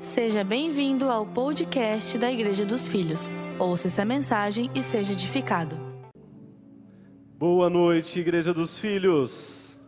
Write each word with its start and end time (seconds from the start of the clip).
Seja 0.00 0.44
bem-vindo 0.44 1.10
ao 1.10 1.26
podcast 1.26 2.18
da 2.18 2.30
Igreja 2.30 2.66
dos 2.66 2.86
Filhos. 2.86 3.28
Ouça 3.58 3.86
essa 3.86 4.04
mensagem 4.04 4.70
e 4.74 4.82
seja 4.82 5.14
edificado. 5.14 5.74
Boa 7.38 7.70
noite, 7.70 8.20
Igreja 8.20 8.52
dos 8.52 8.78
Filhos. 8.78 9.78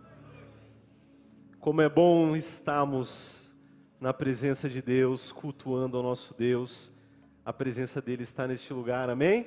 Como 1.61 1.83
é 1.83 1.89
bom 1.91 2.35
estarmos 2.35 3.55
na 4.01 4.15
presença 4.15 4.67
de 4.67 4.81
Deus, 4.81 5.31
cultuando 5.31 5.99
ao 5.99 6.03
nosso 6.03 6.35
Deus. 6.35 6.90
A 7.45 7.53
presença 7.53 8.01
dele 8.01 8.22
está 8.22 8.47
neste 8.47 8.72
lugar, 8.72 9.11
amém? 9.11 9.47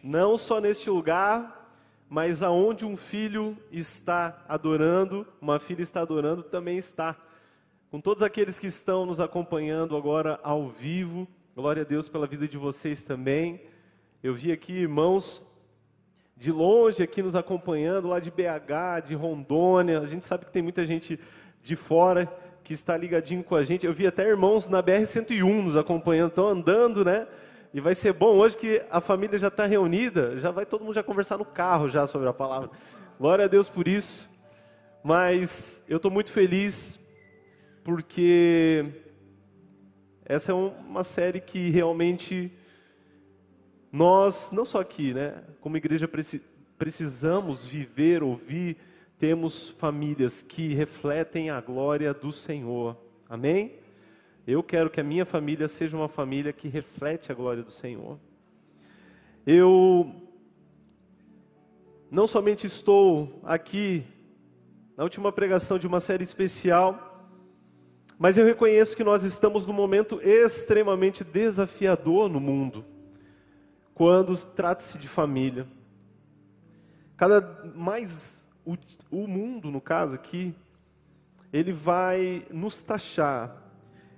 Não 0.00 0.38
só 0.38 0.60
neste 0.60 0.88
lugar, 0.90 1.76
mas 2.08 2.40
aonde 2.40 2.84
um 2.84 2.96
filho 2.96 3.56
está 3.70 4.44
adorando, 4.48 5.26
uma 5.40 5.58
filha 5.58 5.82
está 5.82 6.02
adorando, 6.02 6.44
também 6.44 6.78
está 6.78 7.16
com 7.92 8.00
todos 8.00 8.22
aqueles 8.22 8.58
que 8.58 8.68
estão 8.68 9.04
nos 9.04 9.20
acompanhando 9.20 9.94
agora 9.98 10.40
ao 10.42 10.66
vivo. 10.66 11.28
Glória 11.54 11.82
a 11.82 11.84
Deus 11.84 12.08
pela 12.08 12.26
vida 12.26 12.48
de 12.48 12.56
vocês 12.56 13.04
também. 13.04 13.60
Eu 14.22 14.32
vi 14.32 14.50
aqui 14.50 14.72
irmãos 14.72 15.46
de 16.34 16.50
longe 16.50 17.02
aqui 17.02 17.20
nos 17.20 17.36
acompanhando, 17.36 18.08
lá 18.08 18.18
de 18.18 18.30
BH, 18.30 19.08
de 19.08 19.14
Rondônia. 19.14 20.00
A 20.00 20.06
gente 20.06 20.24
sabe 20.24 20.46
que 20.46 20.50
tem 20.50 20.62
muita 20.62 20.86
gente 20.86 21.20
de 21.62 21.76
fora 21.76 22.34
que 22.64 22.72
está 22.72 22.96
ligadinho 22.96 23.44
com 23.44 23.54
a 23.54 23.62
gente. 23.62 23.84
Eu 23.84 23.92
vi 23.92 24.06
até 24.06 24.26
irmãos 24.26 24.70
na 24.70 24.82
BR-101 24.82 25.62
nos 25.62 25.76
acompanhando, 25.76 26.30
estão 26.30 26.48
andando, 26.48 27.04
né? 27.04 27.28
E 27.74 27.80
vai 27.80 27.94
ser 27.94 28.14
bom 28.14 28.38
hoje 28.38 28.56
que 28.56 28.82
a 28.90 29.02
família 29.02 29.38
já 29.38 29.48
está 29.48 29.66
reunida, 29.66 30.38
já 30.38 30.50
vai 30.50 30.64
todo 30.64 30.82
mundo 30.82 30.94
já 30.94 31.02
conversar 31.02 31.36
no 31.36 31.44
carro 31.44 31.90
já 31.90 32.06
sobre 32.06 32.26
a 32.26 32.32
palavra. 32.32 32.70
Glória 33.20 33.44
a 33.44 33.48
Deus 33.48 33.68
por 33.68 33.86
isso. 33.86 34.30
Mas 35.04 35.84
eu 35.90 35.98
estou 35.98 36.10
muito 36.10 36.32
feliz 36.32 37.01
porque 37.84 38.84
essa 40.24 40.52
é 40.52 40.54
uma 40.54 41.04
série 41.04 41.40
que 41.40 41.70
realmente 41.70 42.52
nós, 43.90 44.50
não 44.52 44.64
só 44.64 44.80
aqui, 44.80 45.12
né, 45.12 45.42
como 45.60 45.76
igreja 45.76 46.08
precisamos 46.78 47.66
viver, 47.66 48.22
ouvir, 48.22 48.76
temos 49.18 49.70
famílias 49.70 50.42
que 50.42 50.74
refletem 50.74 51.50
a 51.50 51.60
glória 51.60 52.14
do 52.14 52.32
Senhor. 52.32 52.96
Amém? 53.28 53.78
Eu 54.46 54.62
quero 54.62 54.90
que 54.90 55.00
a 55.00 55.04
minha 55.04 55.24
família 55.24 55.68
seja 55.68 55.96
uma 55.96 56.08
família 56.08 56.52
que 56.52 56.68
reflete 56.68 57.30
a 57.30 57.34
glória 57.34 57.62
do 57.62 57.70
Senhor. 57.70 58.18
Eu 59.46 60.12
não 62.10 62.26
somente 62.26 62.66
estou 62.66 63.40
aqui 63.44 64.04
na 64.96 65.04
última 65.04 65.30
pregação 65.32 65.78
de 65.78 65.86
uma 65.86 66.00
série 66.00 66.24
especial, 66.24 67.11
mas 68.22 68.38
eu 68.38 68.44
reconheço 68.44 68.96
que 68.96 69.02
nós 69.02 69.24
estamos 69.24 69.66
num 69.66 69.72
momento 69.72 70.20
extremamente 70.22 71.24
desafiador 71.24 72.28
no 72.28 72.38
mundo, 72.38 72.84
quando 73.92 74.32
trata-se 74.36 74.96
de 74.96 75.08
família. 75.08 75.66
Cada 77.16 77.40
mais 77.74 78.48
o, 78.64 78.76
o 79.10 79.26
mundo, 79.26 79.72
no 79.72 79.80
caso 79.80 80.14
aqui, 80.14 80.54
ele 81.52 81.72
vai 81.72 82.46
nos 82.48 82.80
taxar, 82.80 83.60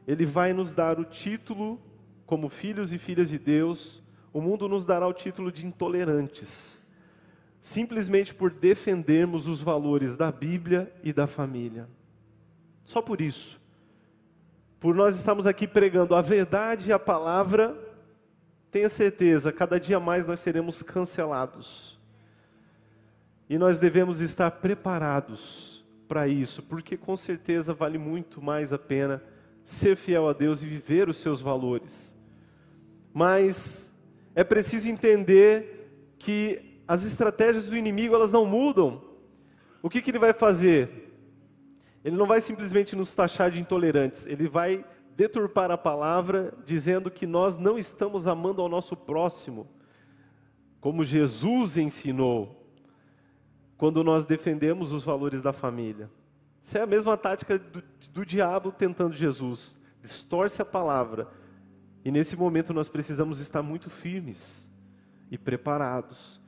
ele 0.07 0.27
vai 0.27 0.53
nos 0.53 0.75
dar 0.75 1.01
o 1.01 1.05
título 1.07 1.81
como 2.27 2.51
filhos 2.51 2.93
e 2.93 2.99
filhas 2.99 3.31
de 3.31 3.39
Deus, 3.39 4.03
o 4.35 4.41
mundo 4.43 4.69
nos 4.69 4.85
dará 4.85 5.09
o 5.09 5.15
título 5.15 5.51
de 5.51 5.67
intolerantes, 5.67 6.85
simplesmente 7.59 8.35
por 8.35 8.51
defendermos 8.51 9.49
os 9.49 9.63
valores 9.63 10.15
da 10.15 10.31
Bíblia 10.31 10.95
e 11.03 11.11
da 11.11 11.27
família. 11.27 11.89
Só 12.85 13.01
por 13.01 13.23
isso 13.23 13.64
por 14.85 14.95
nós 14.95 15.17
estamos 15.17 15.47
aqui 15.47 15.67
pregando 15.67 16.15
a 16.15 16.21
verdade 16.21 16.91
e 16.91 16.93
a 16.93 16.99
palavra, 16.99 17.75
tenha 18.71 18.91
certeza, 18.91 19.51
cada 19.51 19.81
dia 19.81 19.99
mais 19.99 20.27
nós 20.27 20.41
seremos 20.41 20.83
cancelados. 20.83 21.99
E 23.49 23.57
nós 23.57 23.81
devemos 23.81 24.21
estar 24.21 24.51
preparados 24.51 25.83
para 26.07 26.29
isso, 26.29 26.63
porque 26.63 26.99
com 26.99 27.17
certeza 27.17 27.73
vale 27.73 27.97
muito 27.97 28.43
mais 28.43 28.75
a 28.75 28.79
pena 28.79 29.23
ser 29.65 29.97
fiel 29.97 30.29
a 30.29 30.35
Deus 30.35 30.63
e 30.63 30.67
viver 30.67 31.09
os 31.09 31.17
seus 31.17 31.41
valores. 31.41 32.15
Mas 33.11 33.95
é 34.35 34.45
preciso 34.45 34.87
entender 34.91 36.15
que 36.19 36.83
as 36.87 37.07
estratégias 37.07 37.65
do 37.65 37.77
inimigo 37.79 38.15
elas 38.15 38.31
não 38.31 38.45
mudam. 38.45 39.03
O 39.83 39.89
que, 39.89 40.03
que 40.03 40.11
ele 40.11 40.19
vai 40.19 40.35
fazer? 40.35 41.04
Ele 42.05 42.17
não 42.17 42.27
vai 42.27 42.41
simplesmente 42.41 42.95
nos 42.95 43.15
taxar 43.15 43.51
de 43.51 43.61
intolerantes, 43.61 44.27
ele 44.27 44.47
vai 44.47 44.85
deturpar 45.17 45.71
a 45.71 45.79
palavra 45.79 46.53
dizendo 46.67 47.11
que 47.11 47.27
nós 47.27 47.57
não 47.57 47.79
estamos 47.79 48.27
amando 48.27 48.61
ao 48.61 48.69
nosso 48.69 48.97
próximo, 48.97 49.67
como 50.81 51.05
Jesus 51.05 51.77
ensinou, 51.79 52.63
quando 53.79 54.05
nós 54.05 54.27
defendemos 54.27 54.93
os 54.93 55.03
valores 55.03 55.43
da 55.43 55.53
família. 55.53 56.11
Isso 56.61 56.77
é 56.77 56.83
a 56.83 56.87
mesma 56.87 57.17
tática 57.17 57.59
do, 57.59 57.83
do 58.13 58.27
diabo 58.27 58.71
tentando 58.71 59.15
Jesus, 59.15 59.79
distorce 60.03 60.61
a 60.61 60.65
palavra. 60.65 61.29
E 62.05 62.11
nesse 62.11 62.37
momento 62.37 62.75
nós 62.75 62.89
precisamos 62.89 63.41
estar 63.41 63.63
muito 63.63 63.89
firmes 63.89 64.71
e 65.31 65.39
preparados. 65.39 66.41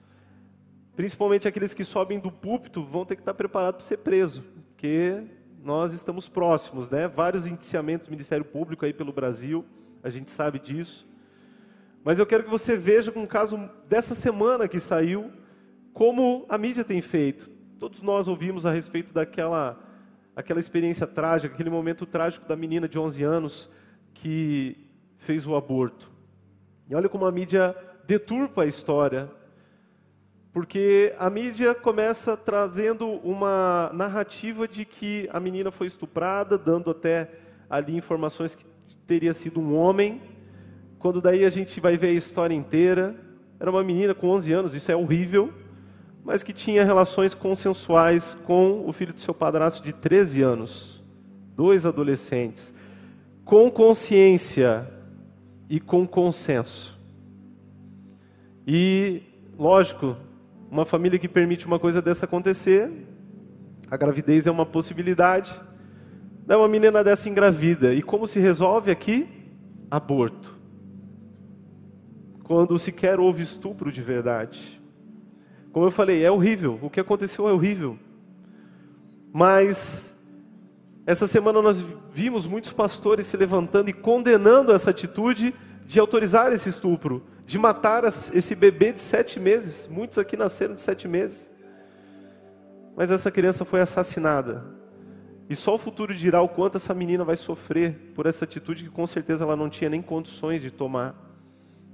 Principalmente 0.95 1.49
aqueles 1.49 1.73
que 1.73 1.85
sobem 1.85 2.19
do 2.19 2.31
púlpito 2.31 2.85
vão 2.85 3.05
ter 3.05 3.17
que 3.17 3.23
estar 3.23 3.35
preparados 3.35 3.79
para 3.79 3.89
ser 3.89 3.99
preso, 3.99 4.43
porque 4.69 5.25
nós 5.67 5.93
estamos 5.93 6.29
próximos, 6.29 6.89
né? 6.89 7.09
Vários 7.09 7.45
indiciamentos 7.49 8.07
do 8.07 8.13
Ministério 8.13 8.45
Público 8.45 8.85
aí 8.85 8.93
pelo 8.93 9.13
Brasil, 9.13 9.65
a 10.01 10.09
gente 10.09 10.31
sabe 10.31 10.61
disso. 10.61 11.05
Mas 12.05 12.21
eu 12.21 12.25
quero 12.25 12.45
que 12.45 12.51
você 12.51 12.77
veja 12.77 13.11
com 13.11 13.25
o 13.25 13.27
caso 13.27 13.69
dessa 13.89 14.15
semana 14.15 14.69
que 14.69 14.79
saiu, 14.79 15.29
como 15.93 16.47
a 16.49 16.57
mídia 16.57 16.85
tem 16.85 17.03
feito. 17.03 17.51
Todos 17.81 18.01
nós 18.01 18.29
ouvimos 18.29 18.65
a 18.65 18.71
respeito 18.71 19.13
daquela 19.13 19.83
aquela 20.37 20.61
experiência 20.61 21.05
trágica, 21.05 21.53
aquele 21.53 21.71
momento 21.71 22.07
trágico 22.07 22.47
da 22.47 22.55
menina 22.55 22.87
de 22.87 22.97
11 22.97 23.25
anos 23.25 23.71
que 24.15 24.77
fez 25.17 25.49
o 25.49 25.57
aborto. 25.57 26.13
E 26.89 26.95
olha 26.95 27.09
como 27.09 27.27
a 27.27 27.33
mídia 27.33 27.75
deturpa 28.07 28.63
a 28.63 28.67
história, 28.67 29.29
porque 30.57 31.15
a 31.19 31.29
mídia 31.29 31.75
começa 31.75 32.35
trazendo 32.35 33.07
uma 33.23 33.91
narrativa 33.93 34.67
de 34.67 34.87
que 34.87 35.29
a 35.31 35.39
menina 35.39 35.71
foi 35.71 35.87
estuprada, 35.87 36.57
dando 36.57 36.91
até 36.91 37.29
ali 37.69 37.95
informações 37.95 38.55
que 38.55 38.65
teria 39.07 39.35
sido 39.35 39.61
um 39.61 39.77
homem. 39.77 40.19
Quando 40.99 41.21
daí 41.21 41.45
a 41.45 41.51
gente 41.51 41.79
vai 41.79 41.99
ver 41.99 42.07
a 42.07 42.13
história 42.13 42.55
inteira, 42.55 43.15
era 43.61 43.71
uma 43.71 43.85
menina 43.85 44.15
com 44.15 44.31
11 44.31 44.51
anos, 44.55 44.75
isso 44.75 44.91
é 44.91 44.97
horrível, 44.97 45.53
mas 46.25 46.43
que 46.43 46.55
tinha 46.55 46.87
relações 46.87 47.35
consensuais 47.35 48.33
com 48.47 48.89
o 48.89 48.95
filho 48.95 49.13
do 49.13 49.21
seu 49.21 49.35
padrasto 49.35 49.85
de 49.85 49.93
13 49.93 50.41
anos. 50.41 51.05
Dois 51.55 51.85
adolescentes 51.85 52.73
com 53.45 53.71
consciência 53.71 54.91
e 55.69 55.79
com 55.81 56.07
consenso. 56.07 56.99
E, 58.67 59.21
lógico, 59.59 60.17
uma 60.71 60.85
família 60.85 61.19
que 61.19 61.29
permite 61.29 61.67
uma 61.67 61.79
coisa 61.79 62.03
dessa 62.03 62.25
acontecer, 62.25 62.91
a 63.91 63.97
gravidez 63.97 64.47
é 64.47 64.51
uma 64.51 64.67
possibilidade. 64.67 65.61
Dá 66.45 66.59
uma 66.59 66.69
menina 66.69 67.03
dessa 67.05 67.29
engravida. 67.29 67.95
E 67.95 68.03
como 68.03 68.27
se 68.27 68.39
resolve 68.39 68.91
aqui? 68.91 69.29
Aborto. 69.91 70.57
Quando 72.43 72.79
sequer 72.79 73.19
houve 73.19 73.43
estupro 73.43 73.91
de 73.91 74.03
verdade. 74.03 74.81
Como 75.73 75.87
eu 75.87 75.91
falei, 75.91 76.25
é 76.25 76.31
horrível. 76.31 76.79
O 76.83 76.91
que 76.91 77.01
aconteceu 77.01 77.49
é 77.49 77.53
horrível. 77.53 77.99
Mas 79.33 80.17
essa 81.05 81.29
semana 81.29 81.63
nós 81.63 81.85
vimos 82.13 82.47
muitos 82.47 82.73
pastores 82.73 83.27
se 83.27 83.37
levantando 83.37 83.89
e 83.89 83.93
condenando 83.93 84.73
essa 84.73 84.91
atitude 84.91 85.55
de 85.85 86.01
autorizar 86.01 86.53
esse 86.53 86.69
estupro 86.69 87.23
de 87.47 87.59
matar 87.59 88.03
esse 88.05 88.55
bebê 88.57 88.93
de 88.93 89.01
sete 89.01 89.39
meses. 89.39 89.89
Muitos 89.89 90.19
aqui 90.19 90.37
nasceram 90.37 90.75
de 90.75 90.81
sete 90.81 91.07
meses. 91.07 91.53
Mas 92.97 93.11
essa 93.11 93.31
criança 93.31 93.65
foi 93.65 93.81
assassinada. 93.81 94.65
E 95.49 95.55
só 95.55 95.77
o 95.77 95.79
futuro 95.79 96.13
dirá 96.13 96.43
o 96.43 96.49
quanto 96.49 96.77
essa 96.77 96.93
menina 96.93 97.25
vai 97.25 97.37
sofrer 97.37 98.13
por 98.15 98.27
essa 98.27 98.45
atitude 98.45 98.83
que 98.83 98.91
com 98.91 99.07
certeza 99.07 99.45
ela 99.45 99.55
não 99.55 99.71
tinha 99.71 99.89
nem 99.89 100.03
condições 100.03 100.61
de 100.61 100.73
tomar. 100.73 101.15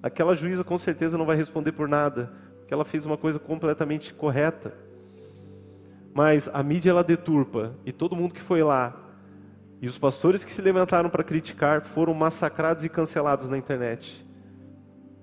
Aquela 0.02 0.34
juíza 0.34 0.64
com 0.64 0.78
certeza 0.78 1.18
não 1.18 1.26
vai 1.26 1.36
responder 1.36 1.72
por 1.72 1.86
nada, 1.86 2.32
porque 2.58 2.72
ela 2.72 2.84
fez 2.84 3.04
uma 3.04 3.18
coisa 3.18 3.38
completamente 3.38 4.14
correta. 4.14 4.72
Mas 6.14 6.48
a 6.48 6.62
mídia 6.62 6.90
ela 6.90 7.04
deturpa 7.04 7.74
e 7.84 7.92
todo 7.92 8.16
mundo 8.16 8.32
que 8.32 8.40
foi 8.40 8.62
lá 8.62 9.02
e 9.82 9.88
os 9.88 9.98
pastores 9.98 10.44
que 10.44 10.52
se 10.52 10.62
levantaram 10.62 11.10
para 11.10 11.24
criticar 11.24 11.82
foram 11.82 12.14
massacrados 12.14 12.84
e 12.84 12.88
cancelados 12.88 13.48
na 13.48 13.58
internet. 13.58 14.24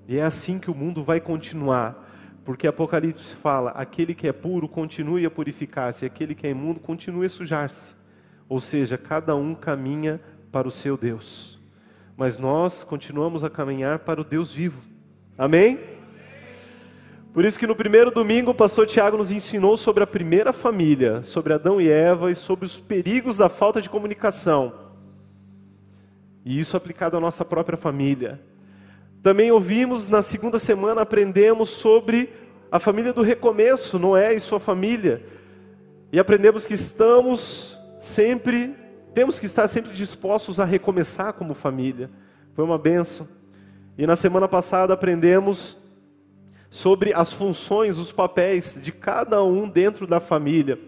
E 0.09 0.17
é 0.17 0.23
assim 0.23 0.57
que 0.57 0.71
o 0.71 0.75
mundo 0.75 1.03
vai 1.03 1.21
continuar. 1.21 2.09
Porque 2.44 2.65
Apocalipse 2.65 3.35
fala: 3.35 3.69
aquele 3.69 4.15
que 4.15 4.27
é 4.27 4.33
puro 4.33 4.67
continue 4.67 5.23
a 5.23 5.29
purificar-se, 5.29 6.03
aquele 6.03 6.33
que 6.33 6.47
é 6.47 6.50
imundo 6.50 6.79
continue 6.79 7.27
a 7.27 7.29
sujar-se. 7.29 7.94
Ou 8.50 8.59
seja, 8.59 8.97
cada 8.97 9.35
um 9.35 9.53
caminha 9.53 10.19
para 10.51 10.67
o 10.67 10.71
seu 10.71 10.97
Deus. 10.97 11.59
mas 12.17 12.39
nós 12.39 12.83
continuamos 12.83 13.44
a 13.44 13.51
caminhar 13.51 14.00
para 14.00 14.19
o 14.19 14.23
Deus 14.23 14.51
vivo. 14.51 14.81
Amém? 15.38 15.79
Por 17.31 17.45
isso 17.45 17.59
que 17.59 17.67
no 17.67 17.75
primeiro 17.75 18.09
domingo 18.09 18.50
o 18.50 18.56
pastor 18.56 18.88
Tiago 18.88 19.15
nos 19.15 19.31
ensinou 19.31 19.77
sobre 19.77 20.03
a 20.03 20.07
primeira 20.07 20.51
família, 20.51 21.21
sobre 21.21 21.53
Adão 21.53 21.79
e 21.79 21.88
Eva 21.88 22.31
e 22.31 22.35
sobre 22.35 22.65
os 22.65 22.79
perigos 22.79 23.38
da 23.38 23.47
falta 23.47 23.79
de 23.79 23.89
comunicação. 23.89 24.73
E 26.44 26.59
isso 26.59 26.75
aplicado 26.75 27.15
à 27.15 27.19
nossa 27.19 27.45
própria 27.45 27.77
família. 27.77 28.49
Também 29.21 29.51
ouvimos 29.51 30.07
na 30.07 30.21
segunda 30.21 30.57
semana, 30.57 31.01
aprendemos 31.01 31.69
sobre 31.69 32.31
a 32.71 32.80
família 32.80 33.12
do 33.12 33.21
recomeço, 33.21 34.00
Noé 34.00 34.33
e 34.33 34.39
sua 34.39 34.60
família. 34.60 35.25
E 36.12 36.18
aprendemos 36.18 36.66
que 36.66 36.74
estamos 36.74 37.77
sempre, 38.00 38.75
temos 39.13 39.38
que 39.38 39.45
estar 39.45 39.68
sempre 39.68 39.92
dispostos 39.92 40.57
a 40.57 40.66
recomeçar 40.66 41.33
como 41.33 41.54
família. 41.54 42.10
Foi 42.54 42.63
uma 42.63 42.77
benção. 42.77 43.27
E 43.98 44.07
na 44.07 44.16
semana 44.16 44.48
passada 44.48 44.94
aprendemos 44.94 45.77
sobre 46.69 47.13
as 47.13 47.33
funções, 47.33 47.98
os 47.98 48.13
papéis 48.13 48.80
de 48.81 48.94
cada 48.94 49.44
um 49.44 49.68
dentro 49.68 50.07
da 50.07 50.21
família. 50.21 50.80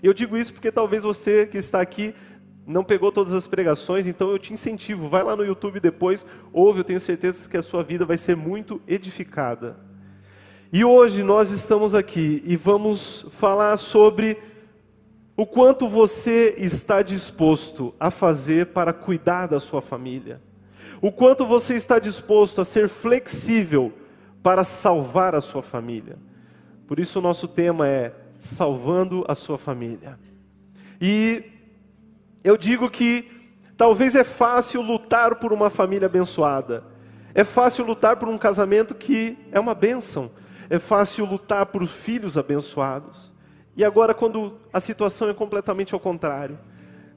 Eu 0.00 0.14
digo 0.14 0.36
isso 0.36 0.52
porque 0.52 0.70
talvez 0.70 1.02
você 1.02 1.44
que 1.44 1.58
está 1.58 1.80
aqui 1.80 2.14
não 2.66 2.84
pegou 2.84 3.10
todas 3.10 3.32
as 3.32 3.46
pregações, 3.46 4.06
então 4.06 4.30
eu 4.30 4.38
te 4.38 4.52
incentivo, 4.52 5.08
vai 5.08 5.22
lá 5.22 5.34
no 5.34 5.44
YouTube 5.44 5.80
depois, 5.80 6.24
ouve, 6.52 6.80
eu 6.80 6.84
tenho 6.84 7.00
certeza 7.00 7.48
que 7.48 7.56
a 7.56 7.62
sua 7.62 7.82
vida 7.82 8.04
vai 8.04 8.16
ser 8.16 8.36
muito 8.36 8.80
edificada. 8.86 9.76
E 10.72 10.84
hoje 10.84 11.22
nós 11.22 11.50
estamos 11.50 11.94
aqui 11.94 12.42
e 12.44 12.56
vamos 12.56 13.26
falar 13.32 13.76
sobre 13.76 14.38
o 15.36 15.44
quanto 15.44 15.88
você 15.88 16.54
está 16.58 17.02
disposto 17.02 17.94
a 17.98 18.10
fazer 18.10 18.66
para 18.66 18.92
cuidar 18.92 19.46
da 19.46 19.58
sua 19.58 19.80
família. 19.80 20.40
O 21.02 21.10
quanto 21.10 21.46
você 21.46 21.74
está 21.74 21.98
disposto 21.98 22.60
a 22.60 22.64
ser 22.64 22.88
flexível 22.88 23.92
para 24.42 24.62
salvar 24.62 25.34
a 25.34 25.40
sua 25.40 25.62
família. 25.62 26.18
Por 26.86 27.00
isso 27.00 27.18
o 27.18 27.22
nosso 27.22 27.48
tema 27.48 27.88
é 27.88 28.14
salvando 28.38 29.24
a 29.26 29.34
sua 29.34 29.56
família. 29.56 30.18
E 31.00 31.44
eu 32.42 32.56
digo 32.56 32.88
que 32.90 33.30
talvez 33.76 34.14
é 34.14 34.24
fácil 34.24 34.80
lutar 34.80 35.36
por 35.36 35.52
uma 35.52 35.70
família 35.70 36.06
abençoada. 36.06 36.84
É 37.34 37.44
fácil 37.44 37.84
lutar 37.84 38.16
por 38.16 38.28
um 38.28 38.38
casamento 38.38 38.94
que 38.94 39.38
é 39.52 39.60
uma 39.60 39.74
bênção. 39.74 40.30
É 40.68 40.78
fácil 40.78 41.24
lutar 41.24 41.66
por 41.66 41.86
filhos 41.86 42.38
abençoados. 42.38 43.32
E 43.76 43.84
agora, 43.84 44.14
quando 44.14 44.58
a 44.72 44.80
situação 44.80 45.28
é 45.28 45.34
completamente 45.34 45.94
ao 45.94 46.00
contrário, 46.00 46.58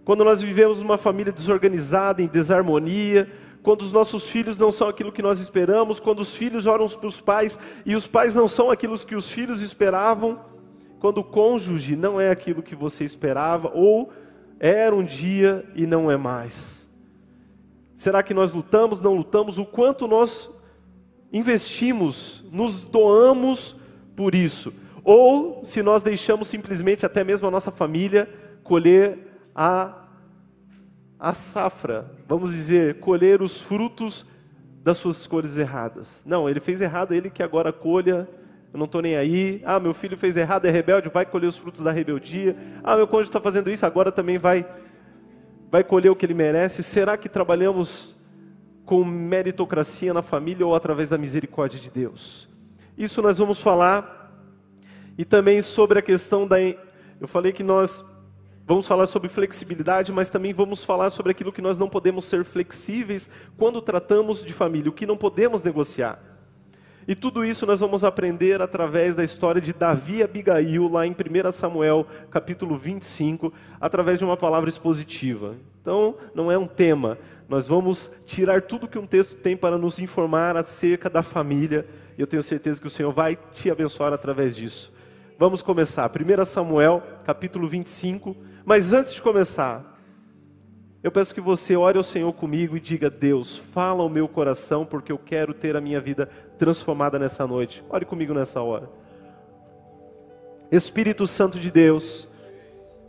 quando 0.06 0.24
nós 0.24 0.42
vivemos 0.42 0.80
uma 0.80 0.98
família 0.98 1.31
desorganizada, 1.31 2.22
em 2.22 2.28
desarmonia, 2.28 3.31
quando 3.64 3.81
os 3.81 3.94
nossos 3.94 4.30
filhos 4.30 4.58
não 4.58 4.72
são 4.72 4.90
aquilo 4.90 5.12
que 5.12 5.22
nós 5.22 5.40
esperamos, 5.40 6.00
quando 6.00 6.20
os 6.20 6.36
filhos 6.36 6.66
oram 6.66 6.88
para 6.90 7.08
os 7.08 7.22
pais 7.22 7.58
e 7.86 7.96
os 7.96 8.06
pais 8.06 8.36
não 8.36 8.48
são 8.48 8.70
aquilo 8.70 8.98
que 9.00 9.16
os 9.16 9.31
filhos 9.31 9.62
esperavam, 9.62 10.40
quando 11.00 11.20
o 11.20 11.24
cônjuge 11.24 11.96
não 11.96 12.20
é 12.20 12.30
aquilo 12.30 12.62
que 12.62 12.75
você 12.75 13.04
esperava, 13.04 13.72
ou 13.74 14.12
era 14.65 14.95
um 14.95 15.04
dia 15.04 15.69
e 15.75 15.86
não 15.86 16.10
é 16.10 16.15
mais. 16.15 16.88
Será 17.98 18.24
que 18.24 18.33
nós 18.33 18.54
lutamos, 18.54 19.01
não 19.01 19.13
lutamos? 19.13 19.57
O 19.57 19.65
quanto 19.65 20.07
nós 20.07 20.50
investimos, 21.33 22.45
nos 22.50 22.86
doamos 22.86 23.75
por 24.15 24.33
isso? 24.33 24.74
Ou 25.04 25.65
se 25.65 25.83
nós 25.83 26.01
deixamos 26.01 26.48
simplesmente 26.48 27.06
até 27.06 27.25
mesmo 27.25 27.45
a 27.45 27.51
nossa 27.51 27.71
família 27.71 28.30
colher 28.63 29.19
a 29.54 30.00
a 31.19 31.33
safra, 31.33 32.12
vamos 32.27 32.51
dizer, 32.51 33.00
colher 33.00 33.42
os 33.42 33.62
frutos 33.62 34.25
das 34.83 34.98
suas 34.98 35.21
escolhas 35.21 35.57
erradas. 35.57 36.21
Não, 36.25 36.50
ele 36.50 36.60
fez 36.60 36.81
errado, 36.81 37.13
ele 37.13 37.30
que 37.30 37.42
agora 37.42 37.71
colha, 37.71 38.27
eu 38.74 38.80
não 38.80 38.86
estou 38.86 39.04
nem 39.04 39.16
aí. 39.16 39.62
Ah, 39.64 39.80
meu 39.80 39.94
filho 39.94 40.18
fez 40.18 40.36
errado, 40.36 40.66
é 40.66 40.72
rebelde, 40.72 41.08
vai 41.08 41.28
colher 41.28 41.46
os 41.46 41.56
frutos 41.56 41.84
da 41.84 41.92
rebeldia. 41.92 42.58
Ah, 42.84 42.98
meu 42.98 43.08
cônjuge 43.08 43.30
está 43.30 43.40
fazendo 43.40 43.70
isso, 43.70 43.86
agora 43.86 44.12
também 44.12 44.40
vai, 44.40 44.66
vai 45.70 45.84
colher 45.84 46.10
o 46.10 46.16
que 46.16 46.25
ele 46.25 46.34
merece. 46.34 46.81
Será 46.81 47.16
que 47.16 47.30
trabalhamos 47.30 48.16
com 48.84 49.06
meritocracia 49.06 50.12
na 50.12 50.24
família 50.24 50.66
ou 50.66 50.74
através 50.74 51.10
da 51.10 51.20
misericórdia 51.20 51.80
de 51.80 51.92
Deus? 51.92 52.50
Isso 52.98 53.22
nós 53.22 53.38
vamos 53.38 53.62
falar. 53.62 54.22
E 55.16 55.24
também 55.24 55.62
sobre 55.62 56.00
a 56.00 56.02
questão 56.02 56.48
da. 56.48 56.60
Eu 56.60 57.28
falei 57.28 57.54
que 57.54 57.62
nós 57.62 58.04
Vamos 58.66 58.88
falar 58.88 59.08
sobre 59.08 59.28
flexibilidade, 59.28 60.14
mas 60.14 60.30
também 60.30 60.54
vamos 60.54 60.86
falar 60.86 61.10
sobre 61.10 61.34
aquilo 61.34 61.52
que 61.52 61.62
nós 61.62 61.78
não 61.78 61.90
podemos 61.90 62.24
ser 62.24 62.46
flexíveis 62.46 63.30
quando 63.58 63.81
tratamos 63.81 64.44
de 64.46 64.54
família, 64.54 64.90
o 64.90 64.94
que 64.94 65.06
não 65.06 65.18
podemos 65.18 65.62
negociar. 65.62 66.33
E 67.08 67.16
tudo 67.16 67.44
isso 67.44 67.66
nós 67.66 67.82
vamos 67.82 68.04
aprender 68.04 68.62
através 68.62 69.16
da 69.16 69.24
história 69.24 69.60
de 69.60 69.74
Davi 69.74 70.18
e 70.18 70.24
Abigail, 70.24 70.88
lá 70.88 71.06
em 71.06 71.12
1 71.12 71.52
Samuel, 71.52 72.08
capítulo 72.32 72.78
25, 72.78 73.52
através 73.80 74.20
de 74.20 74.26
uma 74.26 74.38
palavra 74.38 74.70
expositiva. 74.70 75.56
Então, 75.82 76.16
não 76.34 76.50
é 76.50 76.58
um 76.58 76.68
tema, 76.68 77.18
nós 77.50 77.68
vamos 77.68 78.14
tirar 78.26 78.62
tudo 78.62 78.88
que 78.88 78.98
um 78.98 79.06
texto 79.06 79.36
tem 79.36 79.58
para 79.58 79.78
nos 79.78 80.00
informar 80.00 80.56
acerca 80.56 81.10
da 81.10 81.22
família, 81.22 81.86
e 82.18 82.22
eu 82.22 82.28
tenho 82.28 82.42
certeza 82.42 82.80
que 82.80 82.88
o 82.88 82.90
Senhor 82.90 83.12
vai 83.12 83.38
te 83.52 83.70
abençoar 83.70 84.14
através 84.14 84.56
disso. 84.56 84.94
Vamos 85.38 85.62
começar. 85.62 86.10
1 86.10 86.46
Samuel, 86.46 87.04
capítulo 87.26 87.68
25, 87.68 88.36
mas 88.64 88.94
antes 88.94 89.14
de 89.14 89.22
começar, 89.22 89.94
eu 91.04 91.12
peço 91.12 91.36
que 91.36 91.42
você 91.42 91.76
ore 91.76 91.98
ao 91.98 92.04
Senhor 92.04 92.32
comigo 92.32 92.78
e 92.78 92.80
diga: 92.80 93.10
Deus, 93.10 93.58
fala 93.58 94.04
ao 94.04 94.10
meu 94.10 94.26
coração, 94.26 94.86
porque 94.86 95.12
eu 95.12 95.18
quero 95.18 95.54
ter 95.54 95.76
a 95.76 95.82
minha 95.82 96.00
vida 96.00 96.30
transformada 96.63 97.19
nessa 97.19 97.45
noite. 97.45 97.83
Ore 97.89 98.06
comigo 98.06 98.33
nessa 98.33 98.62
hora. 98.62 98.89
Espírito 100.71 101.27
Santo 101.27 101.60
de 101.60 101.69
Deus, 101.69 102.25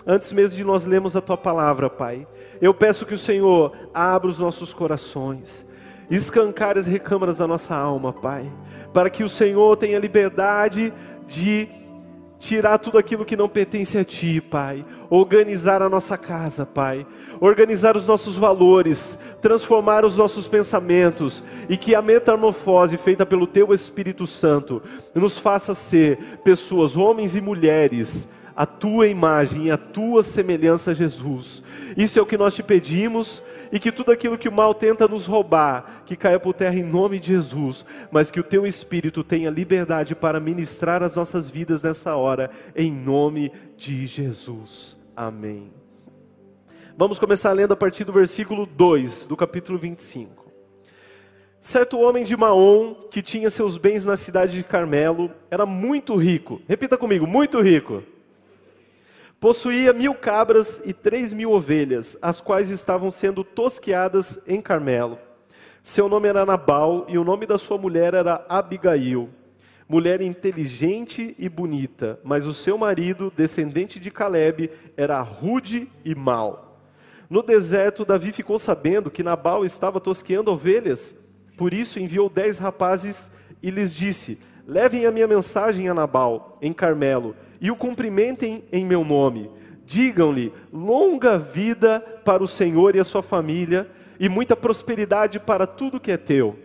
antes 0.04 0.32
mesmo 0.32 0.56
de 0.56 0.64
nós 0.64 0.84
lermos 0.84 1.14
a 1.14 1.20
tua 1.20 1.36
palavra, 1.36 1.88
Pai, 1.88 2.26
eu 2.60 2.74
peço 2.74 3.06
que 3.06 3.14
o 3.14 3.18
Senhor 3.18 3.72
abra 3.94 4.28
os 4.28 4.40
nossos 4.40 4.74
corações, 4.74 5.64
escancare 6.10 6.80
as 6.80 6.86
recâmaras 6.86 7.36
da 7.36 7.46
nossa 7.46 7.76
alma, 7.76 8.12
Pai, 8.12 8.52
para 8.92 9.08
que 9.08 9.22
o 9.22 9.28
Senhor 9.28 9.76
tenha 9.76 10.00
liberdade 10.00 10.92
de 11.28 11.68
tirar 12.40 12.78
tudo 12.78 12.98
aquilo 12.98 13.24
que 13.24 13.36
não 13.36 13.48
pertence 13.48 13.96
a 13.96 14.04
Ti, 14.04 14.40
Pai. 14.40 14.84
Organizar 15.08 15.80
a 15.80 15.88
nossa 15.88 16.18
casa, 16.18 16.66
Pai. 16.66 17.06
Organizar 17.40 17.96
os 17.96 18.04
nossos 18.04 18.36
valores, 18.36 19.16
transformar 19.44 20.06
os 20.06 20.17
nossos 20.17 20.49
pensamentos 20.49 21.44
e 21.69 21.76
que 21.76 21.94
a 21.94 22.00
metamorfose 22.00 22.97
feita 22.97 23.26
pelo 23.26 23.47
Teu 23.47 23.75
Espírito 23.75 24.26
Santo 24.26 24.83
nos 25.14 25.38
faça 25.38 25.75
ser 25.75 26.38
pessoas, 26.42 26.97
homens 26.97 27.35
e 27.35 27.42
mulheres, 27.42 28.26
a 28.57 28.64
Tua 28.64 29.07
imagem 29.07 29.66
e 29.66 29.71
a 29.71 29.76
Tua 29.76 30.23
semelhança, 30.23 30.95
Jesus. 30.95 31.62
Isso 31.95 32.18
é 32.18 32.23
o 32.23 32.26
que 32.26 32.38
nós 32.38 32.54
te 32.54 32.62
pedimos 32.62 33.42
e 33.71 33.78
que 33.78 33.92
tudo 33.92 34.12
aquilo 34.12 34.38
que 34.38 34.49
o 34.49 34.52
mal 34.52 34.73
tenta 34.73 35.07
nos 35.07 35.26
roubar, 35.26 36.04
que 36.07 36.16
caia 36.16 36.40
por 36.40 36.54
terra 36.54 36.76
em 36.76 36.83
nome 36.83 37.21
de 37.21 37.28
Jesus, 37.35 37.85
mas 38.11 38.30
que 38.30 38.40
o 38.40 38.45
teu 38.45 38.66
Espírito 38.66 39.23
tenha 39.23 39.50
liberdade 39.50 40.14
para 40.14 40.40
ministrar 40.40 41.02
as 41.02 41.14
nossas 41.14 41.50
vidas 41.50 41.83
nessa 41.83 42.16
hora, 42.16 42.50
em 42.75 42.90
nome 42.90 43.52
de 43.76 44.07
Jesus. 44.07 44.97
Amém. 45.14 45.84
Vamos 46.96 47.18
começar 47.18 47.50
lendo 47.50 47.72
a 47.72 47.76
partir 47.76 48.04
do 48.04 48.12
versículo 48.12 48.64
2 48.66 49.26
do 49.26 49.36
capítulo 49.36 49.76
25. 49.76 50.44
Certo 51.60 51.98
homem 51.98 52.22
de 52.22 52.36
Maom, 52.36 52.94
que 53.10 53.20
tinha 53.20 53.50
seus 53.50 53.76
bens 53.76 54.04
na 54.04 54.16
cidade 54.16 54.56
de 54.56 54.62
Carmelo, 54.62 55.28
era 55.50 55.66
muito 55.66 56.14
rico. 56.14 56.62
Repita 56.68 56.96
comigo, 56.96 57.26
muito 57.26 57.60
rico. 57.60 58.04
Possuía 59.40 59.92
mil 59.92 60.14
cabras 60.14 60.82
e 60.84 60.92
três 60.92 61.32
mil 61.32 61.50
ovelhas, 61.50 62.16
as 62.22 62.40
quais 62.40 62.70
estavam 62.70 63.10
sendo 63.10 63.42
tosqueadas 63.42 64.40
em 64.46 64.60
Carmelo. 64.60 65.18
Seu 65.82 66.08
nome 66.08 66.28
era 66.28 66.46
Nabal 66.46 67.06
e 67.08 67.18
o 67.18 67.24
nome 67.24 67.44
da 67.44 67.58
sua 67.58 67.76
mulher 67.76 68.14
era 68.14 68.46
Abigail. 68.48 69.30
Mulher 69.88 70.20
inteligente 70.20 71.34
e 71.40 71.48
bonita, 71.48 72.20
mas 72.22 72.46
o 72.46 72.52
seu 72.52 72.78
marido, 72.78 73.32
descendente 73.36 73.98
de 73.98 74.12
Caleb, 74.12 74.70
era 74.96 75.20
rude 75.20 75.90
e 76.04 76.14
mau. 76.14 76.74
No 77.28 77.43
deserto, 77.43 78.04
Davi 78.04 78.33
ficou 78.33 78.59
sabendo 78.59 79.11
que 79.11 79.23
Nabal 79.23 79.64
estava 79.64 80.00
tosqueando 80.00 80.50
ovelhas, 80.50 81.19
por 81.57 81.73
isso 81.73 81.99
enviou 81.99 82.28
dez 82.28 82.59
rapazes 82.59 83.31
e 83.62 83.71
lhes 83.71 83.95
disse: 83.95 84.38
Levem 84.66 85.07
a 85.07 85.11
minha 85.11 85.26
mensagem 85.26 85.88
a 85.88 85.95
Nabal, 85.95 86.59
em 86.61 86.73
Carmelo, 86.73 87.35
e 87.61 87.71
o 87.71 87.76
cumprimentem 87.76 88.64
em 88.73 88.85
meu 88.85 89.04
nome. 89.04 89.50
Digam-lhe: 89.87 90.52
longa 90.73 91.38
vida 91.38 92.00
para 92.25 92.43
o 92.43 92.49
Senhor 92.49 92.97
e 92.97 93.00
a 93.00 93.04
sua 93.04 93.23
família, 93.23 93.90
e 94.19 94.28
muita 94.28 94.57
prosperidade 94.57 95.38
para 95.38 95.66
tudo 95.66 96.00
que 96.00 96.11
é 96.11 96.16
teu. 96.16 96.59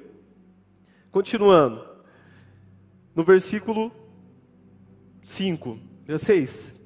Continuando, 1.12 1.84
no 3.16 3.24
versículo 3.24 3.92
5, 5.24 5.80
6, 6.18 6.79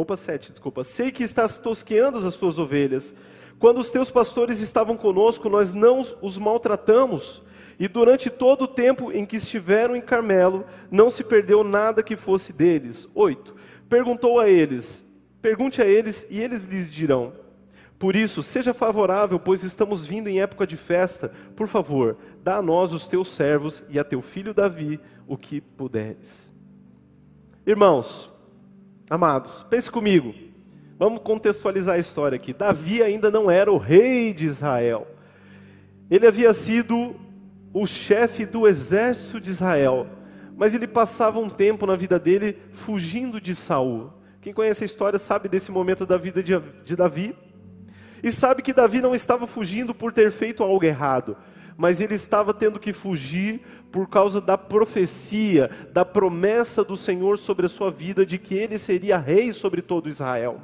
opa, 0.00 0.16
7, 0.16 0.52
desculpa. 0.52 0.84
Sei 0.84 1.10
que 1.10 1.22
estás 1.22 1.58
tosqueando 1.58 2.18
as 2.18 2.36
tuas 2.36 2.58
ovelhas, 2.58 3.14
Quando 3.58 3.78
os 3.78 3.90
teus 3.90 4.08
pastores 4.10 4.60
estavam 4.60 4.96
conosco, 4.96 5.48
nós 5.48 5.74
não 5.74 6.04
os 6.22 6.38
maltratamos, 6.38 7.42
e 7.78 7.88
durante 7.88 8.30
todo 8.30 8.62
o 8.62 8.68
tempo 8.68 9.10
em 9.12 9.26
que 9.26 9.36
estiveram 9.36 9.96
em 9.96 10.00
Carmelo, 10.00 10.64
não 10.90 11.10
se 11.10 11.24
perdeu 11.24 11.64
nada 11.64 12.02
que 12.02 12.16
fosse 12.16 12.52
deles. 12.52 13.08
8. 13.14 13.54
Perguntou 13.88 14.38
a 14.38 14.48
eles: 14.48 15.04
Pergunte 15.42 15.82
a 15.82 15.86
eles, 15.86 16.26
e 16.30 16.40
eles 16.40 16.64
lhes 16.64 16.92
dirão. 16.92 17.32
Por 17.98 18.14
isso, 18.14 18.44
seja 18.44 18.72
favorável, 18.72 19.40
pois 19.40 19.64
estamos 19.64 20.06
vindo 20.06 20.28
em 20.28 20.40
época 20.40 20.64
de 20.64 20.76
festa. 20.76 21.32
Por 21.56 21.66
favor, 21.66 22.16
dá 22.44 22.56
a 22.56 22.62
nós, 22.62 22.92
os 22.92 23.08
teus 23.08 23.30
servos, 23.32 23.82
e 23.88 23.98
a 23.98 24.04
teu 24.04 24.22
filho 24.22 24.54
Davi, 24.54 25.00
o 25.26 25.36
que 25.36 25.60
puderes. 25.60 26.52
Irmãos, 27.66 28.32
amados, 29.08 29.64
pense 29.68 29.90
comigo. 29.90 30.34
Vamos 30.98 31.22
contextualizar 31.22 31.94
a 31.94 31.98
história 31.98 32.36
aqui. 32.36 32.52
Davi 32.52 33.02
ainda 33.02 33.30
não 33.30 33.50
era 33.50 33.72
o 33.72 33.78
rei 33.78 34.34
de 34.34 34.46
Israel. 34.46 35.06
Ele 36.10 36.26
havia 36.26 36.52
sido 36.52 37.14
o 37.72 37.86
chefe 37.86 38.44
do 38.44 38.66
exército 38.66 39.40
de 39.40 39.50
Israel, 39.50 40.06
mas 40.56 40.74
ele 40.74 40.88
passava 40.88 41.38
um 41.38 41.48
tempo 41.48 41.86
na 41.86 41.94
vida 41.94 42.18
dele 42.18 42.58
fugindo 42.72 43.40
de 43.40 43.54
Saul. 43.54 44.12
Quem 44.40 44.52
conhece 44.52 44.82
a 44.82 44.86
história 44.86 45.18
sabe 45.18 45.48
desse 45.48 45.70
momento 45.70 46.04
da 46.04 46.16
vida 46.16 46.42
de, 46.42 46.58
de 46.84 46.96
Davi. 46.96 47.36
E 48.22 48.32
sabe 48.32 48.62
que 48.62 48.72
Davi 48.72 49.00
não 49.00 49.14
estava 49.14 49.46
fugindo 49.46 49.94
por 49.94 50.12
ter 50.12 50.32
feito 50.32 50.64
algo 50.64 50.84
errado, 50.84 51.36
mas 51.76 52.00
ele 52.00 52.14
estava 52.14 52.52
tendo 52.52 52.80
que 52.80 52.92
fugir 52.92 53.60
por 53.90 54.08
causa 54.08 54.40
da 54.40 54.58
profecia, 54.58 55.70
da 55.92 56.04
promessa 56.04 56.84
do 56.84 56.96
Senhor 56.96 57.38
sobre 57.38 57.66
a 57.66 57.68
sua 57.68 57.90
vida 57.90 58.24
de 58.24 58.38
que 58.38 58.54
ele 58.54 58.78
seria 58.78 59.18
rei 59.18 59.52
sobre 59.52 59.80
todo 59.80 60.08
Israel. 60.08 60.60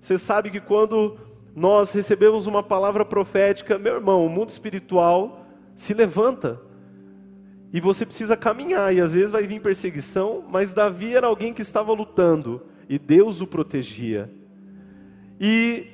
Você 0.00 0.16
sabe 0.16 0.50
que 0.50 0.60
quando 0.60 1.18
nós 1.54 1.92
recebemos 1.92 2.46
uma 2.46 2.62
palavra 2.62 3.04
profética, 3.04 3.78
meu 3.78 3.96
irmão, 3.96 4.24
o 4.24 4.28
mundo 4.28 4.50
espiritual 4.50 5.44
se 5.74 5.92
levanta. 5.92 6.60
E 7.72 7.80
você 7.80 8.06
precisa 8.06 8.36
caminhar, 8.36 8.94
e 8.94 9.00
às 9.00 9.12
vezes 9.12 9.30
vai 9.30 9.46
vir 9.46 9.60
perseguição, 9.60 10.44
mas 10.50 10.72
Davi 10.72 11.14
era 11.14 11.26
alguém 11.26 11.52
que 11.52 11.60
estava 11.60 11.92
lutando, 11.92 12.62
e 12.88 12.98
Deus 12.98 13.42
o 13.42 13.46
protegia. 13.46 14.30
E 15.38 15.86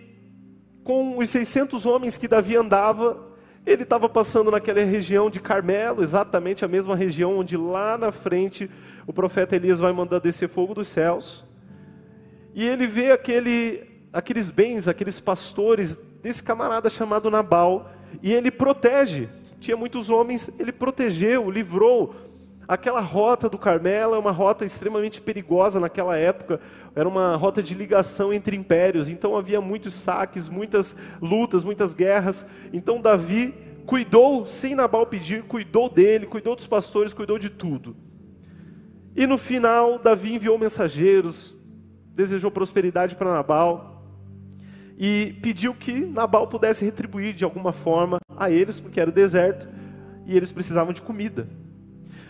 com 0.85 1.19
os 1.19 1.29
600 1.31 1.85
homens 1.87 2.17
que 2.17 2.29
Davi 2.29 2.57
andava, 2.57 3.34
ele 3.67 3.83
estava 3.83 4.09
passando 4.09 4.51
naquela 4.51 4.83
região 4.85 5.31
de 5.31 5.41
Carmelo, 5.41 6.03
exatamente 6.03 6.65
a 6.65 6.69
mesma 6.69 6.95
região 6.95 7.39
onde 7.39 7.57
lá 7.57 7.97
na 7.97 8.13
frente 8.13 8.71
o 9.07 9.13
profeta 9.13 9.57
Elias 9.57 9.79
vai 9.79 9.93
mandar 9.93 10.21
descer 10.21 10.49
fogo 10.49 10.75
dos 10.75 10.89
céus. 10.89 11.45
E 12.55 12.67
ele 12.67 12.87
vê 12.87 13.11
aquele, 13.11 13.83
aqueles 14.13 14.51
bens, 14.51 14.87
aqueles 14.87 15.19
pastores 15.19 15.97
desse 16.23 16.43
camarada 16.43 16.89
chamado 16.89 17.31
Nabal, 17.31 17.91
e 18.23 18.33
ele 18.33 18.51
protege 18.51 19.29
tinha 19.65 19.77
muitos 19.79 20.11
homens, 20.11 20.51
ele 20.59 20.71
protegeu, 20.71 21.51
livrou. 21.51 22.15
Aquela 22.67 23.01
rota 23.01 23.49
do 23.49 23.59
Carmelo 23.59 24.15
é 24.15 24.19
uma 24.19 24.31
rota 24.31 24.65
extremamente 24.65 25.21
perigosa 25.21 25.79
naquela 25.79 26.17
época, 26.17 26.61
era 26.95 27.07
uma 27.09 27.37
rota 27.37 27.63
de 27.63 27.75
ligação 27.75 28.33
entre 28.33 28.57
impérios, 28.57 29.09
então 29.09 29.37
havia 29.37 29.61
muitos 29.61 29.93
saques, 29.93 30.49
muitas 30.49 30.97
lutas, 31.21 31.63
muitas 31.63 31.95
guerras. 31.95 32.49
Então 32.73 33.01
Davi 33.01 33.55
cuidou, 33.85 34.47
sem 34.47 34.75
Nabal 34.75 35.07
pedir, 35.07 35.43
cuidou 35.43 35.91
dele, 35.91 36.27
cuidou 36.27 36.57
dos 36.57 36.67
pastores, 36.67 37.13
cuidou 37.13 37.39
de 37.39 37.51
tudo. 37.51 37.95
E 39.15 39.27
no 39.27 39.37
final, 39.37 39.99
Davi 39.99 40.35
enviou 40.35 40.59
mensageiros, 40.59 41.57
desejou 42.15 42.51
prosperidade 42.51 43.15
para 43.15 43.33
Nabal 43.33 44.03
e 44.97 45.37
pediu 45.43 45.75
que 45.75 45.93
Nabal 45.93 46.47
pudesse 46.47 46.85
retribuir 46.85 47.35
de 47.35 47.45
alguma 47.45 47.73
forma 47.73 48.19
a 48.37 48.51
eles, 48.51 48.81
porque 48.81 49.01
era 49.01 49.13
deserto 49.13 49.69
e 50.27 50.37
eles 50.37 50.51
precisavam 50.51 50.93
de 50.93 51.03
comida. 51.03 51.47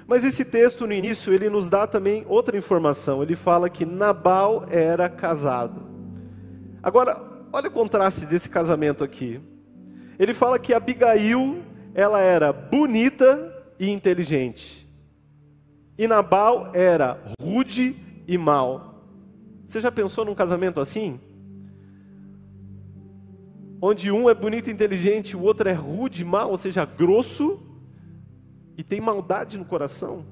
Mas 0.06 0.24
esse 0.24 0.44
texto 0.44 0.86
no 0.86 0.92
início 0.92 1.32
ele 1.32 1.48
nos 1.48 1.68
dá 1.68 1.86
também 1.86 2.24
outra 2.28 2.56
informação. 2.56 3.22
Ele 3.22 3.34
fala 3.34 3.70
que 3.70 3.86
Nabal 3.86 4.64
era 4.68 5.08
casado. 5.08 5.82
Agora, 6.82 7.20
olha 7.52 7.68
o 7.68 7.72
contraste 7.72 8.26
desse 8.26 8.48
casamento 8.48 9.02
aqui. 9.02 9.40
Ele 10.18 10.34
fala 10.34 10.58
que 10.58 10.74
Abigail, 10.74 11.62
ela 11.94 12.20
era 12.20 12.52
bonita 12.52 13.52
e 13.78 13.90
inteligente. 13.90 14.86
E 15.96 16.06
Nabal 16.06 16.70
era 16.74 17.22
rude 17.40 17.96
e 18.28 18.36
mal. 18.36 19.02
Você 19.64 19.80
já 19.80 19.90
pensou 19.90 20.24
num 20.24 20.34
casamento 20.34 20.80
assim? 20.80 21.18
onde 23.86 24.10
um 24.10 24.30
é 24.30 24.34
bonito 24.34 24.70
e 24.70 24.72
inteligente, 24.72 25.36
o 25.36 25.42
outro 25.42 25.68
é 25.68 25.74
rude, 25.74 26.24
mal, 26.24 26.50
ou 26.50 26.56
seja, 26.56 26.86
grosso 26.86 27.60
e 28.76 28.82
tem 28.82 29.00
maldade 29.00 29.56
no 29.56 29.64
coração. 29.64 30.24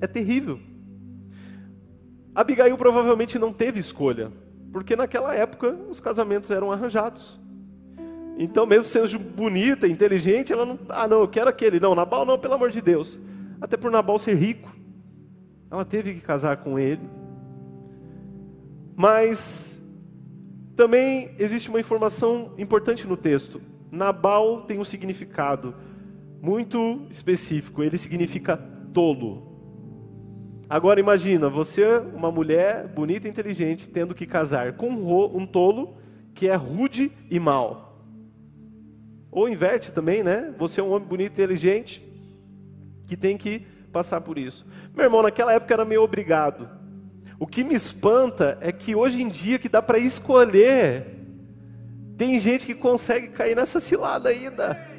É 0.00 0.06
terrível. 0.06 0.58
Abigail 2.34 2.76
provavelmente 2.76 3.38
não 3.38 3.52
teve 3.52 3.78
escolha, 3.78 4.32
porque 4.72 4.94
naquela 4.94 5.34
época 5.34 5.76
os 5.90 6.00
casamentos 6.00 6.50
eram 6.50 6.70
arranjados. 6.70 7.38
Então, 8.38 8.64
mesmo 8.64 8.88
sendo 8.88 9.18
bonita, 9.18 9.86
inteligente, 9.86 10.52
ela 10.52 10.64
não, 10.64 10.78
ah, 10.88 11.06
não, 11.06 11.20
eu 11.20 11.28
quero 11.28 11.50
aquele, 11.50 11.78
não, 11.78 11.94
Nabal 11.94 12.24
não, 12.24 12.38
pelo 12.38 12.54
amor 12.54 12.70
de 12.70 12.80
Deus. 12.80 13.18
Até 13.60 13.76
por 13.76 13.90
Nabal 13.90 14.16
ser 14.18 14.34
rico, 14.34 14.74
ela 15.70 15.84
teve 15.84 16.14
que 16.14 16.20
casar 16.20 16.56
com 16.58 16.78
ele. 16.78 17.02
Mas 18.96 19.82
também 20.74 21.34
existe 21.38 21.68
uma 21.68 21.80
informação 21.80 22.54
importante 22.56 23.06
no 23.06 23.16
texto. 23.16 23.60
Nabal 23.90 24.62
tem 24.62 24.78
um 24.78 24.84
significado 24.84 25.74
muito 26.40 27.06
específico. 27.10 27.82
Ele 27.82 27.98
significa 27.98 28.56
tolo. 28.92 29.48
Agora 30.68 31.00
imagina, 31.00 31.48
você, 31.48 31.84
uma 32.14 32.30
mulher 32.30 32.86
bonita 32.86 33.26
e 33.26 33.30
inteligente, 33.30 33.88
tendo 33.88 34.14
que 34.14 34.24
casar 34.24 34.74
com 34.74 34.88
um 34.88 35.44
tolo 35.44 35.96
que 36.34 36.48
é 36.48 36.54
rude 36.54 37.10
e 37.28 37.40
mau. 37.40 38.04
Ou 39.30 39.48
inverte 39.48 39.92
também, 39.92 40.22
né? 40.22 40.54
Você 40.58 40.80
é 40.80 40.84
um 40.84 40.92
homem 40.92 41.08
bonito 41.08 41.32
e 41.32 41.34
inteligente 41.34 42.02
que 43.06 43.16
tem 43.16 43.36
que 43.36 43.66
passar 43.92 44.20
por 44.20 44.38
isso. 44.38 44.66
Meu 44.94 45.04
irmão, 45.04 45.22
naquela 45.22 45.52
época 45.52 45.74
era 45.74 45.84
meio 45.84 46.02
obrigado. 46.02 46.68
O 47.38 47.46
que 47.46 47.64
me 47.64 47.74
espanta 47.74 48.58
é 48.60 48.70
que 48.70 48.94
hoje 48.94 49.22
em 49.22 49.28
dia 49.28 49.58
que 49.58 49.68
dá 49.68 49.82
para 49.82 49.98
escolher, 49.98 51.06
tem 52.16 52.38
gente 52.38 52.66
que 52.66 52.74
consegue 52.74 53.28
cair 53.28 53.56
nessa 53.56 53.80
cilada 53.80 54.28
ainda. 54.28 54.89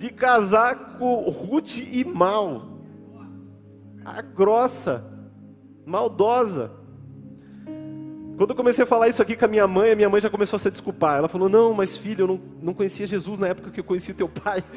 De 0.00 0.10
casar 0.10 0.96
com 0.98 1.28
rude 1.28 1.86
e 1.92 2.04
mal. 2.04 2.80
A 4.04 4.22
grossa, 4.22 5.04
maldosa. 5.84 6.72
Quando 8.36 8.50
eu 8.50 8.56
comecei 8.56 8.84
a 8.84 8.86
falar 8.86 9.08
isso 9.08 9.20
aqui 9.20 9.36
com 9.36 9.44
a 9.44 9.48
minha 9.48 9.68
mãe, 9.68 9.92
a 9.92 9.96
minha 9.96 10.08
mãe 10.08 10.20
já 10.20 10.30
começou 10.30 10.56
a 10.56 10.60
se 10.60 10.70
desculpar. 10.70 11.18
Ela 11.18 11.28
falou: 11.28 11.48
Não, 11.48 11.74
mas 11.74 11.96
filho, 11.98 12.22
eu 12.22 12.26
não, 12.26 12.40
não 12.62 12.72
conhecia 12.72 13.06
Jesus 13.06 13.38
na 13.38 13.48
época 13.48 13.70
que 13.70 13.80
eu 13.80 13.84
conheci 13.84 14.14
teu 14.14 14.28
pai. 14.28 14.64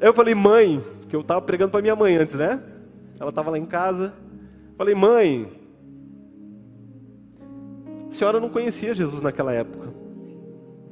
Eu 0.00 0.14
falei: 0.14 0.34
Mãe, 0.34 0.82
que 1.10 1.16
eu 1.16 1.20
estava 1.20 1.42
pregando 1.42 1.72
para 1.72 1.82
minha 1.82 1.96
mãe 1.96 2.16
antes, 2.16 2.36
né? 2.36 2.62
Ela 3.18 3.28
estava 3.28 3.50
lá 3.50 3.58
em 3.58 3.66
casa. 3.66 4.14
Falei, 4.80 4.94
mãe, 4.94 5.52
a 8.08 8.12
senhora 8.12 8.40
não 8.40 8.48
conhecia 8.48 8.94
Jesus 8.94 9.22
naquela 9.22 9.52
época. 9.52 9.92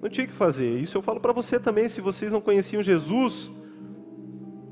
Não 0.00 0.08
tinha 0.08 0.26
que 0.26 0.32
fazer. 0.32 0.78
Isso 0.78 0.96
eu 0.96 1.02
falo 1.02 1.20
para 1.20 1.32
você 1.32 1.58
também. 1.58 1.88
Se 1.88 2.00
vocês 2.00 2.30
não 2.30 2.40
conheciam 2.40 2.82
Jesus, 2.82 3.50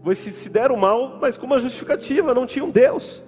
vocês 0.03 0.35
se 0.35 0.49
deram 0.49 0.77
mal, 0.77 1.19
mas 1.21 1.37
com 1.37 1.47
uma 1.47 1.59
justificativa, 1.59 2.33
não 2.33 2.47
tinham 2.47 2.71
Deus. 2.71 3.23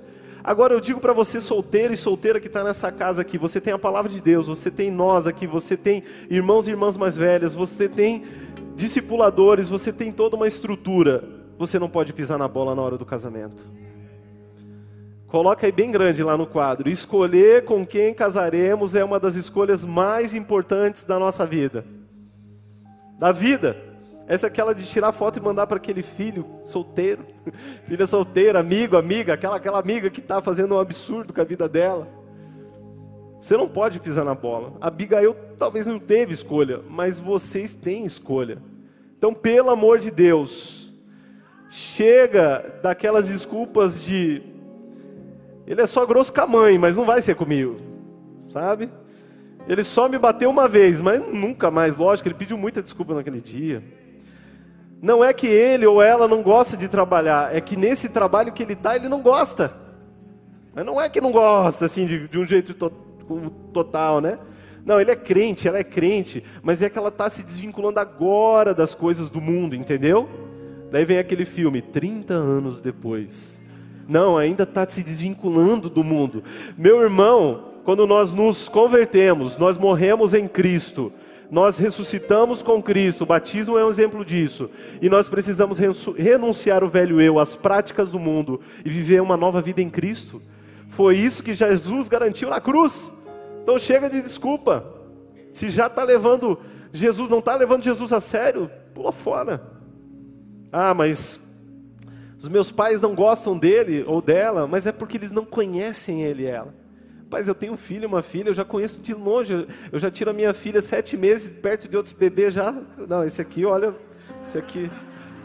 Agora 0.44 0.72
eu 0.72 0.80
digo 0.80 1.00
para 1.00 1.12
você, 1.12 1.40
solteiro 1.40 1.92
e 1.92 1.96
solteira 1.96 2.40
que 2.40 2.46
está 2.46 2.62
nessa 2.62 2.90
casa 2.92 3.22
aqui: 3.22 3.36
você 3.36 3.60
tem 3.60 3.72
a 3.72 3.78
palavra 3.78 4.10
de 4.10 4.22
Deus, 4.22 4.46
você 4.46 4.70
tem 4.70 4.90
nós 4.90 5.26
aqui, 5.26 5.46
você 5.46 5.76
tem 5.76 6.02
irmãos 6.30 6.68
e 6.68 6.70
irmãs 6.70 6.96
mais 6.96 7.16
velhas, 7.16 7.54
você 7.54 7.88
tem 7.88 8.24
discipuladores, 8.76 9.68
você 9.68 9.92
tem 9.92 10.12
toda 10.12 10.36
uma 10.36 10.46
estrutura. 10.46 11.24
Você 11.58 11.78
não 11.78 11.90
pode 11.90 12.12
pisar 12.12 12.38
na 12.38 12.46
bola 12.46 12.74
na 12.74 12.82
hora 12.82 12.96
do 12.96 13.04
casamento. 13.04 13.66
Coloca 15.28 15.66
aí 15.66 15.72
bem 15.72 15.90
grande 15.90 16.22
lá 16.22 16.38
no 16.38 16.46
quadro. 16.46 16.88
Escolher 16.88 17.66
com 17.66 17.84
quem 17.84 18.14
casaremos 18.14 18.94
é 18.94 19.04
uma 19.04 19.20
das 19.20 19.36
escolhas 19.36 19.84
mais 19.84 20.34
importantes 20.34 21.04
da 21.04 21.18
nossa 21.18 21.44
vida. 21.44 21.84
Da 23.18 23.30
vida. 23.30 23.76
Essa 24.26 24.46
é 24.46 24.48
aquela 24.48 24.74
de 24.74 24.86
tirar 24.86 25.12
foto 25.12 25.38
e 25.38 25.42
mandar 25.42 25.66
para 25.66 25.76
aquele 25.76 26.02
filho 26.02 26.46
solteiro, 26.64 27.24
filha 27.84 28.06
solteira, 28.06 28.58
amigo, 28.58 28.96
amiga, 28.96 29.34
aquela, 29.34 29.56
aquela 29.56 29.78
amiga 29.78 30.08
que 30.08 30.20
está 30.20 30.40
fazendo 30.40 30.74
um 30.74 30.80
absurdo 30.80 31.32
com 31.32 31.40
a 31.40 31.44
vida 31.44 31.68
dela. 31.68 32.08
Você 33.38 33.56
não 33.56 33.68
pode 33.68 34.00
pisar 34.00 34.24
na 34.24 34.34
bola. 34.34 34.74
A 34.80 34.88
Abigail 34.88 35.36
talvez 35.58 35.86
não 35.86 35.98
teve 35.98 36.32
escolha, 36.32 36.80
mas 36.88 37.20
vocês 37.20 37.74
têm 37.74 38.06
escolha. 38.06 38.58
Então, 39.16 39.34
pelo 39.34 39.70
amor 39.70 39.98
de 39.98 40.10
Deus, 40.10 40.90
chega 41.68 42.80
daquelas 42.82 43.28
desculpas 43.28 44.02
de 44.02 44.57
ele 45.68 45.82
é 45.82 45.86
só 45.86 46.06
grosso 46.06 46.32
com 46.32 46.40
a 46.40 46.46
mãe, 46.46 46.78
mas 46.78 46.96
não 46.96 47.04
vai 47.04 47.20
ser 47.20 47.36
comigo, 47.36 47.76
sabe? 48.50 48.90
Ele 49.68 49.82
só 49.82 50.08
me 50.08 50.16
bateu 50.18 50.48
uma 50.48 50.66
vez, 50.66 50.98
mas 50.98 51.20
nunca 51.30 51.70
mais, 51.70 51.94
lógico, 51.94 52.26
ele 52.26 52.34
pediu 52.34 52.56
muita 52.56 52.82
desculpa 52.82 53.14
naquele 53.14 53.38
dia. 53.38 53.84
Não 55.02 55.22
é 55.22 55.30
que 55.34 55.46
ele 55.46 55.84
ou 55.84 56.02
ela 56.02 56.26
não 56.26 56.42
gosta 56.42 56.74
de 56.74 56.88
trabalhar, 56.88 57.54
é 57.54 57.60
que 57.60 57.76
nesse 57.76 58.08
trabalho 58.08 58.50
que 58.50 58.62
ele 58.62 58.72
está, 58.72 58.96
ele 58.96 59.10
não 59.10 59.20
gosta. 59.20 59.70
Mas 60.74 60.86
não 60.86 60.98
é 60.98 61.06
que 61.10 61.20
não 61.20 61.30
gosta, 61.30 61.84
assim, 61.84 62.06
de, 62.06 62.26
de 62.28 62.38
um 62.38 62.46
jeito 62.46 62.72
to, 62.72 62.90
total, 63.70 64.22
né? 64.22 64.38
Não, 64.86 64.98
ele 64.98 65.10
é 65.10 65.16
crente, 65.16 65.68
ela 65.68 65.76
é 65.76 65.84
crente, 65.84 66.42
mas 66.62 66.80
é 66.80 66.88
que 66.88 66.98
ela 66.98 67.08
está 67.10 67.28
se 67.28 67.42
desvinculando 67.42 68.00
agora 68.00 68.72
das 68.72 68.94
coisas 68.94 69.28
do 69.28 69.38
mundo, 69.38 69.76
entendeu? 69.76 70.26
Daí 70.90 71.04
vem 71.04 71.18
aquele 71.18 71.44
filme, 71.44 71.82
30 71.82 72.32
anos 72.32 72.80
depois. 72.80 73.60
Não, 74.08 74.38
ainda 74.38 74.62
está 74.62 74.88
se 74.88 75.04
desvinculando 75.04 75.90
do 75.90 76.02
mundo. 76.02 76.42
Meu 76.78 77.02
irmão, 77.02 77.64
quando 77.84 78.06
nós 78.06 78.32
nos 78.32 78.66
convertemos, 78.66 79.58
nós 79.58 79.76
morremos 79.76 80.32
em 80.32 80.48
Cristo, 80.48 81.12
nós 81.50 81.78
ressuscitamos 81.78 82.62
com 82.62 82.82
Cristo, 82.82 83.22
o 83.22 83.26
batismo 83.26 83.78
é 83.78 83.84
um 83.84 83.90
exemplo 83.90 84.24
disso, 84.24 84.70
e 85.00 85.08
nós 85.08 85.28
precisamos 85.28 85.78
renunciar 86.16 86.82
o 86.82 86.88
velho 86.88 87.20
eu, 87.20 87.38
as 87.38 87.54
práticas 87.54 88.10
do 88.10 88.18
mundo, 88.18 88.60
e 88.84 88.88
viver 88.88 89.20
uma 89.20 89.36
nova 89.36 89.60
vida 89.60 89.82
em 89.82 89.90
Cristo. 89.90 90.40
Foi 90.88 91.16
isso 91.16 91.42
que 91.42 91.52
Jesus 91.52 92.08
garantiu 92.08 92.48
na 92.48 92.60
cruz. 92.60 93.12
Então 93.62 93.78
chega 93.78 94.08
de 94.08 94.22
desculpa. 94.22 94.86
Se 95.52 95.68
já 95.68 95.86
está 95.86 96.02
levando 96.02 96.58
Jesus, 96.92 97.28
não 97.28 97.40
está 97.40 97.56
levando 97.56 97.84
Jesus 97.84 98.12
a 98.12 98.20
sério, 98.20 98.70
pula 98.94 99.12
fora. 99.12 99.62
Ah, 100.72 100.94
mas 100.94 101.47
os 102.38 102.48
meus 102.48 102.70
pais 102.70 103.00
não 103.00 103.16
gostam 103.16 103.58
dele 103.58 104.04
ou 104.06 104.22
dela, 104.22 104.66
mas 104.66 104.86
é 104.86 104.92
porque 104.92 105.16
eles 105.16 105.32
não 105.32 105.44
conhecem 105.44 106.22
ele 106.22 106.44
e 106.44 106.46
ela. 106.46 106.72
Pais, 107.28 107.48
eu 107.48 107.54
tenho 107.54 107.72
um 107.72 107.76
filho 107.76 108.08
uma 108.08 108.22
filha, 108.22 108.48
eu 108.48 108.54
já 108.54 108.64
conheço 108.64 109.02
de 109.02 109.12
longe, 109.12 109.66
eu 109.92 109.98
já 109.98 110.10
tiro 110.10 110.30
a 110.30 110.32
minha 110.32 110.54
filha 110.54 110.80
sete 110.80 111.16
meses 111.16 111.50
perto 111.58 111.88
de 111.88 111.96
outros 111.96 112.14
bebês 112.14 112.54
já. 112.54 112.72
Não, 113.08 113.24
esse 113.24 113.40
aqui, 113.42 113.66
olha, 113.66 113.92
esse 114.44 114.56
aqui. 114.56 114.88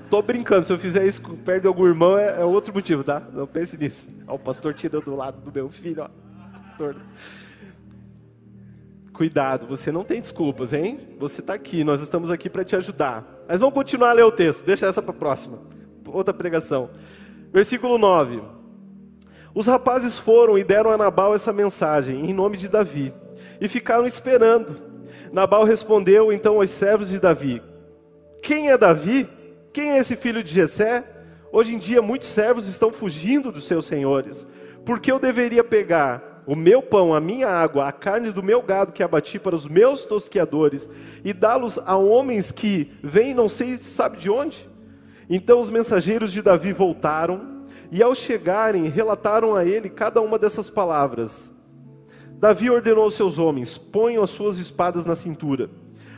Tô 0.09 0.21
brincando, 0.21 0.65
se 0.65 0.71
eu 0.71 0.77
fizer 0.77 1.03
isso 1.05 1.21
perto 1.43 1.63
de 1.63 1.67
algum 1.67 1.87
irmão 1.87 2.17
é, 2.17 2.39
é 2.39 2.45
outro 2.45 2.71
motivo, 2.71 3.03
tá? 3.03 3.21
Não 3.33 3.47
pense 3.47 3.75
nisso. 3.75 4.05
Ó, 4.27 4.35
o 4.35 4.39
pastor 4.39 4.73
tira 4.75 5.01
do 5.01 5.15
lado 5.15 5.41
do 5.41 5.51
meu 5.51 5.69
filho, 5.69 6.03
ó. 6.03 6.09
Pastor. 6.69 6.95
Cuidado, 9.11 9.65
você 9.65 9.91
não 9.91 10.03
tem 10.03 10.21
desculpas, 10.21 10.73
hein? 10.73 10.99
Você 11.19 11.41
está 11.41 11.55
aqui, 11.55 11.83
nós 11.83 12.01
estamos 12.01 12.29
aqui 12.29 12.49
para 12.49 12.63
te 12.63 12.75
ajudar. 12.75 13.43
Mas 13.47 13.59
vamos 13.59 13.73
continuar 13.73 14.11
a 14.11 14.13
ler 14.13 14.23
o 14.23 14.31
texto, 14.31 14.63
deixa 14.63 14.85
essa 14.85 15.01
para 15.01 15.11
a 15.11 15.17
próxima. 15.17 15.72
Outra 16.07 16.33
pregação. 16.33 16.89
Versículo 17.51 17.97
9. 17.97 18.41
Os 19.55 19.67
rapazes 19.67 20.17
foram 20.17 20.57
e 20.57 20.63
deram 20.63 20.91
a 20.91 20.97
Nabal 20.97 21.35
essa 21.35 21.53
mensagem, 21.53 22.25
em 22.29 22.33
nome 22.33 22.57
de 22.57 22.67
Davi, 22.67 23.13
e 23.61 23.67
ficaram 23.67 24.07
esperando. 24.07 24.75
Nabal 25.31 25.63
respondeu 25.63 26.33
então 26.33 26.55
aos 26.55 26.69
servos 26.69 27.09
de 27.09 27.19
Davi: 27.19 27.61
Quem 28.41 28.71
é 28.71 28.77
Davi? 28.77 29.27
Quem 29.71 29.91
é 29.91 29.99
esse 29.99 30.15
filho 30.15 30.43
de 30.43 30.51
Jessé? 30.51 31.03
Hoje 31.51 31.75
em 31.75 31.77
dia 31.77 32.01
muitos 32.01 32.29
servos 32.29 32.67
estão 32.67 32.91
fugindo 32.91 33.51
dos 33.51 33.65
seus 33.65 33.85
senhores. 33.85 34.47
Por 34.83 34.99
que 34.99 35.11
eu 35.11 35.19
deveria 35.19 35.63
pegar 35.63 36.43
o 36.45 36.55
meu 36.55 36.81
pão, 36.81 37.13
a 37.13 37.21
minha 37.21 37.47
água, 37.47 37.87
a 37.87 37.91
carne 37.91 38.31
do 38.31 38.43
meu 38.43 38.61
gado 38.61 38.91
que 38.91 39.03
abati 39.03 39.39
para 39.39 39.55
os 39.55 39.67
meus 39.67 40.03
tosqueadores 40.03 40.89
e 41.23 41.31
dá-los 41.31 41.77
a 41.77 41.95
homens 41.95 42.51
que 42.51 42.91
vêm 43.01 43.33
não 43.33 43.47
sei 43.47 43.77
sabe 43.77 44.17
de 44.17 44.29
onde? 44.29 44.67
Então 45.35 45.59
os 45.59 45.71
mensageiros 45.71 46.31
de 46.31 46.43
Davi 46.43 46.71
voltaram 46.71 47.63
e 47.91 48.03
ao 48.03 48.13
chegarem, 48.13 48.87
relataram 48.87 49.55
a 49.55 49.65
ele 49.65 49.89
cada 49.89 50.21
uma 50.21 50.37
dessas 50.37 50.69
palavras. 50.69 51.51
Davi 52.33 52.69
ordenou 52.69 53.05
aos 53.05 53.15
seus 53.15 53.39
homens: 53.39 53.75
ponham 53.75 54.21
as 54.21 54.29
suas 54.29 54.59
espadas 54.59 55.07
na 55.07 55.15
cintura. 55.15 55.71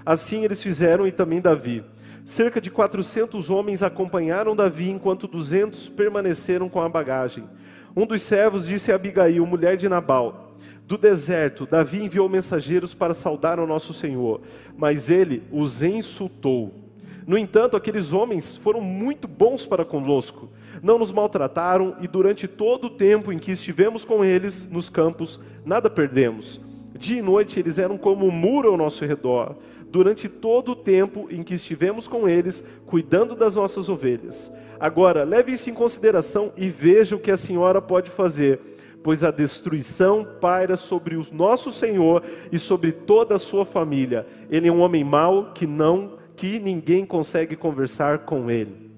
Assim 0.06 0.44
eles 0.44 0.62
fizeram 0.62 1.08
e 1.08 1.14
também 1.14 1.40
Davi. 1.40 1.82
Cerca 2.26 2.60
de 2.60 2.70
400 2.70 3.50
homens 3.50 3.82
acompanharam 3.82 4.54
Davi, 4.54 4.90
enquanto 4.90 5.30
200 5.30 5.88
permaneceram 5.88 6.68
com 6.68 6.82
a 6.82 6.90
bagagem. 6.90 7.48
Um 7.96 8.06
dos 8.06 8.22
servos 8.22 8.68
disse 8.68 8.92
a 8.92 8.96
Abigail, 8.96 9.46
mulher 9.46 9.78
de 9.78 9.88
Nabal: 9.88 10.58
Do 10.86 10.98
deserto, 10.98 11.66
Davi 11.66 12.04
enviou 12.04 12.28
mensageiros 12.28 12.94
para 12.94 13.14
saudar 13.14 13.62
o 13.62 13.66
nosso 13.66 13.94
Senhor, 13.94 14.42
mas 14.76 15.10
ele 15.10 15.42
os 15.54 15.82
insultou. 15.82 16.85
No 17.26 17.38
entanto, 17.38 17.76
aqueles 17.76 18.14
homens 18.14 18.56
foram 18.56 18.82
muito 18.82 19.28
bons 19.28 19.66
para 19.66 19.84
conosco 19.84 20.50
não 20.82 21.00
nos 21.00 21.12
maltrataram 21.12 21.96
e 22.02 22.08
durante 22.08 22.48
todo 22.48 22.86
o 22.86 22.90
tempo 22.90 23.32
em 23.32 23.40
que 23.40 23.52
estivemos 23.52 24.06
com 24.06 24.24
eles 24.24 24.70
nos 24.70 24.90
campos, 24.90 25.40
nada 25.66 25.90
perdemos. 25.90 26.62
Dia 26.98 27.20
e 27.20 27.22
noite 27.22 27.60
eles 27.60 27.78
eram 27.78 27.98
como 27.98 28.28
um 28.28 28.32
muro 28.32 28.70
ao 28.70 28.78
nosso 28.78 29.06
redor, 29.06 29.56
durante 29.90 30.30
todo 30.30 30.74
o 30.74 30.76
tempo 30.76 31.28
em 31.32 31.44
que 31.44 31.54
estivemos 31.54 32.08
com 32.08 32.28
eles, 32.28 32.64
cuidando 32.86 33.36
das 33.36 33.56
nossas 33.56 33.90
ovelhas. 33.90 34.54
Agora, 34.80 35.24
leve 35.24 35.54
isso 35.54 35.70
em 35.70 35.74
consideração 35.74 36.52
e 36.56 36.70
veja 36.70 37.16
o 37.16 37.20
que 37.20 37.32
a 37.32 37.38
senhora 37.38 37.82
pode 37.82 38.10
fazer, 38.10 38.60
pois 39.02 39.24
a 39.24 39.32
destruição 39.32 40.26
paira 40.40 40.76
sobre 40.76 41.16
o 41.16 41.24
nosso 41.32 41.72
Senhor 41.72 42.24
e 42.52 42.60
sobre 42.60 42.92
toda 42.92 43.36
a 43.36 43.40
sua 43.40 43.66
família. 43.66 44.28
Ele 44.50 44.68
é 44.68 44.72
um 44.72 44.82
homem 44.82 45.04
mau 45.04 45.52
que 45.54 45.66
não 45.66 46.15
que 46.36 46.60
ninguém 46.60 47.06
consegue 47.06 47.56
conversar 47.56 48.20
com 48.20 48.50
ele. 48.50 48.92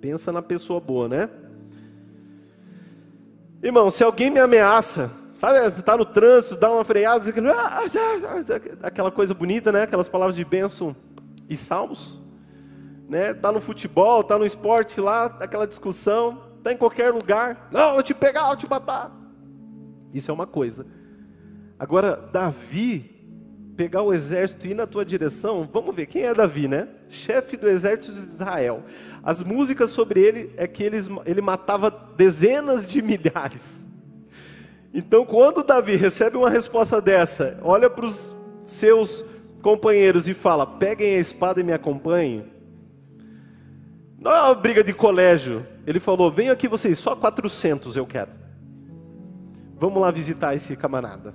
Pensa 0.00 0.32
na 0.32 0.40
pessoa 0.40 0.80
boa, 0.80 1.08
né? 1.08 1.28
Irmão, 3.62 3.90
se 3.90 4.02
alguém 4.02 4.30
me 4.30 4.40
ameaça, 4.40 5.10
sabe, 5.34 5.58
você 5.60 5.80
está 5.80 5.96
no 5.96 6.04
trânsito, 6.06 6.56
dá 6.56 6.70
uma 6.70 6.84
freada, 6.84 7.22
ah, 7.54 7.80
aquela 8.82 9.10
coisa 9.10 9.34
bonita, 9.34 9.70
né? 9.70 9.82
Aquelas 9.82 10.08
palavras 10.08 10.34
de 10.34 10.44
bênção 10.44 10.96
e 11.48 11.56
salmos, 11.56 12.18
né? 13.08 13.34
Tá 13.34 13.52
no 13.52 13.60
futebol, 13.60 14.24
tá 14.24 14.38
no 14.38 14.46
esporte 14.46 15.00
lá, 15.00 15.26
aquela 15.40 15.66
discussão, 15.66 16.40
tá 16.62 16.72
em 16.72 16.76
qualquer 16.76 17.12
lugar. 17.12 17.68
Não, 17.70 17.96
eu 17.96 18.02
te 18.02 18.14
pegar, 18.14 18.48
eu 18.48 18.56
te 18.56 18.68
matar. 18.68 19.14
Isso 20.14 20.30
é 20.30 20.34
uma 20.34 20.46
coisa. 20.46 20.86
Agora, 21.78 22.24
Davi 22.32 23.09
pegar 23.80 24.02
o 24.02 24.12
exército 24.12 24.66
e 24.66 24.72
ir 24.72 24.74
na 24.74 24.86
tua 24.86 25.06
direção, 25.06 25.66
vamos 25.72 25.96
ver 25.96 26.04
quem 26.04 26.24
é 26.24 26.34
Davi, 26.34 26.68
né? 26.68 26.86
Chefe 27.08 27.56
do 27.56 27.66
exército 27.66 28.12
de 28.12 28.18
Israel. 28.18 28.84
As 29.22 29.42
músicas 29.42 29.88
sobre 29.88 30.20
ele 30.20 30.52
é 30.58 30.66
que 30.66 30.82
ele, 30.82 30.98
ele 31.24 31.40
matava 31.40 31.90
dezenas 31.90 32.86
de 32.86 33.00
milhares. 33.00 33.88
Então, 34.92 35.24
quando 35.24 35.64
Davi 35.64 35.96
recebe 35.96 36.36
uma 36.36 36.50
resposta 36.50 37.00
dessa, 37.00 37.58
olha 37.62 37.88
para 37.88 38.04
os 38.04 38.36
seus 38.66 39.24
companheiros 39.62 40.28
e 40.28 40.34
fala: 40.34 40.66
peguem 40.66 41.14
a 41.14 41.18
espada 41.18 41.58
e 41.58 41.64
me 41.64 41.72
acompanhem. 41.72 42.44
Não 44.18 44.30
é 44.30 44.42
uma 44.42 44.54
briga 44.54 44.84
de 44.84 44.92
colégio. 44.92 45.66
Ele 45.86 45.98
falou: 45.98 46.30
venham 46.30 46.52
aqui 46.52 46.68
vocês, 46.68 46.98
só 46.98 47.16
400 47.16 47.96
eu 47.96 48.06
quero. 48.06 48.32
Vamos 49.78 50.02
lá 50.02 50.10
visitar 50.10 50.54
esse 50.54 50.76
camarada. 50.76 51.34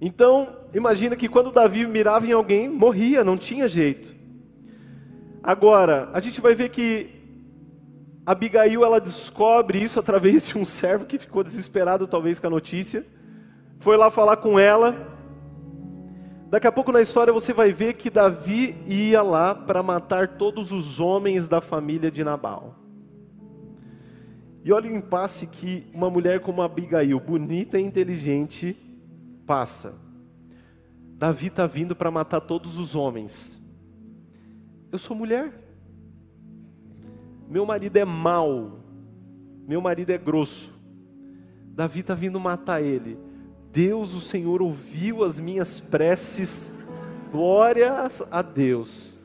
Então, 0.00 0.56
imagina 0.72 1.16
que 1.16 1.28
quando 1.28 1.50
Davi 1.50 1.86
mirava 1.86 2.26
em 2.26 2.32
alguém, 2.32 2.68
morria, 2.68 3.24
não 3.24 3.36
tinha 3.36 3.66
jeito. 3.66 4.14
Agora, 5.42 6.08
a 6.12 6.20
gente 6.20 6.40
vai 6.40 6.54
ver 6.54 6.68
que 6.68 7.18
Abigail 8.24 8.84
ela 8.84 9.00
descobre 9.00 9.82
isso 9.82 9.98
através 9.98 10.48
de 10.48 10.58
um 10.58 10.64
servo 10.64 11.06
que 11.06 11.18
ficou 11.18 11.42
desesperado 11.42 12.06
talvez 12.06 12.38
com 12.38 12.46
a 12.46 12.50
notícia. 12.50 13.04
Foi 13.80 13.96
lá 13.96 14.10
falar 14.10 14.36
com 14.36 14.58
ela. 14.58 15.16
Daqui 16.50 16.66
a 16.66 16.72
pouco 16.72 16.92
na 16.92 17.00
história 17.00 17.32
você 17.32 17.52
vai 17.52 17.72
ver 17.72 17.94
que 17.94 18.10
Davi 18.10 18.76
ia 18.86 19.22
lá 19.22 19.54
para 19.54 19.82
matar 19.82 20.36
todos 20.36 20.72
os 20.72 21.00
homens 21.00 21.48
da 21.48 21.60
família 21.60 22.10
de 22.10 22.22
Nabal. 22.22 22.76
E 24.64 24.72
olha 24.72 24.90
o 24.90 24.94
impasse 24.94 25.46
que 25.46 25.86
uma 25.94 26.10
mulher 26.10 26.40
como 26.40 26.62
Abigail, 26.62 27.18
bonita 27.18 27.78
e 27.78 27.82
inteligente, 27.82 28.76
passa. 29.48 29.94
Davi 31.16 31.46
está 31.46 31.66
vindo 31.66 31.96
para 31.96 32.10
matar 32.10 32.42
todos 32.42 32.78
os 32.78 32.94
homens. 32.94 33.60
Eu 34.92 34.98
sou 34.98 35.16
mulher. 35.16 35.52
Meu 37.48 37.64
marido 37.64 37.96
é 37.96 38.04
mau. 38.04 38.80
Meu 39.66 39.80
marido 39.80 40.10
é 40.10 40.18
grosso. 40.18 40.70
Davi 41.74 42.00
está 42.00 42.14
vindo 42.14 42.38
matar 42.38 42.82
ele. 42.82 43.18
Deus, 43.72 44.14
o 44.14 44.20
Senhor, 44.20 44.60
ouviu 44.60 45.24
as 45.24 45.40
minhas 45.40 45.80
preces. 45.80 46.70
Glórias 47.32 48.22
a 48.30 48.42
Deus. 48.42 49.18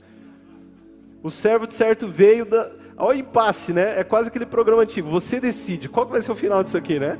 O 1.21 1.29
servo 1.29 1.67
de 1.67 1.73
certo 1.73 2.07
veio 2.07 2.45
da. 2.45 2.71
Olha 2.97 3.17
o 3.17 3.19
impasse, 3.19 3.73
né? 3.73 3.99
É 3.99 4.03
quase 4.03 4.29
aquele 4.29 4.45
programa 4.45 4.83
antigo. 4.83 5.09
Você 5.09 5.39
decide. 5.39 5.89
Qual 5.89 6.07
vai 6.07 6.21
ser 6.21 6.31
o 6.31 6.35
final 6.35 6.63
disso 6.63 6.77
aqui, 6.77 6.99
né? 6.99 7.19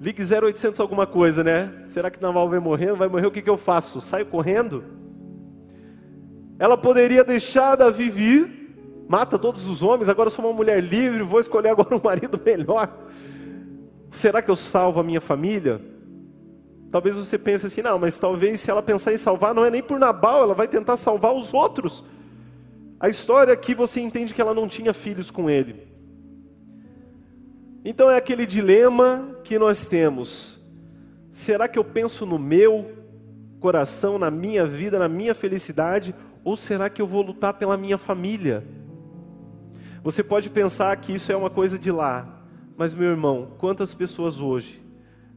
Ligue 0.00 0.22
0800 0.22 0.78
alguma 0.78 1.06
coisa, 1.06 1.42
né? 1.42 1.72
Será 1.84 2.10
que 2.10 2.20
Naval 2.20 2.48
vai 2.48 2.58
morrer? 2.58 2.92
Vai 2.92 3.08
morrer, 3.08 3.26
o 3.26 3.30
que, 3.30 3.40
que 3.40 3.48
eu 3.48 3.56
faço? 3.56 4.00
Saio 4.00 4.26
correndo? 4.26 4.84
Ela 6.58 6.76
poderia 6.76 7.24
deixar 7.24 7.76
Davi 7.76 8.10
vir, 8.10 9.04
mata 9.08 9.38
todos 9.38 9.68
os 9.68 9.82
homens, 9.82 10.08
agora 10.08 10.26
eu 10.28 10.30
sou 10.30 10.44
uma 10.44 10.54
mulher 10.54 10.82
livre, 10.82 11.22
vou 11.22 11.40
escolher 11.40 11.70
agora 11.70 11.94
um 11.94 12.00
marido 12.02 12.40
melhor. 12.44 12.94
Será 14.10 14.40
que 14.42 14.50
eu 14.50 14.56
salvo 14.56 15.00
a 15.00 15.02
minha 15.02 15.20
família? 15.20 15.80
Talvez 16.90 17.16
você 17.16 17.38
pense 17.38 17.66
assim, 17.66 17.82
não, 17.82 17.98
mas 17.98 18.18
talvez 18.18 18.60
se 18.60 18.70
ela 18.70 18.82
pensar 18.82 19.12
em 19.12 19.18
salvar, 19.18 19.54
não 19.54 19.64
é 19.64 19.70
nem 19.70 19.82
por 19.82 19.98
Nabal, 19.98 20.42
ela 20.42 20.54
vai 20.54 20.68
tentar 20.68 20.96
salvar 20.96 21.34
os 21.34 21.52
outros. 21.52 22.04
A 22.98 23.08
história 23.08 23.52
aqui 23.52 23.74
você 23.74 24.00
entende 24.00 24.32
que 24.32 24.40
ela 24.40 24.54
não 24.54 24.68
tinha 24.68 24.94
filhos 24.94 25.30
com 25.30 25.50
ele. 25.50 25.95
Então 27.88 28.10
é 28.10 28.16
aquele 28.16 28.44
dilema 28.44 29.36
que 29.44 29.60
nós 29.60 29.86
temos. 29.88 30.58
Será 31.30 31.68
que 31.68 31.78
eu 31.78 31.84
penso 31.84 32.26
no 32.26 32.36
meu 32.36 32.90
coração, 33.60 34.18
na 34.18 34.28
minha 34.28 34.66
vida, 34.66 34.98
na 34.98 35.06
minha 35.08 35.36
felicidade, 35.36 36.12
ou 36.42 36.56
será 36.56 36.90
que 36.90 37.00
eu 37.00 37.06
vou 37.06 37.22
lutar 37.22 37.54
pela 37.54 37.76
minha 37.76 37.96
família? 37.96 38.66
Você 40.02 40.24
pode 40.24 40.50
pensar 40.50 40.96
que 40.96 41.14
isso 41.14 41.30
é 41.30 41.36
uma 41.36 41.48
coisa 41.48 41.78
de 41.78 41.92
lá, 41.92 42.42
mas 42.76 42.92
meu 42.92 43.08
irmão, 43.08 43.52
quantas 43.56 43.94
pessoas 43.94 44.40
hoje, 44.40 44.82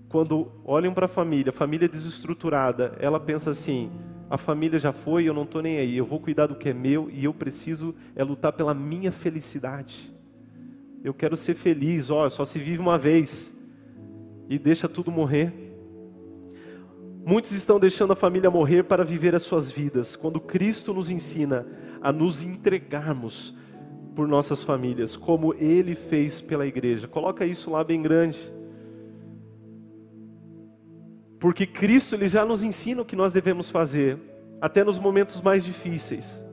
quando 0.09 0.51
olham 0.65 0.91
para 0.91 1.05
a 1.05 1.07
família, 1.07 1.53
família 1.53 1.87
desestruturada, 1.87 2.97
ela 2.99 3.19
pensa 3.19 3.51
assim: 3.51 3.91
a 4.27 4.37
família 4.37 4.79
já 4.79 4.91
foi, 4.91 5.25
eu 5.25 5.35
não 5.35 5.43
estou 5.43 5.61
nem 5.61 5.77
aí, 5.77 5.95
eu 5.95 6.05
vou 6.05 6.19
cuidar 6.19 6.47
do 6.47 6.55
que 6.55 6.69
é 6.69 6.73
meu 6.73 7.11
e 7.11 7.25
eu 7.25 7.33
preciso 7.33 7.93
é 8.15 8.23
lutar 8.23 8.53
pela 8.53 8.73
minha 8.73 9.11
felicidade. 9.11 10.17
Eu 11.03 11.13
quero 11.13 11.35
ser 11.37 11.55
feliz, 11.55 12.09
ó, 12.09 12.27
só 12.27 12.43
se 12.43 12.59
vive 12.59 12.79
uma 12.79 12.97
vez 12.97 13.57
e 14.49 14.59
deixa 14.59 14.89
tudo 14.89 15.11
morrer. 15.11 15.53
Muitos 17.25 17.51
estão 17.51 17.79
deixando 17.79 18.13
a 18.13 18.15
família 18.15 18.49
morrer 18.49 18.83
para 18.83 19.03
viver 19.03 19.33
as 19.33 19.43
suas 19.43 19.71
vidas, 19.71 20.15
quando 20.15 20.39
Cristo 20.39 20.93
nos 20.93 21.09
ensina 21.09 21.65
a 22.01 22.11
nos 22.11 22.43
entregarmos 22.43 23.53
por 24.15 24.27
nossas 24.27 24.63
famílias, 24.63 25.15
como 25.15 25.53
Ele 25.53 25.95
fez 25.95 26.41
pela 26.41 26.65
igreja. 26.65 27.07
Coloca 27.07 27.45
isso 27.45 27.71
lá 27.71 27.83
bem 27.83 28.01
grande. 28.01 28.39
Porque 31.39 31.65
Cristo 31.65 32.15
ele 32.15 32.27
já 32.27 32.45
nos 32.45 32.63
ensina 32.63 33.01
o 33.01 33.05
que 33.05 33.15
nós 33.15 33.31
devemos 33.31 33.69
fazer, 33.69 34.17
até 34.59 34.83
nos 34.83 34.99
momentos 34.99 35.41
mais 35.41 35.63
difíceis. 35.63 36.43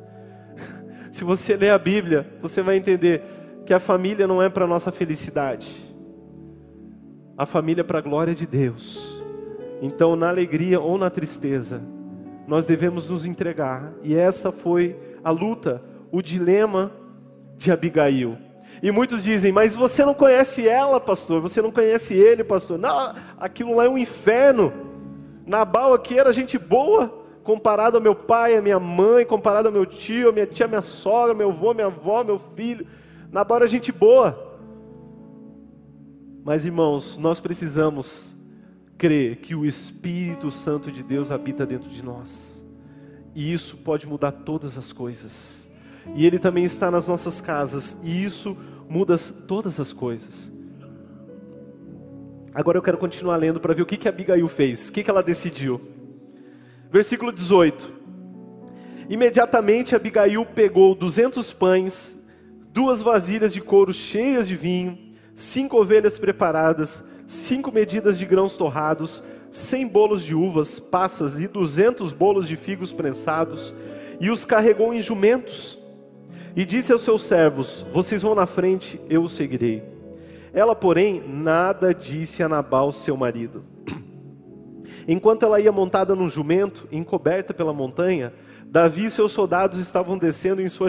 Se 1.11 1.25
você 1.25 1.57
ler 1.57 1.71
a 1.71 1.79
Bíblia, 1.79 2.39
você 2.41 2.63
vai 2.63 2.77
entender 2.77 3.23
que 3.67 3.75
a 3.75 3.81
família 3.81 4.27
não 4.27 4.41
é 4.41 4.49
para 4.49 4.67
nossa 4.67 4.93
felicidade. 4.93 5.69
A 7.37 7.45
família 7.45 7.81
é 7.81 7.85
para 7.85 7.99
a 7.99 8.03
glória 8.03 8.35
de 8.35 8.47
Deus. 8.47 9.21
Então, 9.83 10.15
na 10.17 10.29
alegria 10.29 10.81
ou 10.81 10.97
na 10.97 11.11
tristeza, 11.11 11.83
nós 12.47 12.65
devemos 12.65 13.11
nos 13.11 13.27
entregar. 13.27 13.93
E 14.03 14.15
essa 14.15 14.53
foi 14.53 14.97
a 15.23 15.31
luta, 15.31 15.83
o 16.13 16.23
dilema 16.23 16.93
de 17.59 17.73
Abigail. 17.73 18.39
E 18.83 18.91
muitos 18.91 19.25
dizem, 19.25 19.53
mas 19.53 19.75
você 19.75 20.05
não 20.05 20.15
conhece 20.15 20.67
ela, 20.69 21.01
pastor, 21.01 21.41
você 21.41 21.61
não 21.61 21.73
conhece 21.73 22.15
ele, 22.15 22.45
pastor. 22.45 22.79
Não, 22.79 23.15
aquilo 23.39 23.75
lá 23.75 23.85
é 23.85 23.89
um 23.89 23.99
inferno. 23.99 24.73
Nabal 25.45 25.93
aqui 25.93 26.19
era 26.19 26.33
gente 26.33 26.59
boa, 26.59 27.13
comparado 27.43 27.97
ao 27.97 28.03
meu 28.03 28.15
pai, 28.15 28.57
à 28.57 28.63
minha 28.63 28.79
mãe, 28.79 29.25
comparado 29.25 29.69
ao 29.69 29.73
meu 29.73 29.87
tio, 29.87 30.29
a 30.29 30.33
minha 30.33 30.47
tia, 30.47 30.69
minha 30.69 30.83
sogra, 30.83 31.35
meu 31.35 31.51
avô, 31.51 31.75
minha 31.75 31.87
avó, 31.87 32.23
meu 32.23 32.39
filho. 32.39 32.87
Nabal 33.31 33.59
era 33.59 33.69
gente 33.69 33.93
boa. 33.93 34.59
Mas 36.45 36.65
irmãos, 36.65 37.19
nós 37.19 37.41
precisamos 37.41 38.35
crer 38.97 39.37
que 39.37 39.55
o 39.55 39.67
Espírito 39.67 40.51
Santo 40.51 40.91
de 40.91 41.03
Deus 41.03 41.31
habita 41.31 41.67
dentro 41.67 41.89
de 41.89 42.03
nós. 42.03 42.65
E 43.35 43.53
isso 43.53 43.79
pode 43.79 44.07
mudar 44.07 44.33
todas 44.33 44.79
as 44.79 44.93
coisas 44.93 45.67
e 46.15 46.27
Ele 46.27 46.39
também 46.39 46.65
está 46.65 46.91
nas 46.91 47.07
nossas 47.07 47.41
casas, 47.41 47.99
e 48.03 48.25
isso 48.25 48.57
muda 48.89 49.19
todas 49.19 49.81
as 49.81 49.93
coisas. 49.93 50.51
Agora 52.55 52.79
eu 52.79 52.83
quero 52.83 52.97
continuar 52.97 53.37
lendo 53.37 53.61
para 53.61 53.75
ver 53.75 53.83
o 53.83 53.87
que, 53.87 53.97
que 53.97 54.09
Abigail 54.09 54.47
fez, 54.49 54.89
o 54.89 54.93
que, 54.93 55.03
que 55.03 55.11
ela 55.11 55.23
decidiu. 55.23 55.81
Versículo 56.91 57.33
18: 57.33 57.89
Imediatamente 59.11 59.95
Abigail 59.95 60.45
pegou 60.47 60.95
duzentos 60.95 61.53
pães, 61.53 62.16
duas 62.77 63.01
vasilhas 63.01 63.55
de 63.55 63.61
couro 63.63 63.91
cheias 63.91 64.47
de 64.47 64.55
vinho, 64.55 64.99
cinco 65.35 65.81
ovelhas 65.81 66.19
preparadas, 66.19 67.03
cinco 67.27 67.73
medidas 67.73 68.19
de 68.19 68.27
grãos 68.27 68.55
torrados, 68.55 69.23
cem 69.51 69.89
bolos 69.89 70.23
de 70.23 70.35
uvas, 70.35 70.79
passas 70.79 71.41
e 71.41 71.49
duzentos 71.49 72.13
bolos 72.13 72.47
de 72.47 72.55
figos 72.55 72.93
prensados, 72.93 73.73
e 74.21 74.29
os 74.29 74.45
carregou 74.45 74.93
em 74.93 75.01
jumentos 75.01 75.79
e 76.55 76.67
disse 76.67 76.93
aos 76.93 77.01
seus 77.01 77.23
servos: 77.23 77.87
Vocês 77.95 78.21
vão 78.21 78.35
na 78.35 78.47
frente, 78.47 79.01
eu 79.09 79.23
os 79.23 79.33
seguirei. 79.33 79.83
Ela, 80.53 80.77
porém, 80.77 81.25
nada 81.27 81.95
disse 81.95 82.43
a 82.43 82.49
Nabal, 82.49 82.93
seu 82.93 83.17
marido. 83.17 83.65
Enquanto 85.09 85.47
ela 85.47 85.59
ia 85.59 85.73
montada 85.73 86.15
num 86.15 86.29
jumento, 86.29 86.87
encoberta 86.93 87.55
pela 87.55 87.73
montanha, 87.73 88.35
Davi 88.67 89.07
e 89.07 89.11
seus 89.11 89.33
soldados 89.33 89.79
estavam 89.79 90.19
descendo 90.19 90.61
em 90.61 90.69
sua 90.69 90.89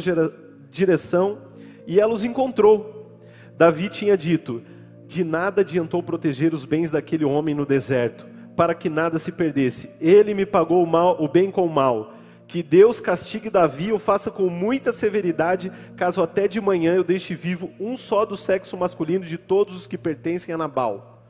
direção 0.69 1.46
e 1.88 2.00
ela 2.00 2.13
os 2.13 2.23
encontrou. 2.23 3.17
Davi 3.58 3.89
tinha 3.89 4.15
dito: 4.15 4.62
De 5.08 5.23
nada 5.23 5.62
adiantou 5.62 6.04
proteger 6.04 6.54
os 6.54 6.65
bens 6.65 6.91
daquele 6.91 7.26
homem 7.26 7.56
no 7.56 7.65
deserto, 7.65 8.28
para 8.56 8.76
que 8.76 8.89
nada 8.89 9.17
se 9.17 9.32
perdesse. 9.32 9.95
Ele 10.00 10.36
me 10.36 10.45
pagou 10.45 10.84
o 10.84 10.88
mal, 10.88 11.17
o 11.19 11.28
bem 11.28 11.50
com 11.50 11.65
o 11.65 11.73
mal 11.73 12.17
que 12.47 12.63
Deus 12.63 13.02
castigue 13.02 13.50
Davi 13.50 13.91
ou 13.91 14.00
faça 14.00 14.32
com 14.32 14.50
muita 14.50 14.91
severidade, 14.93 15.71
caso 15.97 16.21
até 16.21 16.47
de 16.47 16.62
manhã 16.62 16.95
eu 16.95 17.04
deixe 17.04 17.36
vivo 17.36 17.69
um 17.80 17.97
só 17.97 18.23
do 18.23 18.38
sexo 18.38 18.78
masculino 18.78 19.26
de 19.26 19.38
todos 19.38 19.76
os 19.76 19.86
que 19.86 19.97
pertencem 19.97 20.56
a 20.56 20.58
Nabal. 20.58 21.21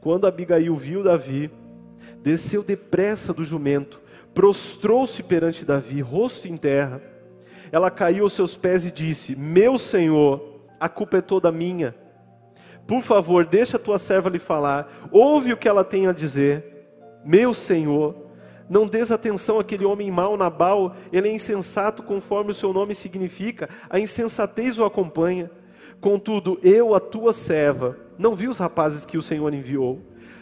Quando 0.00 0.26
Abigail 0.26 0.74
viu 0.76 1.02
Davi, 1.02 1.50
desceu 2.22 2.62
depressa 2.62 3.34
do 3.34 3.44
jumento, 3.44 4.00
prostrou-se 4.32 5.22
perante 5.24 5.64
Davi, 5.64 6.00
rosto 6.00 6.46
em 6.46 6.56
terra. 6.56 7.02
Ela 7.72 7.90
caiu 7.90 8.24
aos 8.24 8.34
seus 8.34 8.54
pés 8.54 8.86
e 8.86 8.92
disse: 8.92 9.34
Meu 9.34 9.78
senhor, 9.78 10.60
a 10.78 10.90
culpa 10.90 11.16
é 11.16 11.20
toda 11.22 11.50
minha. 11.50 11.94
Por 12.86 13.00
favor, 13.00 13.46
deixa 13.46 13.78
a 13.78 13.80
tua 13.80 13.98
serva 13.98 14.28
lhe 14.28 14.38
falar, 14.38 15.08
ouve 15.10 15.54
o 15.54 15.56
que 15.56 15.68
ela 15.68 15.82
tem 15.82 16.06
a 16.06 16.12
dizer. 16.12 16.64
Meu 17.24 17.54
senhor, 17.54 18.14
não 18.68 18.86
des 18.86 19.10
atenção 19.10 19.58
àquele 19.58 19.84
homem 19.84 20.10
mau, 20.10 20.36
Nabal, 20.36 20.94
ele 21.12 21.28
é 21.28 21.32
insensato 21.32 22.02
conforme 22.02 22.50
o 22.50 22.54
seu 22.54 22.72
nome 22.72 22.94
significa, 22.94 23.68
a 23.88 23.98
insensatez 23.98 24.78
o 24.78 24.84
acompanha. 24.84 25.50
Contudo, 26.00 26.58
eu, 26.62 26.94
a 26.94 27.00
tua 27.00 27.32
serva, 27.32 27.96
não 28.18 28.34
vi 28.34 28.48
os 28.48 28.58
rapazes 28.58 29.06
que 29.06 29.16
o 29.16 29.22
Senhor 29.22 29.54
enviou. 29.54 30.00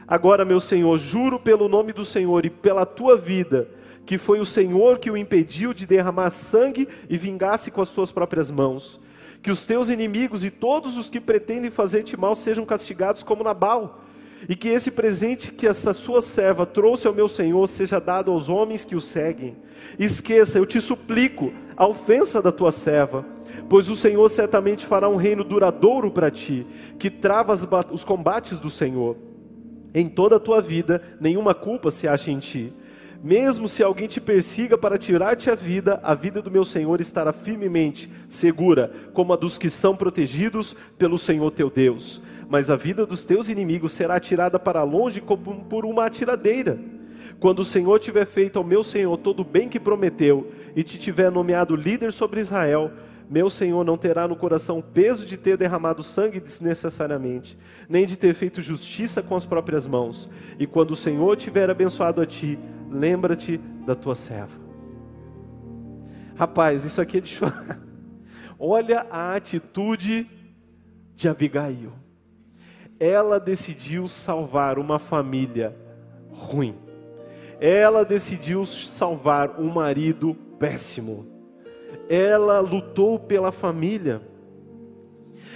Agora, 0.08 0.44
meu 0.44 0.58
Senhor, 0.58 0.98
juro 0.98 1.38
pelo 1.38 1.68
nome 1.68 1.92
do 1.92 2.04
Senhor 2.04 2.44
e 2.44 2.50
pela 2.50 2.86
tua 2.86 3.16
vida, 3.16 3.68
que 4.10 4.18
foi 4.18 4.40
o 4.40 4.44
Senhor 4.44 4.98
que 4.98 5.08
o 5.08 5.16
impediu 5.16 5.72
de 5.72 5.86
derramar 5.86 6.30
sangue 6.30 6.88
e 7.08 7.16
vingasse 7.16 7.70
com 7.70 7.80
as 7.80 7.90
tuas 7.90 8.10
próprias 8.10 8.50
mãos. 8.50 8.98
Que 9.40 9.52
os 9.52 9.64
teus 9.64 9.88
inimigos 9.88 10.44
e 10.44 10.50
todos 10.50 10.96
os 10.96 11.08
que 11.08 11.20
pretendem 11.20 11.70
fazer-te 11.70 12.16
mal 12.16 12.34
sejam 12.34 12.64
castigados 12.64 13.22
como 13.22 13.44
Nabal 13.44 14.02
e 14.48 14.56
que 14.56 14.66
esse 14.66 14.90
presente 14.90 15.52
que 15.52 15.64
essa 15.64 15.92
sua 15.92 16.20
serva 16.20 16.66
trouxe 16.66 17.06
ao 17.06 17.14
meu 17.14 17.28
senhor 17.28 17.64
seja 17.68 18.00
dado 18.00 18.32
aos 18.32 18.48
homens 18.48 18.84
que 18.84 18.96
o 18.96 19.00
seguem. 19.00 19.56
Esqueça, 19.96 20.58
eu 20.58 20.66
te 20.66 20.80
suplico, 20.80 21.52
a 21.76 21.86
ofensa 21.86 22.42
da 22.42 22.50
tua 22.50 22.72
serva, 22.72 23.24
pois 23.68 23.88
o 23.88 23.94
Senhor 23.94 24.28
certamente 24.28 24.86
fará 24.86 25.08
um 25.08 25.14
reino 25.14 25.44
duradouro 25.44 26.10
para 26.10 26.32
ti, 26.32 26.66
que 26.98 27.10
trava 27.10 27.54
os 27.92 28.02
combates 28.02 28.58
do 28.58 28.70
Senhor. 28.70 29.16
Em 29.94 30.08
toda 30.08 30.34
a 30.34 30.40
tua 30.40 30.60
vida, 30.60 31.00
nenhuma 31.20 31.54
culpa 31.54 31.92
se 31.92 32.08
acha 32.08 32.32
em 32.32 32.40
ti. 32.40 32.72
Mesmo 33.22 33.68
se 33.68 33.82
alguém 33.82 34.08
te 34.08 34.20
persiga 34.20 34.78
para 34.78 34.96
tirar-te 34.96 35.50
a 35.50 35.54
vida, 35.54 36.00
a 36.02 36.14
vida 36.14 36.40
do 36.40 36.50
meu 36.50 36.64
Senhor 36.64 37.00
estará 37.00 37.32
firmemente 37.32 38.10
segura, 38.28 38.90
como 39.12 39.32
a 39.32 39.36
dos 39.36 39.58
que 39.58 39.68
são 39.68 39.94
protegidos 39.94 40.74
pelo 40.96 41.18
Senhor 41.18 41.50
teu 41.50 41.68
Deus 41.70 42.22
mas 42.50 42.68
a 42.68 42.74
vida 42.74 43.06
dos 43.06 43.24
teus 43.24 43.48
inimigos 43.48 43.92
será 43.92 44.18
tirada 44.18 44.58
para 44.58 44.82
longe 44.82 45.20
como 45.20 45.64
por 45.66 45.86
uma 45.86 46.06
atiradeira. 46.06 46.76
Quando 47.38 47.60
o 47.60 47.64
Senhor 47.64 48.00
tiver 48.00 48.26
feito 48.26 48.58
ao 48.58 48.64
meu 48.64 48.82
Senhor 48.82 49.16
todo 49.16 49.40
o 49.40 49.44
bem 49.44 49.68
que 49.68 49.78
prometeu 49.78 50.50
e 50.74 50.82
te 50.82 50.98
tiver 50.98 51.30
nomeado 51.30 51.76
líder 51.76 52.12
sobre 52.12 52.40
Israel, 52.40 52.90
meu 53.30 53.48
Senhor 53.48 53.84
não 53.84 53.96
terá 53.96 54.26
no 54.26 54.34
coração 54.34 54.82
peso 54.82 55.24
de 55.24 55.36
ter 55.36 55.56
derramado 55.56 56.02
sangue 56.02 56.40
desnecessariamente, 56.40 57.56
nem 57.88 58.04
de 58.04 58.16
ter 58.16 58.34
feito 58.34 58.60
justiça 58.60 59.22
com 59.22 59.36
as 59.36 59.46
próprias 59.46 59.86
mãos. 59.86 60.28
E 60.58 60.66
quando 60.66 60.90
o 60.90 60.96
Senhor 60.96 61.36
tiver 61.36 61.70
abençoado 61.70 62.20
a 62.20 62.26
ti, 62.26 62.58
lembra-te 62.90 63.56
da 63.86 63.94
tua 63.94 64.16
serva. 64.16 64.60
Rapaz, 66.34 66.84
isso 66.84 67.00
aqui 67.00 67.18
é 67.18 67.20
de 67.20 67.28
chorar. 67.28 67.80
Olha 68.58 69.06
a 69.08 69.34
atitude 69.36 70.28
de 71.14 71.28
Abigail 71.28 71.92
ela 73.00 73.40
decidiu 73.40 74.06
salvar 74.06 74.78
uma 74.78 74.98
família 74.98 75.74
ruim. 76.30 76.76
Ela 77.58 78.04
decidiu 78.04 78.66
salvar 78.66 79.58
um 79.58 79.72
marido 79.72 80.34
péssimo. 80.58 81.26
Ela 82.10 82.58
lutou 82.60 83.18
pela 83.18 83.52
família. 83.52 84.20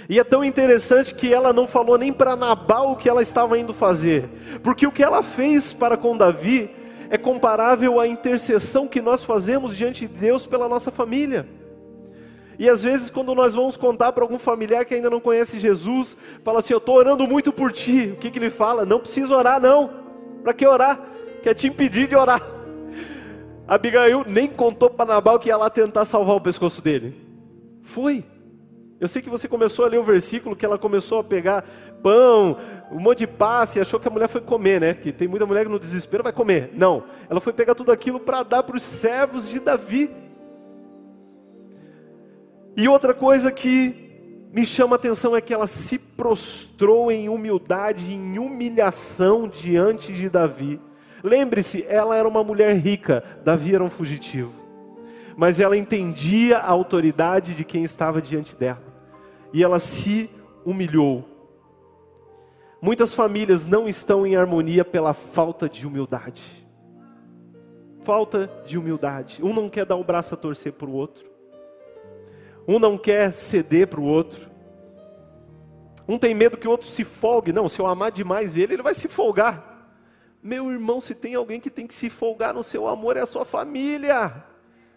E 0.07 0.19
é 0.19 0.23
tão 0.23 0.43
interessante 0.43 1.13
que 1.13 1.33
ela 1.33 1.51
não 1.51 1.67
falou 1.67 1.97
nem 1.97 2.13
para 2.13 2.35
Nabal 2.35 2.93
o 2.93 2.95
que 2.95 3.09
ela 3.09 3.21
estava 3.21 3.59
indo 3.59 3.73
fazer, 3.73 4.29
porque 4.63 4.85
o 4.87 4.91
que 4.91 5.03
ela 5.03 5.23
fez 5.23 5.73
para 5.73 5.97
com 5.97 6.15
Davi 6.15 6.69
é 7.09 7.17
comparável 7.17 7.99
à 7.99 8.07
intercessão 8.07 8.87
que 8.87 9.01
nós 9.01 9.23
fazemos 9.23 9.75
diante 9.75 10.07
de 10.07 10.13
Deus 10.13 10.45
pela 10.45 10.69
nossa 10.69 10.91
família. 10.91 11.47
E 12.57 12.69
às 12.69 12.83
vezes, 12.83 13.09
quando 13.09 13.35
nós 13.35 13.53
vamos 13.53 13.75
contar 13.75 14.13
para 14.13 14.23
algum 14.23 14.39
familiar 14.39 14.85
que 14.85 14.93
ainda 14.93 15.09
não 15.09 15.19
conhece 15.19 15.59
Jesus, 15.59 16.15
fala 16.43 16.59
assim: 16.59 16.73
Eu 16.73 16.77
estou 16.77 16.95
orando 16.95 17.27
muito 17.27 17.51
por 17.51 17.71
ti. 17.71 18.13
O 18.13 18.17
que, 18.17 18.31
que 18.31 18.39
ele 18.39 18.49
fala? 18.49 18.85
Não 18.85 18.99
precisa 18.99 19.35
orar, 19.35 19.59
não. 19.59 19.89
Para 20.41 20.53
que 20.53 20.65
orar? 20.65 20.99
Quer 21.43 21.53
te 21.53 21.67
impedir 21.67 22.07
de 22.07 22.15
orar. 22.15 22.41
Abigail 23.67 24.23
nem 24.27 24.47
contou 24.47 24.89
para 24.89 25.13
Nabal 25.13 25.39
que 25.39 25.49
ia 25.49 25.57
lá 25.57 25.69
tentar 25.69 26.05
salvar 26.05 26.35
o 26.35 26.41
pescoço 26.41 26.81
dele. 26.81 27.15
Foi. 27.81 28.23
Eu 28.99 29.07
sei 29.07 29.21
que 29.21 29.29
você 29.29 29.47
começou 29.47 29.85
a 29.85 29.87
ler 29.87 29.99
o 29.99 30.03
versículo 30.03 30.55
que 30.55 30.65
ela 30.65 30.77
começou 30.77 31.19
a 31.19 31.23
pegar 31.23 31.65
pão, 32.01 32.57
um 32.91 32.99
monte 32.99 33.19
de 33.19 33.27
passe 33.27 33.77
e 33.77 33.81
achou 33.81 33.99
que 33.99 34.07
a 34.07 34.11
mulher 34.11 34.27
foi 34.27 34.41
comer, 34.41 34.79
né? 34.79 34.93
Que 34.93 35.11
tem 35.11 35.27
muita 35.27 35.45
mulher 35.45 35.65
que 35.65 35.71
no 35.71 35.79
desespero 35.79 36.23
vai 36.23 36.31
comer. 36.31 36.71
Não, 36.73 37.03
ela 37.29 37.41
foi 37.41 37.51
pegar 37.51 37.75
tudo 37.75 37.91
aquilo 37.91 38.19
para 38.19 38.43
dar 38.43 38.63
para 38.63 38.75
os 38.75 38.83
servos 38.83 39.49
de 39.49 39.59
Davi. 39.59 40.09
E 42.77 42.87
outra 42.87 43.13
coisa 43.13 43.51
que 43.51 44.47
me 44.51 44.65
chama 44.65 44.95
a 44.95 44.97
atenção 44.97 45.35
é 45.35 45.41
que 45.41 45.53
ela 45.53 45.67
se 45.67 45.97
prostrou 45.97 47.11
em 47.11 47.27
humildade, 47.27 48.13
em 48.13 48.37
humilhação 48.37 49.47
diante 49.47 50.13
de 50.13 50.29
Davi. 50.29 50.79
Lembre-se, 51.25 51.83
ela 51.89 52.15
era 52.15 52.27
uma 52.27 52.43
mulher 52.43 52.75
rica, 52.75 53.23
Davi 53.43 53.73
era 53.73 53.83
um 53.83 53.89
fugitivo. 53.89 54.53
Mas 55.35 55.59
ela 55.59 55.75
entendia 55.75 56.59
a 56.59 56.69
autoridade 56.69 57.55
de 57.55 57.65
quem 57.65 57.83
estava 57.83 58.21
diante 58.21 58.55
dela. 58.55 58.83
E 59.51 59.63
ela 59.63 59.79
se 59.79 60.29
humilhou. 60.63 61.27
Muitas 62.79 63.15
famílias 63.15 63.65
não 63.65 63.89
estão 63.89 64.23
em 64.23 64.35
harmonia 64.35 64.85
pela 64.85 65.15
falta 65.15 65.67
de 65.67 65.87
humildade. 65.87 66.43
Falta 68.03 68.47
de 68.63 68.77
humildade. 68.77 69.43
Um 69.43 69.51
não 69.51 69.67
quer 69.67 69.83
dar 69.83 69.95
o 69.95 70.03
braço 70.03 70.35
a 70.35 70.37
torcer 70.37 70.73
para 70.73 70.87
o 70.87 70.93
outro. 70.93 71.25
Um 72.67 72.77
não 72.77 72.99
quer 72.99 73.33
ceder 73.33 73.87
para 73.87 73.99
o 73.99 74.05
outro. 74.05 74.47
Um 76.07 76.19
tem 76.19 76.35
medo 76.35 76.55
que 76.55 76.67
o 76.67 76.71
outro 76.71 76.87
se 76.87 77.03
folgue. 77.03 77.51
Não, 77.51 77.67
se 77.67 77.79
eu 77.79 77.87
amar 77.87 78.11
demais 78.11 78.55
ele, 78.57 78.75
ele 78.75 78.83
vai 78.83 78.93
se 78.93 79.07
folgar. 79.07 79.74
Meu 80.45 80.71
irmão, 80.71 81.01
se 81.01 81.15
tem 81.15 81.33
alguém 81.33 81.59
que 81.59 81.71
tem 81.71 81.87
que 81.87 81.95
se 81.95 82.07
folgar 82.07 82.53
no 82.53 82.61
seu 82.61 82.87
amor, 82.87 83.17
é 83.17 83.21
a 83.21 83.25
sua 83.25 83.43
família. 83.43 84.31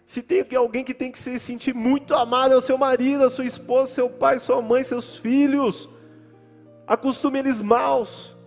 Se 0.05 0.21
tem 0.21 0.45
alguém 0.55 0.83
que 0.83 0.93
tem 0.93 1.11
que 1.11 1.17
se 1.17 1.39
sentir 1.39 1.73
muito 1.73 2.13
amado, 2.13 2.53
é 2.53 2.55
o 2.55 2.61
seu 2.61 2.77
marido, 2.77 3.23
a 3.23 3.31
sua 3.31 3.45
esposa, 3.45 3.95
seu 3.95 4.11
pai, 4.11 4.37
sua 4.37 4.61
mãe, 4.61 4.83
seus 4.83 5.17
filhos. 5.17 5.89
Acostume 6.85 7.39
eles 7.39 7.63
maus, 7.63 8.37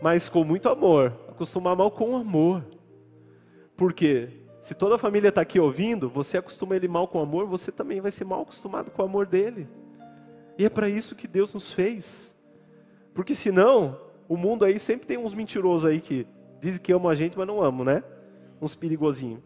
mas 0.00 0.28
com 0.28 0.44
muito 0.44 0.68
amor. 0.68 1.12
Acostumar 1.28 1.74
mal 1.74 1.90
com 1.90 2.14
amor. 2.14 2.64
Por 3.76 3.92
quê? 3.92 4.28
Se 4.62 4.76
toda 4.76 4.94
a 4.94 4.98
família 4.98 5.30
está 5.30 5.40
aqui 5.40 5.58
ouvindo, 5.58 6.08
você 6.08 6.38
acostuma 6.38 6.76
ele 6.76 6.86
mal 6.86 7.08
com 7.08 7.20
amor, 7.20 7.46
você 7.46 7.72
também 7.72 8.00
vai 8.00 8.12
ser 8.12 8.24
mal 8.24 8.42
acostumado 8.42 8.92
com 8.92 9.02
o 9.02 9.04
amor 9.04 9.26
dele. 9.26 9.66
E 10.56 10.64
é 10.64 10.68
para 10.68 10.88
isso 10.88 11.16
que 11.16 11.26
Deus 11.26 11.52
nos 11.52 11.72
fez. 11.72 12.32
Porque 13.12 13.34
senão, 13.34 14.05
o 14.28 14.36
mundo 14.36 14.64
aí 14.64 14.78
sempre 14.78 15.06
tem 15.06 15.16
uns 15.16 15.34
mentirosos 15.34 15.88
aí 15.88 16.00
que 16.00 16.26
dizem 16.60 16.82
que 16.82 16.92
amam 16.92 17.10
a 17.10 17.14
gente, 17.14 17.36
mas 17.36 17.46
não 17.46 17.62
amam, 17.62 17.84
né? 17.84 18.02
Uns 18.60 18.74
perigosinhos. 18.74 19.40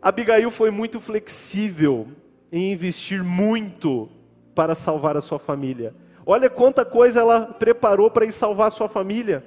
Abigail 0.00 0.50
foi 0.50 0.70
muito 0.70 1.00
flexível 1.00 2.08
em 2.52 2.72
investir 2.72 3.22
muito 3.22 4.08
para 4.54 4.74
salvar 4.74 5.16
a 5.16 5.20
sua 5.20 5.38
família. 5.38 5.94
Olha 6.24 6.50
quanta 6.50 6.84
coisa 6.84 7.20
ela 7.20 7.46
preparou 7.46 8.10
para 8.10 8.24
ir 8.24 8.32
salvar 8.32 8.68
a 8.68 8.70
sua 8.70 8.88
família. 8.88 9.44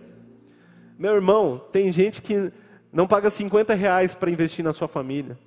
Meu 0.97 1.13
irmão, 1.13 1.61
tem 1.71 1.91
gente 1.91 2.21
que 2.21 2.51
não 2.91 3.07
paga 3.07 3.29
50 3.29 3.73
reais 3.73 4.13
para 4.13 4.29
investir 4.31 4.63
na 4.63 4.73
sua 4.73 4.87
família. 4.87 5.37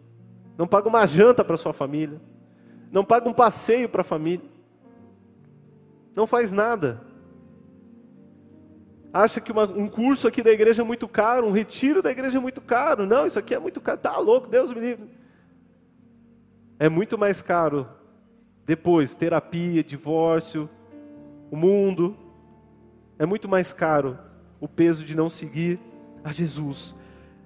Não 0.57 0.67
paga 0.67 0.89
uma 0.89 1.07
janta 1.07 1.45
para 1.45 1.57
sua 1.57 1.73
família. 1.73 2.21
Não 2.91 3.05
paga 3.05 3.29
um 3.29 3.33
passeio 3.33 3.89
para 3.89 4.01
a 4.03 4.05
família. 4.05 4.47
Não 6.15 6.27
faz 6.27 6.53
nada. 6.53 7.01
Acha 9.15 9.41
que 9.41 9.53
uma, 9.53 9.63
um 9.63 9.87
curso 9.87 10.27
aqui 10.27 10.43
da 10.43 10.51
igreja 10.51 10.83
é 10.83 10.85
muito 10.85 11.07
caro, 11.07 11.47
um 11.47 11.53
retiro 11.53 12.03
da 12.03 12.11
igreja 12.11 12.39
é 12.39 12.41
muito 12.41 12.61
caro. 12.61 13.07
Não, 13.07 13.25
isso 13.25 13.39
aqui 13.39 13.55
é 13.55 13.61
muito 13.61 13.81
caro. 13.81 13.97
Tá 13.97 14.19
louco, 14.19 14.49
Deus 14.49 14.73
me 14.73 14.81
livre. 14.81 15.09
É 16.81 16.89
muito 16.89 17.17
mais 17.17 17.41
caro 17.41 17.89
depois 18.67 19.15
terapia, 19.15 19.85
divórcio, 19.85 20.69
o 21.49 21.57
mundo. 21.57 22.17
É 23.17 23.25
muito 23.25 23.49
mais 23.49 23.73
caro 23.73 24.19
o 24.59 24.67
peso 24.67 25.05
de 25.05 25.15
não 25.15 25.31
seguir 25.31 25.79
a 26.25 26.33
Jesus. 26.33 26.97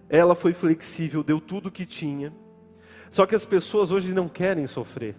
Ela 0.08 0.34
foi 0.34 0.54
flexível, 0.54 1.22
deu 1.22 1.38
tudo 1.38 1.68
o 1.68 1.70
que 1.70 1.84
tinha. 1.84 2.32
Só 3.10 3.26
que 3.26 3.34
as 3.34 3.44
pessoas 3.44 3.92
hoje 3.92 4.14
não 4.14 4.26
querem 4.26 4.66
sofrer. 4.66 5.16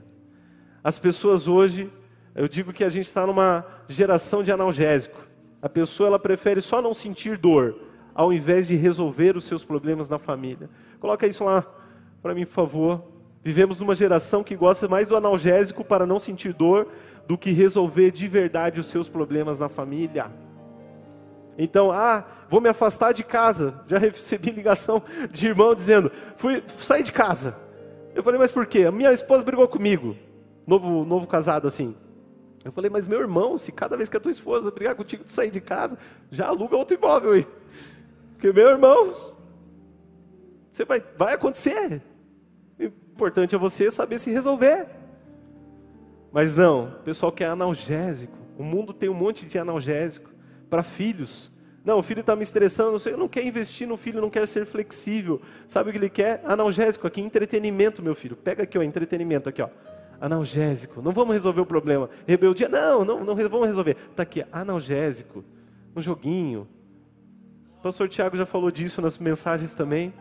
As 0.83 0.97
pessoas 0.97 1.47
hoje, 1.47 1.93
eu 2.33 2.47
digo 2.47 2.73
que 2.73 2.83
a 2.83 2.89
gente 2.89 3.05
está 3.05 3.27
numa 3.27 3.63
geração 3.87 4.41
de 4.41 4.51
analgésico. 4.51 5.28
A 5.61 5.69
pessoa 5.69 6.07
ela 6.07 6.19
prefere 6.19 6.61
só 6.61 6.81
não 6.81 6.93
sentir 6.93 7.37
dor, 7.37 7.75
ao 8.15 8.31
invés 8.31 8.67
de 8.67 8.75
resolver 8.75 9.35
os 9.35 9.43
seus 9.43 9.63
problemas 9.63 10.07
na 10.07 10.17
família. 10.17 10.69
Coloca 10.99 11.27
isso 11.27 11.43
lá 11.43 11.65
para 12.21 12.33
mim, 12.33 12.45
por 12.45 12.53
favor. 12.53 13.03
Vivemos 13.43 13.79
numa 13.79 13.95
geração 13.95 14.43
que 14.43 14.55
gosta 14.55 14.87
mais 14.87 15.07
do 15.07 15.15
analgésico 15.15 15.83
para 15.83 16.05
não 16.05 16.19
sentir 16.19 16.53
dor 16.53 16.87
do 17.27 17.37
que 17.37 17.51
resolver 17.51 18.11
de 18.11 18.27
verdade 18.27 18.79
os 18.79 18.87
seus 18.87 19.07
problemas 19.07 19.59
na 19.59 19.69
família. 19.69 20.31
Então, 21.57 21.91
ah, 21.91 22.25
vou 22.49 22.61
me 22.61 22.69
afastar 22.69 23.13
de 23.13 23.23
casa. 23.23 23.81
Já 23.87 23.97
recebi 23.99 24.51
ligação 24.51 25.01
de 25.31 25.47
irmão 25.47 25.75
dizendo: 25.75 26.11
fui 26.35 26.63
sair 26.79 27.03
de 27.03 27.11
casa. 27.11 27.55
Eu 28.15 28.23
falei, 28.23 28.39
mas 28.39 28.51
por 28.51 28.65
quê? 28.65 28.85
A 28.85 28.91
minha 28.91 29.11
esposa 29.11 29.43
brigou 29.43 29.67
comigo. 29.67 30.15
Novo, 30.65 31.05
novo 31.05 31.27
casado 31.27 31.67
assim. 31.67 31.95
Eu 32.63 32.71
falei, 32.71 32.89
mas 32.89 33.07
meu 33.07 33.19
irmão, 33.19 33.57
se 33.57 33.71
cada 33.71 33.95
vez 33.95 34.09
que 34.09 34.17
a 34.17 34.19
tua 34.19 34.31
esposa 34.31 34.69
brigar 34.69 34.95
contigo, 34.95 35.23
tu 35.23 35.31
sair 35.31 35.49
de 35.49 35.61
casa, 35.61 35.97
já 36.29 36.47
aluga 36.47 36.75
outro 36.75 36.97
imóvel 36.97 37.31
aí. 37.31 37.47
Porque 38.33 38.51
meu 38.51 38.69
irmão, 38.69 39.15
você 40.71 40.83
vai, 40.85 41.03
vai 41.17 41.33
acontecer. 41.33 42.01
O 42.77 42.83
importante 42.83 43.55
é 43.55 43.57
você 43.57 43.89
saber 43.89 44.19
se 44.19 44.31
resolver. 44.31 44.87
Mas 46.31 46.55
não, 46.55 46.85
o 46.85 47.03
pessoal 47.03 47.31
quer 47.31 47.47
analgésico. 47.47 48.37
O 48.57 48.63
mundo 48.63 48.93
tem 48.93 49.09
um 49.09 49.13
monte 49.13 49.45
de 49.45 49.57
analgésico 49.57 50.29
para 50.69 50.83
filhos. 50.83 51.51
Não, 51.83 51.99
o 51.99 52.03
filho 52.03 52.19
está 52.19 52.35
me 52.35 52.43
estressando, 52.43 52.91
não, 52.91 52.99
sei, 52.99 53.15
não 53.15 53.27
quer 53.27 53.43
investir 53.45 53.87
no 53.87 53.97
filho, 53.97 54.21
não 54.21 54.29
quer 54.29 54.47
ser 54.47 54.65
flexível. 54.65 55.41
Sabe 55.67 55.89
o 55.89 55.91
que 55.93 55.97
ele 55.97 56.09
quer? 56.09 56.41
Analgésico 56.45 57.07
aqui, 57.07 57.21
entretenimento, 57.21 58.03
meu 58.03 58.13
filho. 58.13 58.35
Pega 58.35 58.63
aqui, 58.63 58.77
ó, 58.77 58.83
entretenimento 58.83 59.49
aqui, 59.49 59.61
ó. 59.61 59.69
Analgésico. 60.19 61.01
Não 61.01 61.11
vamos 61.11 61.33
resolver 61.33 61.61
o 61.61 61.65
problema. 61.65 62.09
Rebeldia, 62.27 62.67
não, 62.67 63.05
não, 63.05 63.23
não 63.23 63.35
vamos 63.35 63.67
resolver. 63.67 63.95
Está 64.11 64.23
aqui, 64.23 64.43
analgésico. 64.51 65.43
Um 65.95 66.01
joguinho. 66.01 66.67
O 67.79 67.81
pastor 67.81 68.09
Tiago 68.09 68.35
já 68.35 68.45
falou 68.45 68.69
disso 68.69 69.01
nas 69.01 69.17
mensagens 69.17 69.73
também. 69.73 70.13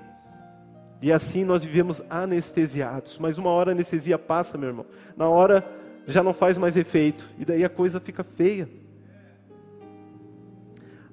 E 1.02 1.12
assim 1.12 1.44
nós 1.44 1.64
vivemos 1.64 2.02
anestesiados. 2.11 3.18
Mas 3.18 3.38
uma 3.38 3.50
hora 3.50 3.70
a 3.70 3.74
anestesia 3.74 4.18
passa, 4.18 4.56
meu 4.56 4.68
irmão. 4.68 4.87
Na 5.16 5.28
hora 5.28 5.64
já 6.06 6.22
não 6.22 6.32
faz 6.32 6.56
mais 6.56 6.76
efeito. 6.76 7.26
E 7.38 7.44
daí 7.44 7.64
a 7.64 7.68
coisa 7.68 8.00
fica 8.00 8.24
feia. 8.24 8.68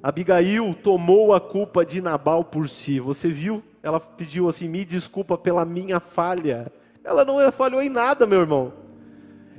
Abigail 0.01 0.75
tomou 0.75 1.33
a 1.33 1.41
culpa 1.41 1.83
de 1.83 1.99
Nabal 1.99 2.43
por 2.43 2.69
si. 2.69 2.99
Você 2.99 3.27
viu? 3.27 3.63
Ela 3.81 3.99
pediu 3.99 4.47
assim: 4.47 4.67
me 4.67 4.85
desculpa 4.85 5.35
pela 5.35 5.65
minha 5.65 5.99
falha. 5.99 6.71
Ela 7.05 7.23
não 7.23 7.51
falhou 7.51 7.83
em 7.83 7.89
nada, 7.89 8.25
meu 8.25 8.39
irmão. 8.41 8.73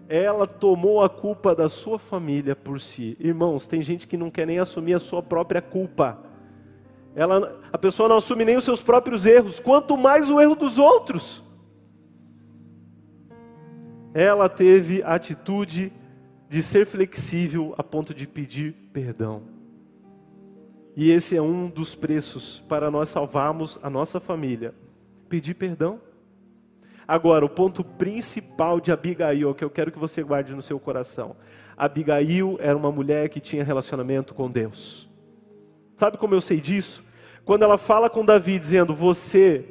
Ela 0.09 0.49
tomou 0.49 1.03
a 1.03 1.09
culpa 1.09 1.55
da 1.55 1.69
sua 1.69 1.97
família 1.97 2.57
por 2.57 2.81
si. 2.81 3.17
Irmãos, 3.21 3.69
tem 3.69 3.81
gente 3.83 4.09
que 4.09 4.17
não 4.17 4.31
quer 4.31 4.49
nem 4.49 4.59
assumir 4.59 4.95
a 4.95 4.99
sua 4.99 5.23
própria 5.23 5.63
culpa. 5.63 6.19
Ela, 7.15 7.61
a 7.73 7.79
pessoa 7.79 8.09
não 8.09 8.17
assume 8.17 8.45
nem 8.45 8.57
os 8.57 8.65
seus 8.65 8.83
próprios 8.83 9.25
erros, 9.25 9.61
quanto 9.61 9.97
mais 9.97 10.29
o 10.29 10.41
erro 10.41 10.57
dos 10.57 10.77
outros. 10.77 11.43
Ela 14.13 14.49
teve 14.49 15.03
a 15.05 15.15
atitude 15.15 15.93
de 16.49 16.63
ser 16.63 16.85
flexível 16.85 17.75
a 17.79 17.83
ponto 17.83 18.13
de 18.13 18.27
pedir 18.27 18.73
perdão. 18.93 19.43
E 20.97 21.11
esse 21.11 21.37
é 21.37 21.43
um 21.43 21.69
dos 21.69 21.95
preços 21.95 22.61
para 22.69 22.91
nós 22.91 23.09
salvarmos 23.09 23.79
a 23.83 23.91
nossa 23.91 24.19
família. 24.19 24.75
Pedir 25.29 25.55
perdão. 25.55 26.01
Agora, 27.09 27.45
o 27.45 27.49
ponto 27.49 27.85
principal 27.85 28.81
de 28.81 28.91
Abigail, 28.91 29.55
que 29.55 29.65
eu 29.65 29.71
quero 29.71 29.93
que 29.93 29.99
você 29.99 30.23
guarde 30.23 30.55
no 30.55 30.63
seu 30.63 30.79
coração. 30.81 31.37
Abigail 31.77 32.57
era 32.61 32.77
uma 32.77 32.91
mulher 32.91 33.29
que 33.29 33.39
tinha 33.39 33.63
relacionamento 33.63 34.35
com 34.35 34.51
Deus. 34.51 35.09
Sabe 35.97 36.19
como 36.19 36.35
eu 36.35 36.41
sei 36.41 36.61
disso? 36.61 37.05
Quando 37.45 37.63
ela 37.63 37.79
fala 37.79 38.11
com 38.11 38.25
Davi 38.25 38.59
dizendo: 38.59 38.95
"Você 38.95 39.65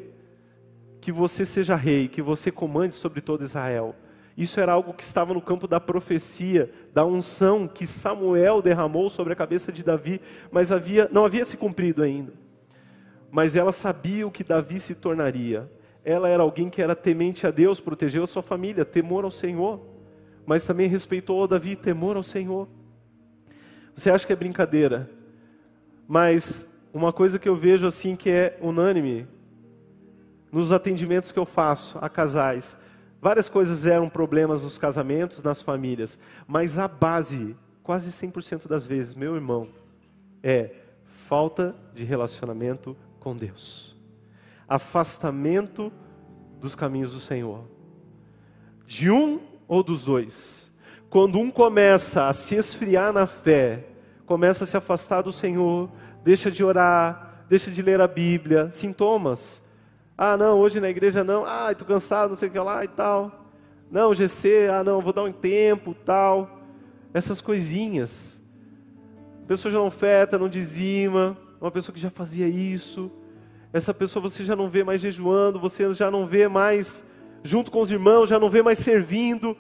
que 1.02 1.12
você 1.12 1.45
seja 1.45 1.76
rei, 1.76 2.08
que 2.08 2.21
você 2.21 2.52
comande 2.52 2.95
sobre 2.95 3.21
todo 3.21 3.43
Israel". 3.43 3.95
Isso 4.38 4.60
era 4.60 4.74
algo 4.74 4.93
que 4.93 5.04
estava 5.04 5.34
no 5.34 5.41
campo 5.41 5.67
da 5.67 5.80
profecia, 5.80 6.69
da 6.93 7.06
unção 7.06 7.67
que 7.67 7.88
Samuel 7.88 8.62
derramou 8.62 9.10
sobre 9.10 9.32
a 9.32 9.36
cabeça 9.36 9.71
de 9.71 9.82
Davi, 9.82 10.19
mas 10.52 10.71
havia, 10.71 11.10
não 11.12 11.24
havia 11.24 11.45
se 11.45 11.56
cumprido 11.56 12.04
ainda. 12.04 12.34
Mas 13.32 13.56
ela 13.56 13.71
sabia 13.71 14.28
o 14.28 14.32
que 14.32 14.43
Davi 14.43 14.80
se 14.80 14.95
tornaria. 14.95 15.69
Ela 16.06 16.30
era 16.30 16.44
alguém 16.44 16.70
que 16.70 16.84
era 16.84 16.96
temente 16.96 17.48
a 17.48 17.52
Deus, 17.52 17.82
protegeu 17.82 18.24
a 18.24 18.28
sua 18.28 18.44
família, 18.44 18.86
temor 18.86 19.26
ao 19.26 19.32
Senhor, 19.32 19.82
mas 20.46 20.63
também 20.63 20.88
respeitou 20.88 21.48
Davi, 21.48 21.76
temor 21.76 22.15
ao 22.15 22.22
Senhor. 22.22 22.68
Você 23.96 24.12
acha 24.12 24.28
que 24.28 24.32
é 24.32 24.36
brincadeira? 24.36 25.10
Mas 26.08 26.80
uma 26.94 27.12
coisa 27.12 27.39
que 27.39 27.50
eu 27.50 27.56
vejo 27.56 27.88
assim 27.88 28.15
que 28.15 28.30
é 28.30 28.56
unânime 28.62 29.28
nos 30.52 30.72
atendimentos 30.72 31.32
que 31.32 31.39
eu 31.39 31.46
faço 31.46 31.98
a 32.00 32.08
casais, 32.08 32.78
várias 33.20 33.50
coisas 33.50 33.88
eram 33.88 34.08
problemas 34.08 34.62
nos 34.62 34.78
casamentos, 34.78 35.41
nas 35.41 35.62
famílias, 35.62 36.20
mas 36.48 36.78
a 36.78 36.88
base, 36.88 37.58
quase 37.82 38.12
100% 38.12 38.68
das 38.68 38.86
vezes, 38.86 39.15
meu 39.15 39.34
irmão, 39.34 39.70
é 40.44 40.70
falta 41.04 41.76
de 41.96 42.04
relacionamento 42.04 42.96
com 43.20 43.36
Deus. 43.36 43.95
Afastamento 44.67 45.91
dos 46.60 46.75
caminhos 46.75 47.13
do 47.13 47.19
Senhor. 47.19 47.63
De 48.86 49.10
um 49.12 49.39
ou 49.67 49.84
dos 49.84 50.04
dois. 50.04 50.71
Quando 51.10 51.39
um 51.39 51.49
começa 51.49 52.28
a 52.28 52.34
se 52.34 52.56
esfriar 52.56 53.13
na 53.13 53.25
fé, 53.25 53.86
começa 54.25 54.63
a 54.63 54.67
se 54.67 54.75
afastar 54.75 55.21
do 55.21 55.32
Senhor, 55.32 55.89
deixa 56.23 56.51
de 56.51 56.63
orar, 56.63 57.45
deixa 57.47 57.71
de 57.71 57.82
ler 57.82 58.01
a 58.01 58.08
Bíblia, 58.08 58.71
sintomas. 58.71 59.63
Ah, 60.17 60.38
não, 60.38 60.60
hoje 60.60 60.80
na 60.80 60.89
igreja 60.89 61.23
não. 61.23 61.45
Ah, 61.45 61.71
estou 61.71 61.88
cansado, 61.88 62.30
não 62.30 62.36
sei 62.36 62.49
o 62.49 62.51
que 62.51 62.60
lá 62.60 62.84
e 62.84 62.88
tal. 62.88 63.45
Não, 63.91 64.13
GC, 64.13 64.69
ah, 64.71 64.84
não, 64.84 65.01
vou 65.01 65.13
dar 65.13 65.23
um 65.23 65.32
tempo, 65.32 65.93
tal. 65.93 66.60
Essas 67.13 67.39
coisinhas. 67.39 68.41
A 69.43 69.47
pessoa 69.47 69.71
já 69.71 69.78
não 69.78 69.91
feta, 69.91 70.39
não 70.39 70.49
dizima. 70.49 71.38
Uma 71.62 71.71
pessoa 71.71 71.93
que 71.93 71.99
já 71.99 72.10
fazia 72.10 72.47
isso. 72.47 73.12
Essa 73.76 73.94
pessoa 73.94 74.24
você 74.24 74.42
já 74.42 74.56
não 74.56 74.70
vê 74.70 74.86
mais 74.86 75.02
jejuando, 75.02 75.60
você 75.60 75.94
já 75.94 76.10
não 76.10 76.26
vê 76.26 76.48
mais 76.48 77.06
junto 77.44 77.70
com 77.70 77.82
os 77.82 77.92
irmãos, 77.92 78.30
já 78.30 78.40
não 78.40 78.50
vê 78.50 78.62
mais 78.62 78.80
servindo. 78.80 79.54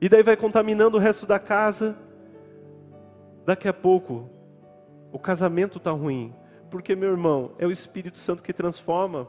E 0.00 0.08
daí 0.08 0.24
vai 0.24 0.36
contaminando 0.36 0.96
o 0.96 1.00
resto 1.00 1.24
da 1.24 1.38
casa. 1.38 1.96
Daqui 3.46 3.68
a 3.68 3.72
pouco, 3.72 4.28
o 5.12 5.20
casamento 5.20 5.78
está 5.78 5.92
ruim. 5.92 6.34
Porque, 6.68 6.96
meu 6.96 7.12
irmão, 7.12 7.52
é 7.60 7.64
o 7.64 7.70
Espírito 7.70 8.18
Santo 8.18 8.42
que 8.42 8.52
transforma. 8.52 9.28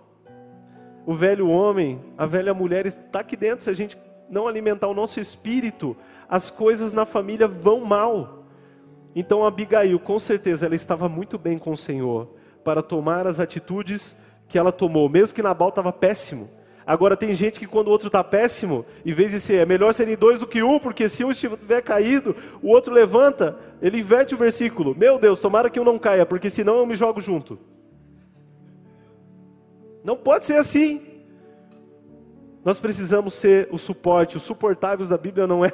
O 1.06 1.14
velho 1.14 1.48
homem, 1.48 2.02
a 2.18 2.26
velha 2.26 2.52
mulher 2.52 2.88
está 2.88 3.20
aqui 3.20 3.38
dentro. 3.38 3.64
Se 3.64 3.70
a 3.70 3.76
gente 3.76 3.96
não 4.28 4.48
alimentar 4.48 4.88
o 4.88 4.96
nosso 4.96 5.20
espírito, 5.20 5.96
as 6.28 6.50
coisas 6.50 6.94
na 6.94 7.06
família 7.06 7.48
vão 7.48 7.86
mal. 7.86 8.44
Então, 9.16 9.46
Abigail, 9.46 10.00
com 10.00 10.18
certeza, 10.18 10.66
ela 10.66 10.74
estava 10.74 11.08
muito 11.08 11.38
bem 11.38 11.60
com 11.60 11.74
o 11.74 11.78
Senhor 11.78 12.39
para 12.64 12.82
tomar 12.82 13.28
as 13.28 13.40
atitudes 13.40 14.16
que 14.48 14.58
ela 14.58 14.72
tomou, 14.72 15.08
mesmo 15.08 15.36
que 15.36 15.42
Nabal 15.42 15.70
estava 15.70 15.92
péssimo. 15.92 16.50
Agora 16.86 17.16
tem 17.16 17.36
gente 17.36 17.60
que 17.60 17.68
quando 17.68 17.88
o 17.88 17.92
outro 17.92 18.08
está 18.08 18.24
péssimo, 18.24 18.84
em 19.06 19.14
vez 19.14 19.32
de 19.32 19.40
ser, 19.40 19.58
é 19.58 19.66
melhor 19.66 19.94
serem 19.94 20.18
dois 20.18 20.40
do 20.40 20.48
que 20.48 20.64
um, 20.64 20.80
porque 20.80 21.08
se 21.08 21.24
um 21.24 21.30
estiver 21.30 21.84
caído, 21.84 22.36
o 22.64 22.70
outro 22.70 22.92
levanta, 22.92 23.60
ele 23.80 24.00
inverte 24.00 24.34
o 24.34 24.38
versículo. 24.38 24.96
Meu 24.98 25.20
Deus, 25.20 25.40
tomara 25.40 25.70
que 25.70 25.80
um 25.80 25.84
não 25.84 26.00
caia, 26.00 26.26
porque 26.26 26.50
senão 26.50 26.78
eu 26.80 26.88
me 26.88 26.96
jogo 26.96 27.22
junto. 27.22 27.60
Não 30.04 30.18
pode 30.18 30.46
ser 30.46 30.56
assim. 30.56 31.09
Nós 32.64 32.78
precisamos 32.78 33.34
ser 33.34 33.70
o 33.72 33.78
suporte. 33.78 34.38
Os 34.38 34.44
suportáveis 34.44 35.10
da 35.10 35.18
Bíblia 35.18 35.48
não 35.48 35.64
é 35.64 35.72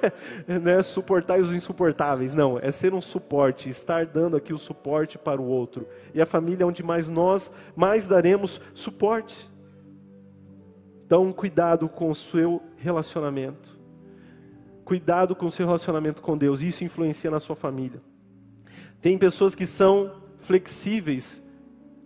né, 0.60 0.82
suportar 0.84 1.40
os 1.40 1.54
insuportáveis, 1.54 2.34
não. 2.34 2.60
É 2.60 2.70
ser 2.72 2.94
um 2.94 3.02
suporte, 3.02 3.70
estar 3.70 4.06
dando 4.06 4.38
aqui 4.38 4.54
o 4.54 4.58
suporte 4.58 5.18
para 5.18 5.42
o 5.42 5.46
outro. 5.46 5.88
E 6.14 6.22
a 6.22 6.26
família 6.26 6.64
é 6.64 6.66
onde 6.66 6.84
mais 6.84 7.08
nós 7.08 7.52
mais 7.76 8.08
daremos 8.08 8.62
suporte. 8.74 9.50
Então, 11.06 11.32
cuidado 11.32 11.88
com 11.88 12.10
o 12.10 12.16
seu 12.16 12.62
relacionamento. 12.78 13.78
Cuidado 14.84 15.36
com 15.36 15.48
o 15.48 15.52
seu 15.52 15.66
relacionamento 15.66 16.22
com 16.22 16.38
Deus. 16.38 16.62
Isso 16.62 16.84
influencia 16.84 17.30
na 17.32 17.40
sua 17.40 17.56
família. 17.56 18.02
Tem 19.02 19.18
pessoas 19.18 19.54
que 19.54 19.66
são 19.66 20.22
flexíveis 20.40 21.44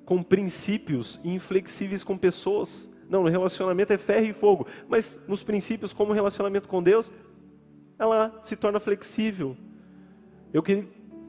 com 0.05 0.23
princípios 0.23 1.19
e 1.23 1.33
inflexíveis 1.33 2.03
com 2.03 2.17
pessoas. 2.17 2.88
Não, 3.09 3.23
no 3.23 3.29
relacionamento 3.29 3.91
é 3.91 3.97
ferro 3.97 4.27
e 4.27 4.33
fogo. 4.33 4.67
Mas 4.87 5.21
nos 5.27 5.43
princípios, 5.43 5.91
como 5.91 6.13
relacionamento 6.13 6.69
com 6.69 6.81
Deus, 6.81 7.11
ela 7.97 8.39
se 8.43 8.55
torna 8.55 8.79
flexível. 8.79 9.57
Eu 10.53 10.61
queria. 10.63 10.87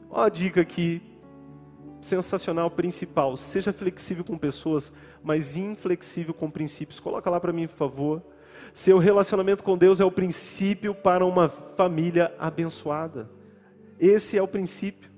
Ó, 0.09 0.21
a 0.21 0.29
dica 0.29 0.61
aqui, 0.61 1.01
sensacional, 1.99 2.69
principal. 2.69 3.35
Seja 3.35 3.73
flexível 3.73 4.23
com 4.23 4.37
pessoas 4.37 4.93
mas 5.23 5.55
inflexível 5.57 6.33
com 6.33 6.49
princípios. 6.49 6.99
Coloca 6.99 7.29
lá 7.29 7.39
para 7.39 7.53
mim, 7.53 7.67
por 7.67 7.75
favor. 7.75 8.23
Seu 8.73 8.97
relacionamento 8.97 9.63
com 9.63 9.77
Deus 9.77 9.99
é 9.99 10.05
o 10.05 10.11
princípio 10.11 10.93
para 10.95 11.25
uma 11.25 11.49
família 11.49 12.33
abençoada. 12.39 13.29
Esse 13.99 14.37
é 14.37 14.41
o 14.41 14.47
princípio. 14.47 15.09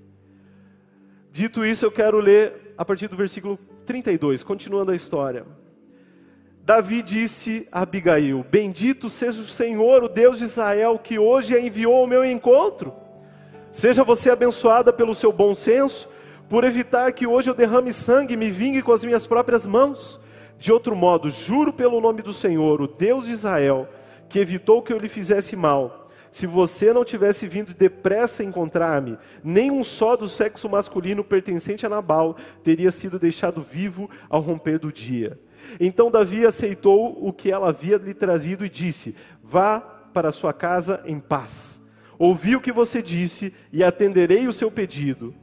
Dito 1.32 1.65
isso, 1.65 1.86
eu 1.86 1.91
quero 1.91 2.19
ler 2.19 2.73
a 2.78 2.84
partir 2.84 3.08
do 3.08 3.15
versículo 3.15 3.58
32, 3.86 4.43
continuando 4.43 4.91
a 4.91 4.95
história. 4.95 5.45
Davi 6.65 7.04
disse 7.04 7.67
a 7.69 7.82
Abigail: 7.82 8.45
Bendito 8.49 9.10
seja 9.10 9.41
o 9.41 9.43
Senhor, 9.43 10.02
o 10.02 10.08
Deus 10.08 10.39
de 10.39 10.45
Israel, 10.45 10.97
que 10.97 11.19
hoje 11.19 11.54
a 11.54 11.60
enviou 11.60 11.93
ao 11.93 12.08
meu 12.08 12.23
encontro. 12.23 12.93
Seja 13.69 14.02
você 14.02 14.30
abençoada 14.30 14.93
pelo 14.93 15.13
seu 15.13 15.34
bom 15.34 15.54
senso 15.54 16.08
por 16.47 16.63
evitar 16.63 17.12
que 17.12 17.28
hoje 17.28 17.49
eu 17.49 17.54
derrame 17.54 17.91
sangue 17.91 18.36
e 18.36 18.38
me 18.38 18.49
vingue 18.49 18.82
com 18.82 18.93
as 18.93 19.04
minhas 19.04 19.28
próprias 19.28 19.65
mãos. 19.65 20.21
De 20.58 20.71
outro 20.71 20.95
modo, 20.95 21.30
juro 21.30 21.73
pelo 21.73 21.99
nome 21.99 22.21
do 22.21 22.32
Senhor, 22.32 22.82
o 22.82 22.88
Deus 22.88 23.26
de 23.26 23.34
Israel, 23.34 23.89
que 24.30 24.39
evitou 24.39 24.82
que 24.82 24.93
eu 24.93 24.97
lhe 24.97 25.10
fizesse 25.10 25.58
mal. 25.58 26.08
Se 26.32 26.47
você 26.47 26.93
não 26.93 27.04
tivesse 27.04 27.45
vindo 27.45 27.73
depressa 27.73 28.41
encontrar-me, 28.41 29.17
nem 29.43 29.69
um 29.69 29.84
só 29.84 30.15
do 30.15 30.30
sexo 30.30 30.69
masculino 30.69 31.26
pertencente 31.26 31.86
a 31.86 31.89
Nabal 31.89 32.38
teria 32.63 32.89
sido 32.89 33.19
deixado 33.19 33.62
vivo 33.62 34.10
ao 34.30 34.39
romper 34.39 34.80
do 34.80 34.93
dia. 34.93 35.38
Então 35.80 36.12
Davi 36.12 36.45
aceitou 36.45 37.17
o 37.21 37.32
que 37.34 37.52
ela 37.52 37.69
havia 37.69 37.97
lhe 37.97 38.13
trazido 38.13 38.65
e 38.65 38.69
disse: 38.69 39.15
Vá 39.43 39.80
para 39.80 40.32
sua 40.32 40.54
casa 40.54 41.02
em 41.06 41.19
paz. 41.19 41.82
Ouvi 42.17 42.56
o 42.56 42.62
que 42.62 42.71
você 42.71 43.02
disse 43.02 43.54
e 43.71 43.84
atenderei 43.84 44.47
o 44.47 44.54
seu 44.54 44.69
pedido 44.71 45.34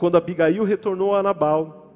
quando 0.00 0.16
Abigail 0.16 0.64
retornou 0.64 1.14
a 1.14 1.22
Nabal, 1.22 1.92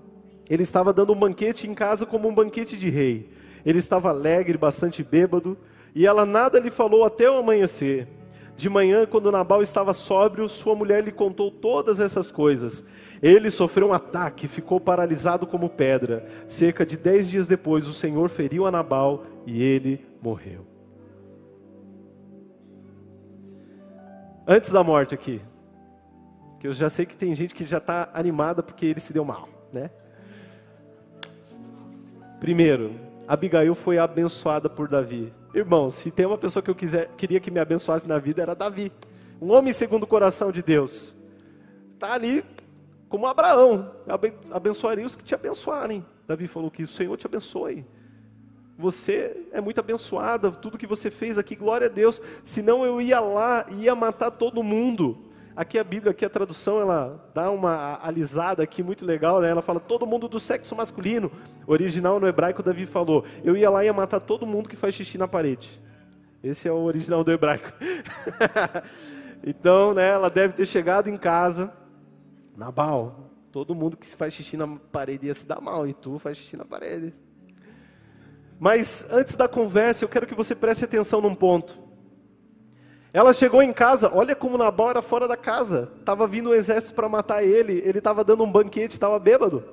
ele 0.50 0.62
estava 0.62 0.92
dando 0.92 1.14
um 1.14 1.18
banquete 1.18 1.66
em 1.66 1.74
casa 1.74 2.04
como 2.04 2.28
um 2.28 2.34
banquete 2.34 2.76
de 2.76 2.90
rei. 2.90 3.30
Ele 3.64 3.78
estava 3.78 4.10
alegre, 4.10 4.58
bastante 4.58 5.02
bêbado, 5.02 5.56
e 5.94 6.06
ela 6.06 6.26
nada 6.26 6.60
lhe 6.60 6.70
falou 6.70 7.02
até 7.02 7.30
o 7.30 7.38
amanhecer. 7.38 8.06
De 8.58 8.68
manhã, 8.68 9.06
quando 9.06 9.32
Nabal 9.32 9.62
estava 9.62 9.94
sóbrio, 9.94 10.50
sua 10.50 10.74
mulher 10.74 11.02
lhe 11.02 11.10
contou 11.10 11.50
todas 11.50 11.98
essas 11.98 12.30
coisas. 12.30 12.84
Ele 13.24 13.50
sofreu 13.50 13.88
um 13.88 13.92
ataque, 13.94 14.46
ficou 14.46 14.78
paralisado 14.78 15.46
como 15.46 15.70
pedra. 15.70 16.26
Cerca 16.46 16.84
de 16.84 16.94
dez 16.94 17.30
dias 17.30 17.48
depois, 17.48 17.88
o 17.88 17.94
Senhor 17.94 18.28
feriu 18.28 18.66
a 18.66 18.70
Nabal 18.70 19.24
e 19.46 19.62
ele 19.62 20.06
morreu. 20.20 20.66
Antes 24.46 24.70
da 24.70 24.84
morte 24.84 25.14
aqui, 25.14 25.40
que 26.60 26.66
eu 26.66 26.74
já 26.74 26.90
sei 26.90 27.06
que 27.06 27.16
tem 27.16 27.34
gente 27.34 27.54
que 27.54 27.64
já 27.64 27.78
está 27.78 28.10
animada 28.12 28.62
porque 28.62 28.84
ele 28.84 29.00
se 29.00 29.10
deu 29.10 29.24
mal, 29.24 29.48
né? 29.72 29.90
Primeiro, 32.38 32.92
Abigail 33.26 33.74
foi 33.74 33.96
abençoada 33.96 34.68
por 34.68 34.86
Davi. 34.86 35.32
Irmão, 35.54 35.88
se 35.88 36.10
tem 36.10 36.26
uma 36.26 36.36
pessoa 36.36 36.62
que 36.62 36.68
eu 36.68 36.74
quiser, 36.74 37.08
queria 37.16 37.40
que 37.40 37.50
me 37.50 37.58
abençoasse 37.58 38.06
na 38.06 38.18
vida, 38.18 38.42
era 38.42 38.54
Davi. 38.54 38.92
Um 39.40 39.50
homem 39.50 39.72
segundo 39.72 40.02
o 40.02 40.06
coração 40.06 40.52
de 40.52 40.62
Deus. 40.62 41.16
Está 41.94 42.12
ali 42.12 42.44
como 43.14 43.28
Abraão. 43.28 43.92
Abençoaria 44.50 45.06
os 45.06 45.14
que 45.14 45.22
te 45.22 45.36
abençoarem. 45.36 46.04
Davi 46.26 46.48
falou 46.48 46.68
que 46.68 46.82
o 46.82 46.86
Senhor 46.88 47.16
te 47.16 47.24
abençoe. 47.28 47.86
Você 48.76 49.46
é 49.52 49.60
muito 49.60 49.78
abençoada, 49.78 50.50
tudo 50.50 50.76
que 50.76 50.84
você 50.84 51.12
fez 51.12 51.38
aqui, 51.38 51.54
glória 51.54 51.86
a 51.86 51.88
Deus. 51.88 52.20
Senão 52.42 52.84
eu 52.84 53.00
ia 53.00 53.20
lá 53.20 53.66
e 53.70 53.84
ia 53.84 53.94
matar 53.94 54.32
todo 54.32 54.64
mundo. 54.64 55.16
Aqui 55.54 55.78
a 55.78 55.84
Bíblia, 55.84 56.10
aqui 56.10 56.24
a 56.24 56.28
tradução, 56.28 56.80
ela 56.80 57.24
dá 57.32 57.52
uma 57.52 58.00
alisada 58.02 58.64
aqui 58.64 58.82
muito 58.82 59.06
legal, 59.06 59.40
né? 59.40 59.48
Ela 59.48 59.62
fala 59.62 59.78
todo 59.78 60.04
mundo 60.04 60.26
do 60.26 60.40
sexo 60.40 60.74
masculino. 60.74 61.30
original 61.68 62.18
no 62.18 62.26
hebraico, 62.26 62.64
Davi 62.64 62.84
falou: 62.84 63.24
Eu 63.44 63.56
ia 63.56 63.70
lá 63.70 63.84
e 63.84 63.86
ia 63.86 63.92
matar 63.92 64.20
todo 64.20 64.44
mundo 64.44 64.68
que 64.68 64.74
faz 64.74 64.92
xixi 64.92 65.16
na 65.18 65.28
parede. 65.28 65.80
Esse 66.42 66.66
é 66.66 66.72
o 66.72 66.82
original 66.82 67.22
do 67.22 67.30
hebraico. 67.30 67.72
então, 69.46 69.94
né, 69.94 70.08
ela 70.08 70.28
deve 70.28 70.54
ter 70.54 70.66
chegado 70.66 71.08
em 71.08 71.16
casa, 71.16 71.72
Nabal, 72.56 73.30
todo 73.50 73.74
mundo 73.74 73.96
que 73.96 74.06
se 74.06 74.16
faz 74.16 74.34
xixi 74.34 74.56
na 74.56 74.66
parede 74.66 75.26
ia 75.26 75.34
se 75.34 75.46
dar 75.46 75.60
mal, 75.60 75.86
e 75.86 75.94
tu 75.94 76.18
faz 76.18 76.38
xixi 76.38 76.56
na 76.56 76.64
parede. 76.64 77.14
Mas 78.58 79.06
antes 79.10 79.36
da 79.36 79.48
conversa, 79.48 80.04
eu 80.04 80.08
quero 80.08 80.26
que 80.26 80.34
você 80.34 80.54
preste 80.54 80.84
atenção 80.84 81.20
num 81.20 81.34
ponto. 81.34 81.78
Ela 83.12 83.32
chegou 83.32 83.62
em 83.62 83.72
casa, 83.72 84.10
olha 84.12 84.34
como 84.34 84.58
Nabal 84.58 84.90
era 84.90 85.02
fora 85.02 85.28
da 85.28 85.36
casa. 85.36 85.92
Estava 86.00 86.26
vindo 86.26 86.50
um 86.50 86.54
exército 86.54 86.94
para 86.94 87.08
matar 87.08 87.44
ele, 87.44 87.80
ele 87.84 87.98
estava 87.98 88.24
dando 88.24 88.42
um 88.42 88.50
banquete, 88.50 88.94
estava 88.94 89.18
bêbado. 89.18 89.64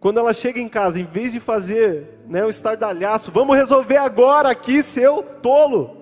Quando 0.00 0.18
ela 0.18 0.32
chega 0.32 0.58
em 0.58 0.68
casa, 0.68 0.98
em 0.98 1.04
vez 1.04 1.32
de 1.32 1.38
fazer 1.38 2.20
né, 2.26 2.44
um 2.44 2.48
estardalhaço, 2.48 3.30
vamos 3.30 3.56
resolver 3.56 3.98
agora 3.98 4.50
aqui, 4.50 4.82
seu 4.82 5.22
tolo. 5.40 6.01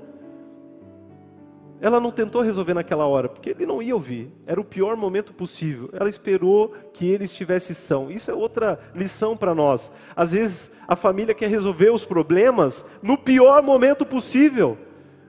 Ela 1.81 1.99
não 1.99 2.11
tentou 2.11 2.43
resolver 2.43 2.75
naquela 2.75 3.07
hora, 3.07 3.29
porque 3.29 3.51
ele 3.51 3.65
não 3.65 3.81
ia 3.81 3.95
ouvir. 3.95 4.31
Era 4.47 4.61
o 4.61 4.65
pior 4.65 4.97
momento 4.97 5.33
possível. 5.33 5.89
Ela 5.95 6.11
esperou 6.11 6.75
que 6.93 7.11
ele 7.11 7.25
estivesse 7.25 7.75
são. 7.75 8.11
Isso 8.11 8.31
é 8.31 8.35
outra 8.35 8.79
lição 8.95 9.35
para 9.35 9.55
nós. 9.55 9.91
Às 10.15 10.33
vezes 10.33 10.73
a 10.87 10.95
família 10.95 11.35
quer 11.35 11.49
resolver 11.49 11.91
os 11.91 12.05
problemas 12.05 12.85
no 13.03 13.17
pior 13.17 13.63
momento 13.63 14.05
possível. 14.05 14.77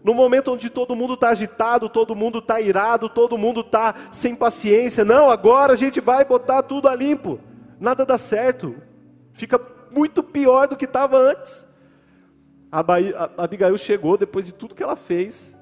No 0.04 0.14
momento 0.14 0.52
onde 0.52 0.70
todo 0.70 0.96
mundo 0.96 1.14
está 1.14 1.30
agitado, 1.30 1.88
todo 1.88 2.16
mundo 2.16 2.40
está 2.40 2.60
irado, 2.60 3.08
todo 3.08 3.38
mundo 3.38 3.62
está 3.62 3.96
sem 4.12 4.36
paciência. 4.36 5.06
Não, 5.06 5.30
agora 5.30 5.72
a 5.74 5.78
gente 5.78 6.02
vai 6.02 6.26
botar 6.26 6.64
tudo 6.64 6.90
a 6.90 6.96
limpo. 6.96 7.40
Nada 7.80 8.06
dá 8.06 8.18
certo. 8.18 8.76
Fica 9.34 9.62
muito 9.90 10.22
pior 10.22 10.68
do 10.68 10.76
que 10.76 10.86
estava 10.86 11.18
antes. 11.18 11.68
A 12.70 12.84
Abigail 13.38 13.78
chegou 13.78 14.18
depois 14.18 14.46
de 14.46 14.54
tudo 14.54 14.76
que 14.76 14.84
ela 14.84 14.96
fez. 14.98 15.56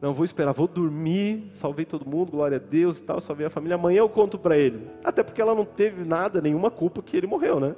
Não 0.00 0.12
vou 0.12 0.24
esperar, 0.24 0.52
vou 0.52 0.68
dormir, 0.68 1.48
salvei 1.52 1.86
todo 1.86 2.08
mundo, 2.08 2.30
glória 2.30 2.56
a 2.56 2.60
Deus 2.60 2.98
e 2.98 3.02
tal, 3.02 3.20
salvei 3.20 3.46
a 3.46 3.50
família. 3.50 3.76
Amanhã 3.76 3.98
eu 3.98 4.08
conto 4.08 4.38
para 4.38 4.56
ele. 4.56 4.86
Até 5.02 5.22
porque 5.22 5.40
ela 5.40 5.54
não 5.54 5.64
teve 5.64 6.04
nada, 6.04 6.40
nenhuma 6.40 6.70
culpa 6.70 7.02
que 7.02 7.16
ele 7.16 7.26
morreu, 7.26 7.58
né? 7.58 7.74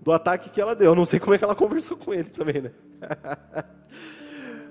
Do 0.00 0.12
ataque 0.12 0.50
que 0.50 0.60
ela 0.60 0.76
deu. 0.76 0.92
Eu 0.92 0.94
não 0.94 1.04
sei 1.04 1.18
como 1.18 1.34
é 1.34 1.38
que 1.38 1.44
ela 1.44 1.54
conversou 1.56 1.96
com 1.96 2.14
ele 2.14 2.30
também, 2.30 2.62
né? 2.62 2.70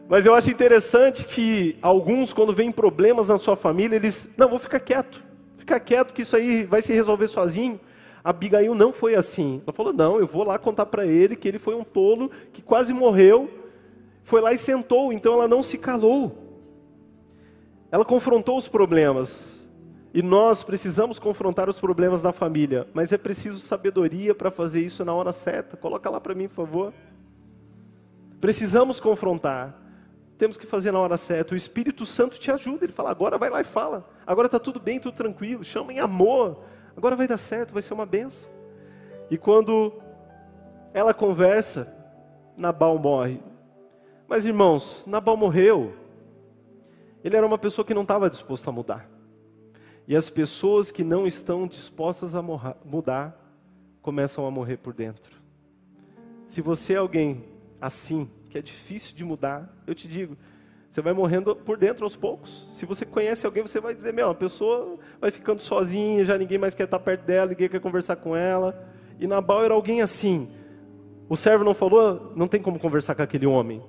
Mas 0.08 0.26
eu 0.26 0.36
acho 0.36 0.50
interessante 0.50 1.26
que 1.26 1.78
alguns, 1.82 2.32
quando 2.32 2.54
vem 2.54 2.72
problemas 2.72 3.28
na 3.28 3.38
sua 3.38 3.56
família, 3.56 3.96
eles, 3.96 4.36
não, 4.38 4.50
vou 4.50 4.60
ficar 4.60 4.80
quieto. 4.80 5.24
Ficar 5.58 5.80
quieto 5.80 6.14
que 6.14 6.22
isso 6.22 6.36
aí 6.36 6.64
vai 6.64 6.82
se 6.82 6.94
resolver 6.94 7.28
sozinho. 7.28 7.80
A 8.24 8.30
Abigail 8.30 8.76
não 8.76 8.94
foi 8.94 9.16
assim. 9.16 9.62
Ela 9.66 9.74
falou, 9.74 9.92
não, 9.92 10.20
eu 10.20 10.28
vou 10.28 10.44
lá 10.44 10.58
contar 10.58 10.86
para 10.86 11.06
ele 11.06 11.36
que 11.36 11.48
ele 11.48 11.60
foi 11.60 11.76
um 11.76 11.84
tolo, 11.84 12.32
que 12.54 12.62
quase 12.62 12.94
morreu. 12.94 13.50
Foi 14.24 14.40
lá 14.40 14.54
e 14.54 14.58
sentou, 14.58 15.12
então 15.12 15.34
ela 15.34 15.48
não 15.48 15.62
se 15.64 15.78
calou. 15.78 16.43
Ela 17.94 18.04
confrontou 18.04 18.58
os 18.58 18.68
problemas. 18.68 19.70
E 20.12 20.24
nós 20.24 20.64
precisamos 20.64 21.20
confrontar 21.20 21.70
os 21.70 21.80
problemas 21.80 22.22
da 22.24 22.34
família, 22.34 22.88
mas 22.94 23.14
é 23.14 23.18
preciso 23.18 23.60
sabedoria 23.60 24.34
para 24.34 24.50
fazer 24.50 24.82
isso 24.82 25.06
na 25.06 25.14
hora 25.14 25.32
certa. 25.32 25.78
Coloca 25.78 26.10
lá 26.10 26.20
para 26.20 26.34
mim, 26.34 26.48
por 26.48 26.56
favor. 26.56 26.94
Precisamos 28.42 29.00
confrontar 29.00 29.84
temos 30.44 30.58
que 30.58 30.66
fazer 30.66 30.92
na 30.92 31.00
hora 31.00 31.16
certa. 31.16 31.54
O 31.54 31.58
Espírito 31.58 32.06
Santo 32.06 32.38
te 32.40 32.52
ajuda. 32.52 32.84
Ele 32.84 32.92
fala: 32.92 33.12
agora 33.12 33.38
vai 33.38 33.50
lá 33.50 33.62
e 33.62 33.64
fala. 33.64 34.10
Agora 34.28 34.48
está 34.48 34.60
tudo 34.60 34.78
bem, 34.78 35.00
tudo 35.00 35.16
tranquilo. 35.16 35.64
Chama 35.64 35.94
em 35.94 36.00
amor. 36.00 36.64
Agora 36.98 37.16
vai 37.16 37.28
dar 37.28 37.38
certo, 37.38 37.72
vai 37.72 37.82
ser 37.82 37.94
uma 37.94 38.06
benção. 38.06 38.52
E 39.32 39.38
quando 39.38 39.94
ela 40.94 41.14
conversa, 41.14 41.96
Nabal 42.58 43.00
morre. 43.00 43.42
Mas 44.28 44.46
irmãos, 44.46 45.06
Nabal 45.08 45.38
morreu. 45.38 45.94
Ele 47.24 47.38
era 47.38 47.46
uma 47.46 47.58
pessoa 47.58 47.86
que 47.86 47.94
não 47.94 48.02
estava 48.02 48.30
disposto 48.30 48.68
a 48.70 48.72
mudar. 48.72 49.10
E 50.08 50.16
as 50.16 50.30
pessoas 50.30 50.92
que 50.92 51.04
não 51.04 51.26
estão 51.26 51.66
dispostas 51.66 52.36
a 52.36 52.42
mudar 52.42 53.40
começam 54.02 54.46
a 54.46 54.52
morrer 54.52 54.78
por 54.78 54.94
dentro. 54.94 55.42
Se 56.46 56.62
você 56.62 56.94
é 56.94 56.98
alguém 56.98 57.46
assim, 57.80 58.30
que 58.50 58.58
é 58.58 58.62
difícil 58.62 59.16
de 59.16 59.24
mudar, 59.24 59.74
eu 59.88 59.96
te 59.96 60.08
digo, 60.08 60.38
você 60.90 61.02
vai 61.02 61.14
morrendo 61.14 61.56
por 61.56 61.78
dentro 61.78 62.04
aos 62.04 62.16
poucos. 62.16 62.68
Se 62.72 62.86
você 62.86 63.06
conhece 63.06 63.46
alguém, 63.46 63.66
você 63.66 63.80
vai 63.80 63.96
dizer: 63.96 64.14
Meu, 64.14 64.30
a 64.30 64.36
pessoa 64.36 65.00
vai 65.20 65.32
ficando 65.32 65.60
sozinha, 65.60 66.24
já 66.24 66.38
ninguém 66.38 66.60
mais 66.60 66.76
quer 66.76 66.84
estar 66.84 67.00
perto 67.00 67.26
dela, 67.26 67.50
ninguém 67.50 67.68
quer 67.68 67.80
conversar 67.80 68.18
com 68.18 68.36
ela. 68.36 68.88
E 69.20 69.26
Nabal 69.26 69.64
era 69.64 69.74
alguém 69.74 70.02
assim. 70.02 70.54
O 71.28 71.36
servo 71.36 71.64
não 71.64 71.74
falou, 71.74 72.32
não 72.36 72.48
tem 72.48 72.62
como 72.62 72.78
conversar 72.78 73.16
com 73.16 73.24
aquele 73.24 73.48
homem. 73.48 73.82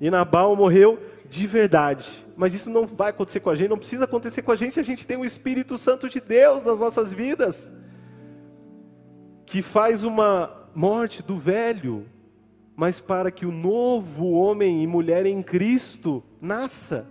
E 0.00 0.08
Nabal 0.08 0.54
morreu 0.54 1.00
de 1.28 1.46
verdade. 1.46 2.26
Mas 2.36 2.54
isso 2.54 2.70
não 2.70 2.86
vai 2.86 3.10
acontecer 3.10 3.40
com 3.40 3.50
a 3.50 3.54
gente, 3.54 3.70
não 3.70 3.78
precisa 3.78 4.04
acontecer 4.04 4.42
com 4.42 4.52
a 4.52 4.56
gente. 4.56 4.80
A 4.80 4.82
gente 4.82 5.06
tem 5.06 5.16
o 5.16 5.24
Espírito 5.24 5.76
Santo 5.76 6.08
de 6.08 6.20
Deus 6.20 6.62
nas 6.62 6.78
nossas 6.78 7.12
vidas, 7.12 7.72
que 9.44 9.62
faz 9.62 10.04
uma 10.04 10.68
morte 10.74 11.22
do 11.22 11.36
velho 11.36 12.06
mas 12.76 13.00
para 13.00 13.30
que 13.30 13.46
o 13.46 13.50
novo 13.50 14.32
homem 14.32 14.82
e 14.82 14.86
mulher 14.86 15.24
em 15.24 15.42
Cristo 15.42 16.22
nasça. 16.40 17.10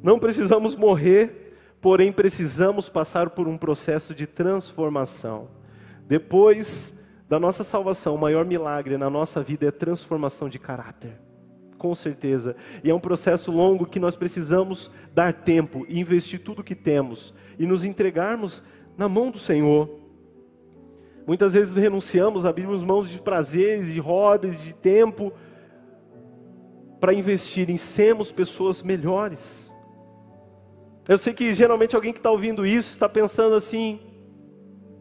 Não 0.00 0.20
precisamos 0.20 0.76
morrer, 0.76 1.56
porém 1.80 2.12
precisamos 2.12 2.88
passar 2.88 3.30
por 3.30 3.48
um 3.48 3.58
processo 3.58 4.14
de 4.14 4.28
transformação. 4.28 5.48
Depois 6.06 7.00
da 7.28 7.40
nossa 7.40 7.64
salvação, 7.64 8.14
o 8.14 8.18
maior 8.18 8.44
milagre 8.44 8.96
na 8.96 9.10
nossa 9.10 9.42
vida 9.42 9.66
é 9.66 9.70
transformação 9.72 10.48
de 10.48 10.60
caráter. 10.60 11.20
Com 11.80 11.94
certeza. 11.94 12.54
E 12.84 12.90
é 12.90 12.94
um 12.94 13.00
processo 13.00 13.50
longo 13.50 13.86
que 13.86 13.98
nós 13.98 14.14
precisamos 14.14 14.90
dar 15.14 15.32
tempo 15.32 15.86
investir 15.88 16.38
tudo 16.38 16.60
o 16.60 16.62
que 16.62 16.74
temos 16.74 17.32
e 17.58 17.64
nos 17.64 17.84
entregarmos 17.84 18.62
na 18.98 19.08
mão 19.08 19.30
do 19.30 19.38
Senhor. 19.38 19.88
Muitas 21.26 21.54
vezes 21.54 21.74
renunciamos, 21.74 22.44
abrimos 22.44 22.82
mãos 22.82 23.08
de 23.08 23.18
prazeres, 23.18 23.90
de 23.90 23.98
hobbies, 23.98 24.62
de 24.62 24.74
tempo, 24.74 25.32
para 27.00 27.14
investir 27.14 27.70
em 27.70 27.78
sermos 27.78 28.30
pessoas 28.30 28.82
melhores. 28.82 29.72
Eu 31.08 31.16
sei 31.16 31.32
que 31.32 31.50
geralmente 31.54 31.96
alguém 31.96 32.12
que 32.12 32.18
está 32.18 32.30
ouvindo 32.30 32.66
isso 32.66 32.92
está 32.92 33.08
pensando 33.08 33.54
assim: 33.54 33.98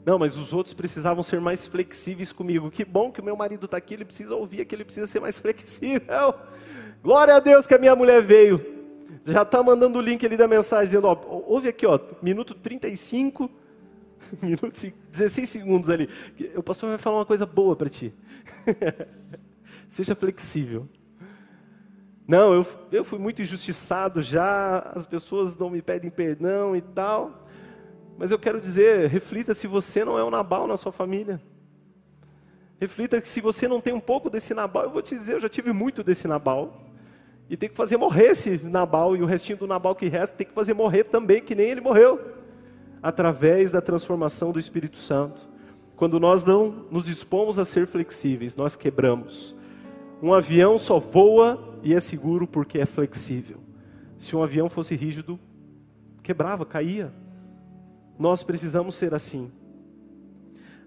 não, 0.09 0.17
mas 0.17 0.37
os 0.37 0.53
outros 0.53 0.73
precisavam 0.73 1.21
ser 1.21 1.39
mais 1.39 1.67
flexíveis 1.67 2.31
comigo. 2.31 2.71
Que 2.71 2.83
bom 2.83 3.11
que 3.11 3.21
o 3.21 3.23
meu 3.23 3.35
marido 3.35 3.65
está 3.65 3.77
aqui, 3.77 3.93
ele 3.93 4.03
precisa 4.03 4.33
ouvir 4.33 4.61
aqui, 4.61 4.73
ele 4.73 4.83
precisa 4.83 5.05
ser 5.05 5.19
mais 5.19 5.37
flexível. 5.39 6.33
Glória 7.03 7.35
a 7.35 7.39
Deus 7.39 7.67
que 7.67 7.75
a 7.75 7.77
minha 7.77 7.95
mulher 7.95 8.19
veio. 8.19 8.59
Já 9.23 9.43
está 9.43 9.61
mandando 9.61 9.99
o 9.99 10.01
link 10.01 10.25
ali 10.25 10.35
da 10.35 10.47
mensagem, 10.47 10.87
dizendo: 10.87 11.05
ó, 11.05 11.15
ouve 11.45 11.67
aqui, 11.67 11.85
ó, 11.85 11.99
minuto 12.23 12.55
35 12.55 13.51
minutos 14.41 14.83
e 14.83 14.95
16 15.11 15.47
segundos 15.47 15.91
ali. 15.91 16.09
O 16.55 16.63
pastor 16.63 16.89
vai 16.89 16.97
falar 16.97 17.19
uma 17.19 17.25
coisa 17.25 17.45
boa 17.45 17.75
para 17.75 17.87
ti. 17.87 18.11
Seja 19.87 20.15
flexível. 20.15 20.89
Não, 22.27 22.51
eu, 22.51 22.65
eu 22.91 23.03
fui 23.03 23.19
muito 23.19 23.43
injustiçado 23.43 24.23
já, 24.23 24.79
as 24.95 25.05
pessoas 25.05 25.55
não 25.55 25.69
me 25.69 25.83
pedem 25.83 26.09
perdão 26.09 26.75
e 26.75 26.81
tal. 26.81 27.38
Mas 28.19 28.31
eu 28.31 28.37
quero 28.37 28.59
dizer, 28.59 29.07
reflita 29.07 29.53
se 29.53 29.65
você 29.65 30.03
não 30.03 30.19
é 30.19 30.23
um 30.25 30.29
Nabal 30.29 30.67
na 30.67 30.75
sua 30.75 30.91
família. 30.91 31.41
Reflita 32.77 33.21
que 33.21 33.27
se 33.29 33.39
você 33.39 33.65
não 33.65 33.79
tem 33.79 33.93
um 33.93 33.99
pouco 33.99 34.29
desse 34.29 34.53
Nabal, 34.53 34.83
eu 34.83 34.89
vou 34.89 35.01
te 35.01 35.17
dizer, 35.17 35.35
eu 35.35 35.39
já 35.39 35.47
tive 35.47 35.71
muito 35.71 36.03
desse 36.03 36.27
Nabal. 36.27 36.81
E 37.49 37.55
tem 37.55 37.69
que 37.69 37.77
fazer 37.77 37.95
morrer 37.95 38.31
esse 38.31 38.57
Nabal, 38.65 39.15
e 39.15 39.21
o 39.21 39.25
restinho 39.25 39.57
do 39.57 39.65
Nabal 39.65 39.95
que 39.95 40.09
resta 40.09 40.35
tem 40.35 40.45
que 40.45 40.53
fazer 40.53 40.73
morrer 40.73 41.05
também, 41.05 41.41
que 41.41 41.55
nem 41.55 41.69
ele 41.69 41.79
morreu 41.79 42.19
através 43.01 43.71
da 43.71 43.79
transformação 43.79 44.51
do 44.51 44.59
Espírito 44.59 44.97
Santo. 44.97 45.47
Quando 45.95 46.19
nós 46.19 46.43
não 46.43 46.87
nos 46.91 47.05
dispomos 47.05 47.57
a 47.57 47.63
ser 47.63 47.87
flexíveis, 47.87 48.53
nós 48.53 48.75
quebramos. 48.75 49.55
Um 50.21 50.33
avião 50.33 50.77
só 50.77 50.99
voa 50.99 51.79
e 51.81 51.93
é 51.93 52.01
seguro 52.01 52.45
porque 52.45 52.79
é 52.79 52.85
flexível. 52.85 53.59
Se 54.17 54.35
um 54.35 54.43
avião 54.43 54.67
fosse 54.67 54.93
rígido, 54.93 55.39
quebrava, 56.21 56.65
caía. 56.65 57.13
Nós 58.19 58.43
precisamos 58.43 58.95
ser 58.95 59.13
assim. 59.13 59.49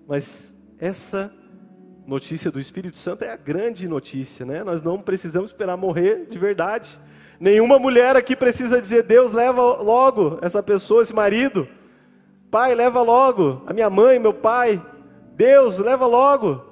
Mas 0.07 0.55
essa 0.78 1.33
notícia 2.07 2.51
do 2.51 2.61
Espírito 2.61 2.99
Santo 2.99 3.24
é 3.24 3.33
a 3.33 3.37
grande 3.37 3.89
notícia, 3.89 4.45
né? 4.45 4.62
Nós 4.62 4.83
não 4.83 5.01
precisamos 5.01 5.49
esperar 5.49 5.78
morrer 5.78 6.26
de 6.28 6.39
verdade. 6.39 7.01
Nenhuma 7.41 7.78
mulher 7.78 8.16
aqui 8.16 8.37
precisa 8.37 8.83
dizer: 8.83 9.05
Deus 9.05 9.33
leva 9.33 9.62
logo 9.83 10.39
essa 10.43 10.62
pessoa, 10.62 11.01
esse 11.01 11.14
marido. 11.14 11.66
Pai, 12.51 12.74
leva 12.74 13.01
logo. 13.01 13.62
A 13.66 13.72
minha 13.72 13.89
mãe, 13.89 14.18
meu 14.18 14.35
pai. 14.35 14.85
Deus, 15.35 15.78
leva 15.78 16.07
logo. 16.07 16.62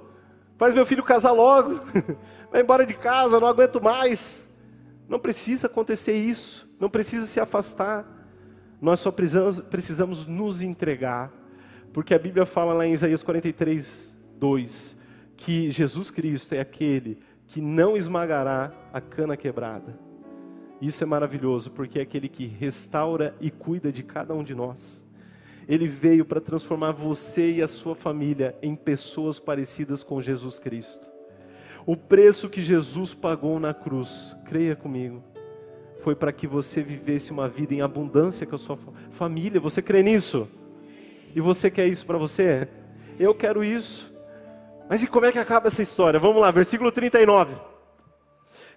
Faz 0.58 0.74
meu 0.74 0.84
filho 0.84 1.02
casar 1.02 1.32
logo. 1.32 1.80
Vai 2.52 2.60
embora 2.60 2.84
de 2.84 2.92
casa, 2.92 3.40
não 3.40 3.48
aguento 3.48 3.82
mais. 3.82 4.52
Não 5.08 5.18
precisa 5.18 5.68
acontecer 5.68 6.12
isso. 6.12 6.70
Não 6.78 6.90
precisa 6.90 7.26
se 7.26 7.40
afastar. 7.40 8.19
Nós 8.80 9.00
só 9.00 9.10
precisamos, 9.10 9.60
precisamos 9.60 10.26
nos 10.26 10.62
entregar. 10.62 11.32
Porque 11.92 12.14
a 12.14 12.18
Bíblia 12.18 12.46
fala 12.46 12.72
lá 12.72 12.86
em 12.86 12.92
Isaías 12.92 13.22
43, 13.22 14.16
2, 14.38 14.96
que 15.36 15.70
Jesus 15.70 16.10
Cristo 16.10 16.54
é 16.54 16.60
aquele 16.60 17.18
que 17.46 17.60
não 17.60 17.96
esmagará 17.96 18.72
a 18.92 19.00
cana 19.00 19.36
quebrada. 19.36 19.98
Isso 20.80 21.02
é 21.02 21.06
maravilhoso, 21.06 21.72
porque 21.72 21.98
é 21.98 22.02
aquele 22.02 22.28
que 22.28 22.46
restaura 22.46 23.34
e 23.40 23.50
cuida 23.50 23.92
de 23.92 24.02
cada 24.02 24.32
um 24.32 24.42
de 24.42 24.54
nós. 24.54 25.06
Ele 25.68 25.86
veio 25.86 26.24
para 26.24 26.40
transformar 26.40 26.92
você 26.92 27.52
e 27.52 27.62
a 27.62 27.68
sua 27.68 27.94
família 27.94 28.56
em 28.62 28.74
pessoas 28.74 29.38
parecidas 29.38 30.02
com 30.02 30.20
Jesus 30.20 30.58
Cristo. 30.58 31.10
O 31.84 31.96
preço 31.96 32.48
que 32.48 32.62
Jesus 32.62 33.14
pagou 33.14 33.58
na 33.58 33.74
cruz, 33.74 34.36
creia 34.44 34.76
comigo, 34.76 35.22
foi 36.00 36.14
para 36.14 36.32
que 36.32 36.46
você 36.46 36.82
vivesse 36.82 37.30
uma 37.30 37.48
vida 37.48 37.74
em 37.74 37.82
abundância 37.82 38.46
com 38.46 38.54
a 38.54 38.58
sua 38.58 38.78
família. 39.10 39.60
Você 39.60 39.80
crê 39.82 40.02
nisso? 40.02 40.48
E 41.34 41.40
você 41.40 41.70
quer 41.70 41.86
isso 41.86 42.04
para 42.04 42.18
você? 42.18 42.66
Eu 43.18 43.34
quero 43.34 43.62
isso. 43.62 44.12
Mas 44.88 45.02
e 45.02 45.06
como 45.06 45.26
é 45.26 45.32
que 45.32 45.38
acaba 45.38 45.68
essa 45.68 45.82
história? 45.82 46.18
Vamos 46.18 46.40
lá, 46.40 46.50
versículo 46.50 46.90
39. 46.90 47.54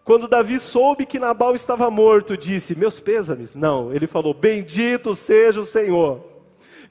Quando 0.04 0.28
Davi 0.28 0.60
soube 0.60 1.06
que 1.06 1.18
Nabal 1.18 1.56
estava 1.56 1.90
morto, 1.90 2.38
disse: 2.38 2.78
Meus 2.78 3.00
pêsames. 3.00 3.56
Não, 3.56 3.94
ele 3.94 4.06
falou: 4.06 4.34
Bendito 4.34 5.16
seja 5.16 5.62
o 5.62 5.66
Senhor, 5.66 6.22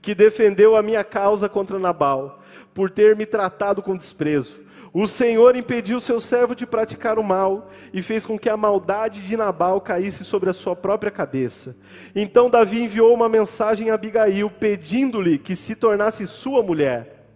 que 0.01 0.15
defendeu 0.15 0.75
a 0.75 0.83
minha 0.83 1.05
causa 1.05 1.49
contra 1.49 1.79
Nabal, 1.79 2.41
por 2.73 2.91
ter 2.91 3.15
me 3.15 3.27
tratado 3.27 3.83
com 3.83 3.97
desprezo. 3.97 4.61
O 4.93 5.07
Senhor 5.07 5.57
impediu 5.57 5.99
seu 5.99 6.21
servo 6.21 6.55
de 6.55 6.67
praticar 6.67 7.19
o 7.19 7.25
mal 7.25 7.71
e 7.95 8.03
fez 8.03 8.27
com 8.27 8.39
que 8.39 8.49
a 8.49 8.57
maldade 8.57 9.27
de 9.27 9.37
Nabal 9.37 9.81
caísse 9.81 10.23
sobre 10.23 10.51
a 10.51 10.53
sua 10.53 10.77
própria 10.77 11.11
cabeça. 11.11 11.77
Então 12.15 12.51
Davi 12.51 12.83
enviou 12.83 13.15
uma 13.15 13.29
mensagem 13.29 13.91
a 13.91 13.95
Abigail, 13.95 14.51
pedindo-lhe 14.51 15.39
que 15.39 15.57
se 15.57 15.77
tornasse 15.77 16.27
sua 16.27 16.63
mulher. 16.63 17.27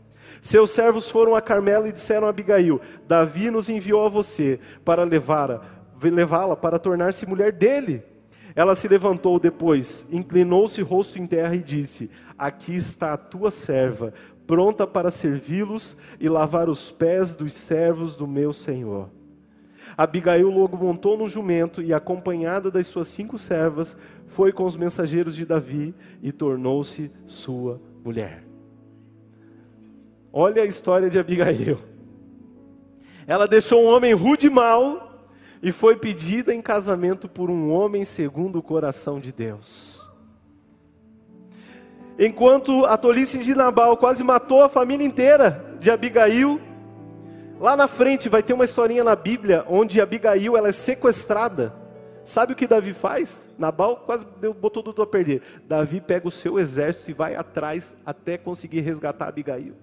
Seus 0.43 0.71
servos 0.71 1.11
foram 1.11 1.35
a 1.35 1.41
Carmelo 1.41 1.87
e 1.87 1.93
disseram 1.93 2.27
a 2.27 2.31
Abigail: 2.31 2.79
Davi 3.09 3.51
nos 3.51 3.71
enviou 3.71 4.05
a 4.05 4.11
você 4.11 4.61
para 4.85 5.03
levá-la 5.03 5.77
levá 6.03 6.55
para 6.55 6.79
tornar-se 6.79 7.27
mulher 7.27 7.53
dele. 7.53 8.03
Ela 8.55 8.75
se 8.75 8.89
levantou 8.89 9.39
depois, 9.39 10.07
inclinou-se 10.11 10.81
rosto 10.83 11.19
em 11.19 11.27
terra 11.27 11.55
e 11.55 11.63
disse: 11.63 12.11
Aqui 12.39 12.75
está 12.75 13.13
a 13.13 13.19
tua 13.19 13.51
serva, 13.51 14.13
pronta 14.47 14.87
para 14.87 15.11
servi-los 15.11 15.97
e 16.21 16.29
lavar 16.29 16.69
os 16.69 16.91
pés 16.91 17.35
dos 17.35 17.53
servos 17.53 18.17
do 18.17 18.27
meu 18.27 18.53
senhor. 18.53 19.11
Abigail 19.97 20.51
logo 20.51 20.77
montou 20.77 21.17
no 21.17 21.29
jumento 21.29 21.83
e, 21.83 21.93
acompanhada 21.93 22.71
das 22.71 22.87
suas 22.87 23.09
cinco 23.09 23.39
servas, 23.39 23.97
foi 24.27 24.53
com 24.53 24.65
os 24.65 24.77
mensageiros 24.77 25.35
de 25.35 25.47
Davi 25.47 25.95
e 26.23 26.31
tornou-se 26.33 27.11
sua 27.27 27.81
mulher. 28.05 28.45
Olha 30.33 30.63
a 30.63 30.67
história 30.67 31.09
de 31.09 31.19
Abigail. 31.19 31.79
Ela 33.27 33.49
deixou 33.49 33.83
um 33.83 33.87
homem 33.87 34.13
rude 34.13 34.49
e 34.49 34.51
mau 34.51 35.07
e 35.63 35.73
foi 35.73 35.97
pedida 35.97 36.55
em 36.55 36.61
casamento 36.61 37.27
por 37.27 37.51
um 37.51 37.71
homem 37.71 38.05
segundo 38.05 38.59
o 38.59 38.63
coração 38.63 39.19
de 39.19 39.33
Deus. 39.33 39.96
Enquanto 42.19 42.87
a 42.87 42.97
tolice 42.97 43.39
de 43.39 43.55
Nabal 43.55 43.97
quase 43.97 44.25
matou 44.25 44.63
a 44.63 44.69
família 44.69 45.07
inteira 45.07 45.77
de 45.79 45.91
Abigail, 45.91 46.59
lá 47.61 47.77
na 47.77 47.87
frente 47.87 48.29
vai 48.29 48.43
ter 48.43 48.55
uma 48.55 48.65
historinha 48.65 49.05
na 49.05 49.15
Bíblia 49.15 49.65
onde 49.69 50.01
Abigail 50.01 50.57
ela 50.57 50.69
é 50.69 50.73
sequestrada. 50.73 51.75
Sabe 52.25 52.55
o 52.55 52.57
que 52.57 52.67
Davi 52.67 52.93
faz? 52.93 53.49
Nabal 53.59 53.99
quase 53.99 54.25
botou 54.59 54.83
tudo 54.83 55.03
a 55.03 55.07
perder. 55.07 55.43
Davi 55.69 56.01
pega 56.01 56.27
o 56.27 56.31
seu 56.31 56.59
exército 56.59 57.11
e 57.11 57.15
vai 57.15 57.37
atrás 57.37 57.97
até 58.05 58.39
conseguir 58.39 58.81
resgatar 58.81 59.29
Abigail. 59.29 59.75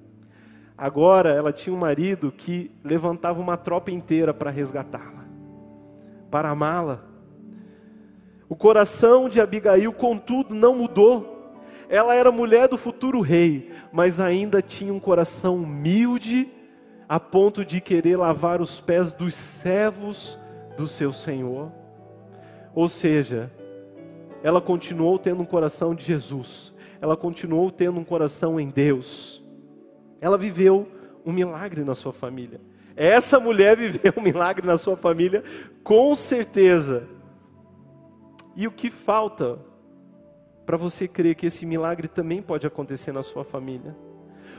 Agora 0.76 1.30
ela 1.30 1.54
tinha 1.54 1.74
um 1.74 1.80
marido 1.80 2.32
que 2.32 2.72
levantava 2.84 3.40
uma 3.40 3.56
tropa 3.56 3.92
inteira 3.92 4.34
para 4.34 4.50
resgatá-la, 4.50 5.24
para 6.32 6.50
amá-la. 6.50 7.04
O 8.50 8.56
coração 8.56 9.30
de 9.30 9.40
Abigail, 9.40 9.94
contudo, 9.94 10.54
não 10.54 10.76
mudou. 10.76 11.33
Ela 11.94 12.16
era 12.16 12.32
mulher 12.32 12.68
do 12.68 12.76
futuro 12.76 13.22
rei, 13.22 13.72
mas 13.92 14.20
ainda 14.20 14.64
tinha 14.64 14.92
um 14.92 15.00
coração 15.00 15.58
humilde, 15.58 16.52
a 17.08 17.20
ponto 17.20 17.64
de 17.64 17.80
querer 17.80 18.18
lavar 18.18 18.60
os 18.62 18.82
pés 18.82 19.12
dos 19.12 19.36
servos 19.36 20.36
do 20.76 20.88
seu 20.88 21.14
Senhor. 21.14 21.72
Ou 22.74 22.88
seja, 22.88 23.52
ela 24.42 24.60
continuou 24.60 25.20
tendo 25.20 25.44
um 25.44 25.46
coração 25.46 25.94
de 25.94 26.04
Jesus, 26.04 26.74
ela 27.00 27.16
continuou 27.16 27.70
tendo 27.70 28.00
um 28.00 28.04
coração 28.04 28.60
em 28.60 28.72
Deus. 28.72 29.44
Ela 30.20 30.36
viveu 30.36 30.88
um 31.24 31.32
milagre 31.32 31.84
na 31.84 31.94
sua 31.94 32.12
família. 32.12 32.60
Essa 32.96 33.40
mulher 33.40 33.78
viveu 33.78 34.14
um 34.18 34.22
milagre 34.22 34.66
na 34.66 34.80
sua 34.80 34.98
família, 34.98 35.44
com 35.84 36.16
certeza. 36.16 37.08
E 38.56 38.66
o 38.66 38.72
que 38.72 38.90
falta 38.90 39.60
para 40.66 40.78
você 40.78 41.08
crer 41.08 41.36
que 41.36 41.46
esse 41.46 41.66
milagre 41.66 42.08
também 42.08 42.42
pode 42.42 42.66
acontecer 42.66 43.12
na 43.12 43.24
sua 43.24 43.44
família. 43.44 43.96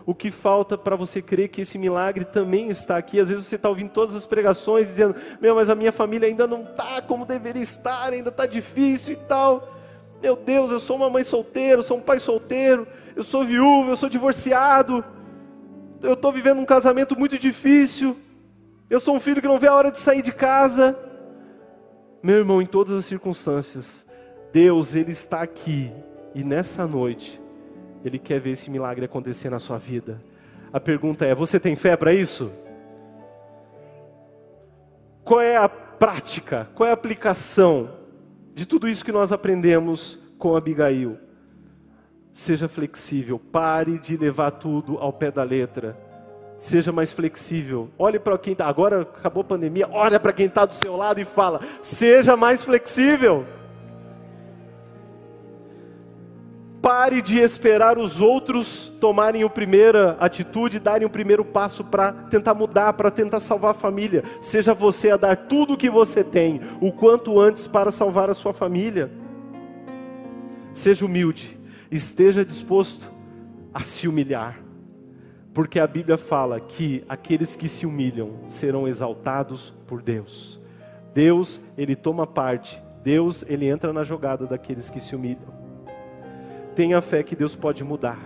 O 0.07 0.15
que 0.15 0.31
falta 0.31 0.77
para 0.77 0.97
você 0.97 1.23
crer 1.23 1.49
que 1.49 1.63
esse 1.63 1.79
milagre 1.79 2.27
também 2.27 2.69
está 2.69 2.99
aqui? 2.99 3.19
Às 3.19 3.31
vezes 3.31 3.47
você 3.47 3.57
está 3.57 3.71
ouvindo 3.71 3.91
todas 3.91 4.15
as 4.15 4.27
pregações 4.27 4.89
dizendo: 4.89 5.15
Meu, 5.41 5.55
mas 5.55 5.71
a 5.71 5.75
minha 5.75 5.93
família 5.93 6.29
ainda 6.29 6.47
não 6.47 6.63
está 6.63 7.01
como 7.01 7.25
deveria 7.25 7.63
estar, 7.63 8.13
ainda 8.13 8.29
está 8.29 8.45
difícil 8.45 9.15
e 9.15 9.17
tal. 9.17 9.75
Meu 10.21 10.37
Deus, 10.37 10.71
eu 10.71 10.79
sou 10.79 10.97
uma 10.97 11.09
mãe 11.09 11.25
solteira, 11.25 11.79
eu 11.79 11.83
sou 11.83 11.97
um 11.97 12.03
pai 12.03 12.19
solteiro, 12.19 12.87
eu 13.17 13.23
sou 13.23 13.45
viúvo, 13.45 13.91
eu 13.91 13.97
sou 13.97 14.11
divorciado, 14.11 15.03
eu 16.03 16.13
estou 16.13 16.33
vivendo 16.33 16.61
um 16.61 16.67
casamento 16.67 17.19
muito 17.19 17.39
difícil, 17.39 18.17
eu 18.91 19.01
sou 19.01 19.17
um 19.17 19.21
filho 19.21 19.41
que 19.41 19.49
não 19.49 19.59
vê 19.59 19.69
a 19.69 19.75
hora 19.75 19.91
de 19.91 19.99
sair 19.99 20.21
de 20.21 20.33
casa. 20.33 20.99
Meu 22.23 22.37
irmão, 22.37 22.61
em 22.61 22.67
todas 22.67 22.93
as 22.93 23.07
circunstâncias, 23.07 24.05
Deus, 24.55 24.95
Ele 24.95 25.11
está 25.11 25.43
aqui 25.43 25.93
e 26.33 26.45
nessa 26.45 26.87
noite, 26.87 27.41
Ele 28.05 28.21
quer 28.21 28.39
ver 28.39 28.53
esse 28.53 28.71
milagre 28.71 29.05
acontecer 29.05 29.51
na 29.51 29.59
sua 29.59 29.79
vida. 29.79 30.23
A 30.73 30.79
pergunta 30.79 31.27
é: 31.27 31.35
você 31.35 31.59
tem 31.59 31.75
fé 31.75 31.97
para 31.97 32.15
isso? 32.15 32.53
Qual 35.25 35.41
é 35.41 35.57
a 35.57 35.69
prática, 35.69 36.69
qual 36.73 36.87
é 36.87 36.91
a 36.91 36.95
aplicação 36.95 37.91
de 38.55 38.65
tudo 38.65 38.89
isso 38.89 39.05
que 39.05 39.11
nós 39.11 39.33
aprendemos 39.33 40.21
com 40.39 40.55
Abigail? 40.55 41.19
Seja 42.33 42.69
flexível, 42.69 43.41
pare 43.41 43.99
de 43.99 44.17
levar 44.17 44.53
tudo 44.53 44.99
ao 44.99 45.13
pé 45.13 45.33
da 45.33 45.43
letra. 45.43 45.99
Seja 46.61 46.93
mais 46.93 47.11
flexível. 47.11 47.91
Olhe 47.99 48.21
para 48.21 48.39
quem 48.39 48.53
está. 48.53 48.67
Agora 48.67 49.03
acabou 49.03 49.41
a 49.41 49.45
pandemia. 49.45 49.89
Olha 49.91 50.21
para 50.21 50.33
quem 50.33 50.47
está 50.47 50.65
do 50.65 50.75
seu 50.75 50.97
lado 50.97 51.21
e 51.21 51.25
fala: 51.25 51.61
seja 51.83 52.37
mais 52.37 52.63
flexível. 52.63 53.45
Pare 56.85 57.23
de 57.23 57.39
esperar 57.39 57.97
os 57.97 58.21
outros 58.21 58.93
tomarem 59.01 59.43
a 59.43 59.49
primeira 59.49 60.19
atitude, 60.21 60.79
darem 60.79 61.07
o 61.07 61.11
primeiro 61.11 61.43
passo 61.43 61.83
para 61.83 62.13
tentar 62.13 62.53
mudar, 62.53 62.93
para 62.93 63.11
tentar 63.11 63.41
salvar 63.41 63.71
a 63.71 63.75
família. 63.75 64.23
Seja 64.43 64.75
você 64.75 65.11
a 65.11 65.17
dar 65.17 65.35
tudo 65.35 65.73
o 65.73 65.77
que 65.79 65.89
você 65.89 66.23
tem, 66.23 66.61
o 66.83 66.93
quanto 66.93 67.41
antes 67.41 67.67
para 67.67 67.91
salvar 67.91 68.29
a 68.29 68.35
sua 68.35 68.53
família. 68.53 69.11
Seja 70.75 71.07
humilde, 71.07 71.59
esteja 71.91 72.45
disposto 72.45 73.11
a 73.73 73.81
se 73.81 74.07
humilhar, 74.07 74.61
porque 75.55 75.81
a 75.81 75.87
Bíblia 75.87 76.19
fala 76.19 76.61
que 76.61 77.03
aqueles 77.09 77.57
que 77.57 77.67
se 77.67 77.87
humilham 77.87 78.41
serão 78.47 78.87
exaltados 78.87 79.71
por 79.87 80.03
Deus. 80.03 80.61
Deus, 81.15 81.63
ele 81.79 81.97
toma 81.97 82.27
parte, 82.27 82.79
Deus, 83.03 83.43
ele 83.49 83.67
entra 83.67 83.91
na 83.91 84.05
jogada 84.05 84.47
daqueles 84.47 84.91
que 84.91 85.01
se 85.01 85.17
humilham. 85.17 85.64
Tenha 86.75 87.01
fé 87.01 87.23
que 87.23 87.37
Deus 87.37 87.55
pode 87.55 87.85
mudar. 87.85 88.19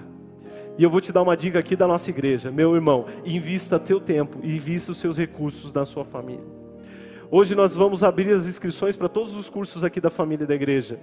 E 0.78 0.82
eu 0.82 0.88
vou 0.88 1.01
te 1.01 1.12
dar 1.12 1.22
uma 1.22 1.36
dica 1.36 1.59
aqui 1.59 1.74
da 1.74 1.86
nossa 1.86 2.09
igreja. 2.09 2.51
Meu 2.51 2.74
irmão, 2.74 3.07
invista 3.24 3.78
teu 3.78 4.01
tempo 4.01 4.38
e 4.42 4.55
invista 4.55 4.92
os 4.92 4.99
seus 4.99 5.18
recursos 5.18 5.72
na 5.72 5.84
sua 5.84 6.05
família. 6.05 6.44
Hoje 7.30 7.55
nós 7.55 7.74
vamos 7.74 8.05
abrir 8.05 8.32
as 8.32 8.46
inscrições 8.46 8.96
para 8.96 9.09
todos 9.09 9.36
os 9.36 9.51
cursos 9.51 9.84
aqui 9.84 10.01
da 10.01 10.09
família 10.09 10.46
da 10.46 10.55
igreja. 10.55 10.99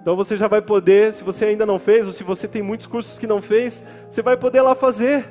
Então 0.00 0.16
você 0.16 0.36
já 0.36 0.48
vai 0.48 0.60
poder, 0.60 1.12
se 1.12 1.22
você 1.22 1.44
ainda 1.44 1.64
não 1.64 1.78
fez, 1.78 2.06
ou 2.06 2.12
se 2.12 2.24
você 2.24 2.48
tem 2.48 2.62
muitos 2.62 2.86
cursos 2.86 3.18
que 3.18 3.26
não 3.26 3.40
fez, 3.40 3.84
você 4.10 4.22
vai 4.22 4.36
poder 4.36 4.62
lá 4.62 4.74
fazer. 4.74 5.24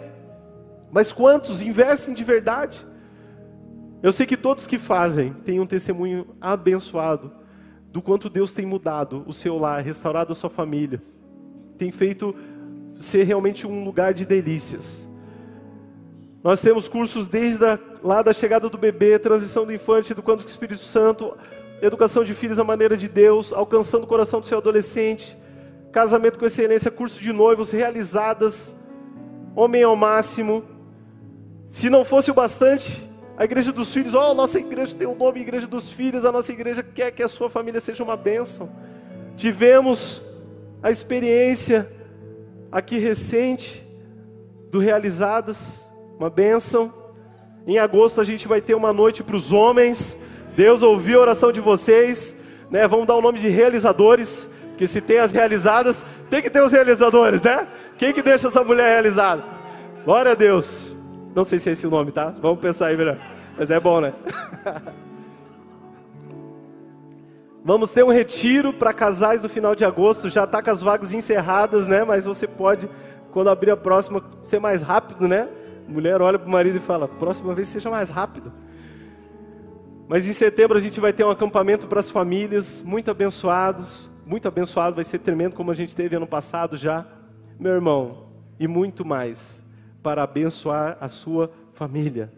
Mas 0.91 1.12
quantos 1.12 1.62
investem 1.62 2.14
de 2.14 2.24
verdade? 2.24 2.86
Eu 4.01 4.12
sei 4.12 4.26
que 4.26 4.38
todos 4.38 4.68
que 4.68 4.78
fazem 4.78 5.34
têm 5.43 5.60
um 5.60 5.66
testemunho 5.66 6.28
abençoado 6.39 7.43
do 7.94 8.02
quanto 8.02 8.28
Deus 8.28 8.56
tem 8.56 8.66
mudado 8.66 9.24
o 9.28 9.32
seu 9.32 9.56
lar, 9.60 9.84
restaurado 9.84 10.32
a 10.32 10.36
sua 10.36 10.50
família, 10.50 11.00
tem 11.78 11.91
feito 11.91 12.36
ser 13.00 13.24
realmente 13.24 13.68
um 13.68 13.86
lugar 13.86 14.16
de 14.16 14.26
delícias. 14.26 15.08
Nós 16.44 16.60
temos 16.60 16.88
cursos 16.88 17.28
desde 17.28 17.64
a, 17.64 17.80
lá 18.04 18.24
da 18.24 18.34
chegada 18.34 18.68
do 18.68 18.80
bebê, 18.80 19.20
transição 19.20 19.64
do 19.64 19.72
infante, 19.72 20.12
educando 20.12 20.44
o 20.44 20.48
Espírito 20.48 20.82
Santo, 20.82 21.38
educação 21.84 22.24
de 22.24 22.34
filhos 22.34 22.58
à 22.58 22.64
maneira 22.64 22.98
de 22.98 23.08
Deus, 23.08 23.54
alcançando 23.54 24.06
o 24.06 24.08
coração 24.08 24.39
do 24.41 24.48
seu 24.48 24.58
adolescente, 24.58 25.38
casamento 25.91 26.39
com 26.39 26.48
excelência, 26.48 26.89
curso 26.89 27.22
de 27.22 27.32
noivos 27.32 27.70
realizadas, 27.70 28.76
homem 29.56 29.84
ao 29.84 29.96
máximo. 29.96 30.64
Se 31.70 31.91
não 31.91 32.04
fosse 32.04 32.32
o 32.32 32.34
bastante, 32.34 33.08
a 33.36 33.43
igreja 33.43 33.71
dos 33.71 33.91
filhos, 33.91 34.13
oh, 34.13 34.34
nossa 34.34 34.59
igreja 34.59 34.95
tem 34.95 35.07
o 35.07 35.15
nome 35.15 35.41
Igreja 35.41 35.65
dos 35.65 35.91
Filhos, 35.91 36.23
a 36.23 36.31
nossa 36.31 36.51
igreja 36.51 36.84
quer 36.84 37.11
que 37.11 37.23
a 37.23 37.27
sua 37.27 37.49
família 37.49 37.79
seja 37.79 38.03
uma 38.03 38.15
bênção. 38.15 38.69
Tivemos 39.36 40.21
a 40.84 40.91
experiência 40.91 41.88
aqui 42.71 42.99
recente 42.99 43.81
do 44.69 44.79
Realizadas, 44.79 45.84
uma 46.19 46.29
bênção. 46.29 46.93
Em 47.65 47.79
agosto 47.79 48.21
a 48.21 48.23
gente 48.23 48.47
vai 48.47 48.61
ter 48.61 48.75
uma 48.75 48.93
noite 48.93 49.23
para 49.23 49.36
os 49.36 49.51
homens. 49.51 50.19
Deus 50.55 50.84
ouviu 50.84 51.17
a 51.17 51.21
oração 51.23 51.51
de 51.51 51.59
vocês. 51.59 52.38
né? 52.69 52.88
Vamos 52.88 53.07
dar 53.07 53.15
o 53.15 53.21
nome 53.21 53.39
de 53.39 53.49
realizadores, 53.49 54.47
porque 54.69 54.86
se 54.86 55.01
tem 55.01 55.17
as 55.17 55.31
realizadas, 55.31 56.05
tem 56.29 56.41
que 56.41 56.51
ter 56.51 56.61
os 56.61 56.71
realizadores, 56.71 57.41
né? 57.41 57.67
Quem 57.97 58.13
que 58.13 58.21
deixa 58.21 58.47
essa 58.47 58.63
mulher 58.63 58.89
realizada? 58.89 59.43
Glória 60.05 60.34
a 60.34 60.36
Deus. 60.36 60.93
Não 61.36 61.43
sei 61.43 61.57
se 61.57 61.69
é 61.69 61.71
esse 61.73 61.88
o 61.88 61.89
nome, 61.89 62.11
tá? 62.11 62.34
Vamos 62.41 62.59
pensar 62.59 62.88
aí 62.88 62.97
melhor. 62.97 63.17
Mas 63.57 63.69
é 63.69 63.79
bom, 63.79 63.99
né? 63.99 64.13
Vamos 67.65 67.93
ter 67.93 68.03
um 68.03 68.11
retiro 68.11 68.73
para 68.73 68.93
casais 68.93 69.41
no 69.41 69.47
final 69.49 69.73
de 69.73 69.86
agosto. 69.86 70.29
Já 70.29 70.43
está 70.43 70.61
com 70.61 70.69
as 70.69 70.81
vagas 70.81 71.13
encerradas, 71.13 71.88
né? 71.88 72.03
Mas 72.03 72.25
você 72.25 72.45
pode, 72.45 72.89
quando 73.31 73.49
abrir 73.49 73.71
a 73.71 73.77
próxima, 73.77 74.21
ser 74.43 74.59
mais 74.59 74.81
rápido, 74.81 75.27
né? 75.27 75.47
Mulher 75.88 76.21
olha 76.21 76.38
para 76.38 76.47
o 76.47 76.51
marido 76.51 76.77
e 76.77 76.81
fala: 76.81 77.07
próxima 77.07 77.55
vez 77.55 77.67
seja 77.69 77.89
mais 77.89 78.09
rápido. 78.09 78.51
Mas 80.07 80.27
em 80.27 80.34
setembro 80.34 80.77
a 80.77 80.81
gente 80.81 80.99
vai 80.99 81.13
ter 81.13 81.23
um 81.23 81.29
acampamento 81.29 81.88
para 81.88 82.01
as 82.01 82.11
famílias, 82.11 82.84
muito 82.86 83.09
abençoados. 83.09 84.11
Muito 84.25 84.47
abençoado, 84.47 84.95
vai 84.95 85.03
ser 85.03 85.19
tremendo 85.19 85.53
como 85.53 85.69
a 85.71 85.75
gente 85.75 85.95
teve 85.95 86.15
ano 86.15 86.27
passado 86.27 86.77
já. 86.77 87.05
Meu 87.59 87.73
irmão, 87.73 88.27
e 88.59 88.67
muito 88.67 89.03
mais 89.03 89.62
para 90.04 90.22
abençoar 90.22 90.97
a 90.99 91.08
sua 91.08 91.49
família. 91.74 92.32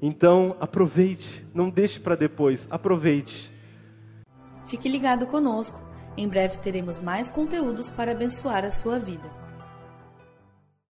Então, 0.00 0.56
aproveite, 0.60 1.46
não 1.54 1.70
deixe 1.70 1.98
para 1.98 2.14
depois, 2.14 2.68
aproveite. 2.70 3.52
Fique 4.66 4.88
ligado 4.88 5.26
conosco. 5.26 5.80
Em 6.16 6.28
breve 6.28 6.58
teremos 6.58 7.00
mais 7.00 7.28
conteúdos 7.30 7.88
para 7.88 8.12
abençoar 8.12 8.64
a 8.64 8.70
sua 8.70 8.98
vida. 8.98 9.41